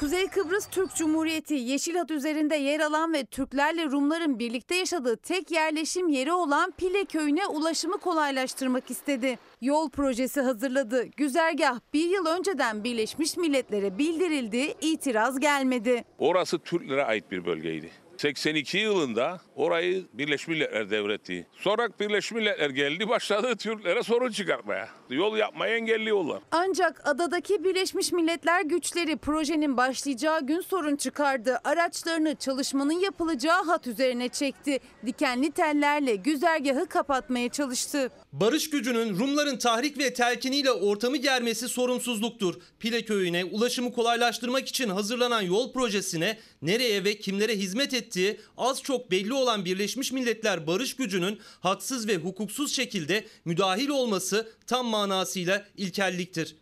Kuzey 0.06 0.28
Kıbrıs 0.28 0.68
Türk 0.68 0.96
Cumhuriyeti 0.96 1.54
Yeşil 1.54 1.96
Hat 1.96 2.12
üzerinde 2.12 2.56
yer 2.56 2.80
alan 2.80 3.14
ve 3.14 3.26
Türklerle 3.26 3.86
Rumların 3.86 4.40
birlikte 4.40 4.76
yaşadığı 4.76 5.18
tek 5.18 5.52
yerleşim 5.52 6.08
yeri 6.08 6.34
olan 6.34 6.72
Pile 6.72 7.06
köyüne 7.06 7.48
ulaşımı 7.48 7.98
kolaylaştırmak 7.98 8.92
istedi. 8.92 9.40
Yol 9.62 9.90
projesi 9.90 10.42
hazırladı. 10.42 11.06
Güzergah 11.18 11.80
bir 11.94 12.10
yıl 12.10 12.26
önceden 12.26 12.84
Birleşmiş 12.84 13.38
Milletler'e 13.38 13.98
bildirildi, 13.98 14.74
itiraz 14.82 15.40
gelmedi. 15.40 16.04
Orası 16.18 16.60
Türklere 16.60 17.04
ait 17.04 17.32
bir 17.32 17.46
bölgeydi. 17.46 17.92
82 18.26 18.78
yılında 18.78 19.42
orayı 19.56 20.06
Birleşmiş 20.14 20.48
Milletler 20.48 20.90
devretti. 20.90 21.48
Sonra 21.60 21.90
Birleşmiş 22.00 22.32
Milletler 22.32 22.70
geldi 22.70 23.10
başladı 23.10 23.56
Türklere 23.56 24.04
sorun 24.04 24.32
çıkartmaya. 24.32 24.90
Yol 25.10 25.38
yapmayı 25.38 25.76
engelliyorlar. 25.76 26.42
Ancak 26.52 27.08
adadaki 27.08 27.64
Birleşmiş 27.64 28.12
Milletler 28.12 28.62
güçleri 28.62 29.18
projenin 29.18 29.78
başlayacağı 29.78 30.46
gün 30.46 30.62
sorun 30.62 30.96
çıkardı. 30.96 31.60
Araçlarını 31.64 32.36
çalışmanın 32.36 33.00
yapılacağı 33.00 33.64
hat 33.64 33.88
üzerine 33.88 34.30
çekti. 34.30 34.80
Dikenli 35.06 35.52
tellerle 35.52 36.16
güzergahı 36.16 36.86
kapatmaya 36.86 37.50
çalıştı. 37.50 38.12
Barış 38.34 38.70
gücünün 38.70 39.20
Rumların 39.20 39.58
tahrik 39.58 39.98
ve 39.98 40.14
telkiniyle 40.14 40.72
ortamı 40.72 41.18
germesi 41.18 41.70
sorumsuzluktur. 41.70 42.56
Pile 42.80 43.06
köyüne 43.06 43.46
ulaşımı 43.46 43.94
kolaylaştırmak 43.94 44.68
için 44.68 44.90
hazırlanan 44.90 45.42
yol 45.42 45.74
projesine 45.74 46.38
nereye 46.62 47.04
ve 47.04 47.18
kimlere 47.18 47.56
hizmet 47.56 47.94
ettiği 48.16 48.40
az 48.58 48.84
çok 48.84 49.12
belli 49.12 49.34
olan 49.34 49.66
Birleşmiş 49.66 50.12
Milletler 50.12 50.68
barış 50.68 50.96
gücünün 50.96 51.40
haksız 51.60 52.08
ve 52.08 52.18
hukuksuz 52.18 52.76
şekilde 52.76 53.26
müdahil 53.46 53.90
olması 53.90 54.50
tam 54.68 54.86
manasıyla 54.86 55.66
ilkelliktir. 55.78 56.56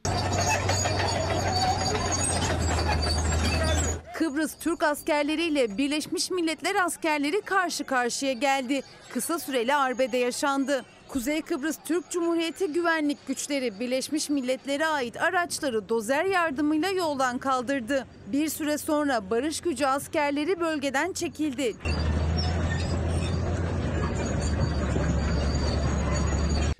Kıbrıs 4.16 4.56
Türk 4.60 4.84
askerleriyle 4.84 5.78
Birleşmiş 5.78 6.32
Milletler 6.32 6.76
askerleri 6.76 7.41
karşı 7.41 7.84
karşıya 7.84 8.34
geldi. 8.34 8.82
Kısa 9.10 9.39
süreli 9.39 9.76
arbede 9.76 10.18
yaşandı. 10.18 10.86
Kuzey 11.14 11.41
Kıbrıs 11.41 11.78
Türk 11.86 12.11
Cumhuriyeti 12.11 12.68
güvenlik 12.68 13.28
güçleri 13.28 13.80
Birleşmiş 13.80 14.30
Milletler'e 14.30 14.86
ait 14.86 15.22
araçları 15.22 15.89
dozer 15.89 16.26
yardımıyla 16.26 16.89
yoldan 16.89 17.38
kaldırdı. 17.38 18.07
Bir 18.28 18.49
süre 18.49 18.78
sonra 18.78 19.30
barış 19.30 19.61
gücü 19.61 19.86
askerleri 19.86 20.59
bölgeden 20.59 21.14
çekildi. 21.14 21.76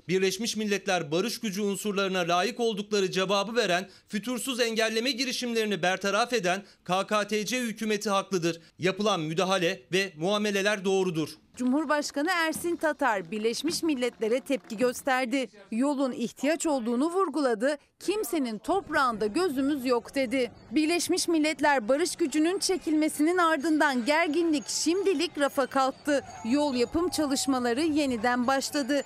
Birleşmiş 0.08 0.56
Milletler 0.56 1.10
barış 1.10 1.40
gücü 1.40 1.62
unsurlarına 1.62 2.18
layık 2.18 2.60
oldukları 2.60 3.10
cevabı 3.10 3.56
veren, 3.56 3.88
fütursuz 4.08 4.60
engelleme 4.60 5.10
girişimlerini 5.10 5.82
bertaraf 5.82 6.32
eden 6.32 6.62
KKTC 6.84 7.60
hükümeti 7.60 8.10
haklıdır. 8.10 8.60
Yapılan 8.78 9.20
müdahale 9.20 9.82
ve 9.92 10.12
muameleler 10.16 10.84
doğrudur. 10.84 11.28
Cumhurbaşkanı 11.56 12.30
Ersin 12.30 12.76
Tatar 12.76 13.30
Birleşmiş 13.30 13.82
Milletler'e 13.82 14.40
tepki 14.40 14.76
gösterdi. 14.76 15.48
Yolun 15.70 16.12
ihtiyaç 16.12 16.66
olduğunu 16.66 17.10
vurguladı. 17.10 17.78
Kimsenin 17.98 18.58
toprağında 18.58 19.26
gözümüz 19.26 19.86
yok 19.86 20.14
dedi. 20.14 20.50
Birleşmiş 20.70 21.28
Milletler 21.28 21.88
barış 21.88 22.16
gücünün 22.16 22.58
çekilmesinin 22.58 23.38
ardından 23.38 24.04
gerginlik 24.04 24.68
şimdilik 24.68 25.38
rafa 25.38 25.66
kalktı. 25.66 26.24
Yol 26.44 26.74
yapım 26.74 27.08
çalışmaları 27.08 27.82
yeniden 27.82 28.46
başladı. 28.46 29.02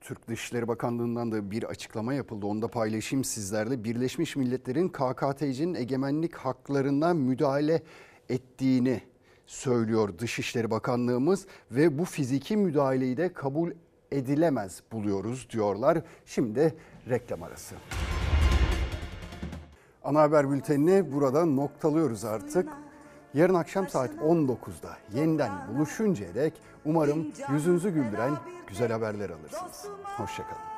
Türk 0.00 0.28
Dışişleri 0.28 0.68
Bakanlığı'ndan 0.68 1.32
da 1.32 1.50
bir 1.50 1.62
açıklama 1.62 2.14
yapıldı. 2.14 2.46
Onu 2.46 2.62
da 2.62 2.68
paylaşayım 2.68 3.24
sizlerle. 3.24 3.84
Birleşmiş 3.84 4.36
Milletler'in 4.36 4.88
KKTC'nin 4.88 5.74
egemenlik 5.74 6.34
haklarına 6.34 7.14
müdahale 7.14 7.82
ettiğini 8.34 9.00
söylüyor 9.46 10.18
Dışişleri 10.18 10.70
Bakanlığımız 10.70 11.46
ve 11.70 11.98
bu 11.98 12.04
fiziki 12.04 12.56
müdahaleyi 12.56 13.16
de 13.16 13.32
kabul 13.32 13.70
edilemez 14.10 14.82
buluyoruz 14.92 15.48
diyorlar. 15.50 15.98
Şimdi 16.26 16.74
reklam 17.08 17.42
arası. 17.42 17.74
Ana 20.04 20.20
haber 20.20 20.50
bültenini 20.50 21.12
burada 21.12 21.44
noktalıyoruz 21.44 22.24
artık. 22.24 22.68
Yarın 23.34 23.54
akşam 23.54 23.88
saat 23.88 24.10
19'da 24.14 24.96
yeniden 25.14 25.52
buluşuncaya 25.68 26.34
dek 26.34 26.52
umarım 26.84 27.26
yüzünüzü 27.52 27.90
güldüren 27.90 28.32
güzel 28.66 28.92
haberler 28.92 29.30
alırsınız. 29.30 29.86
Hoşçakalın. 30.02 30.73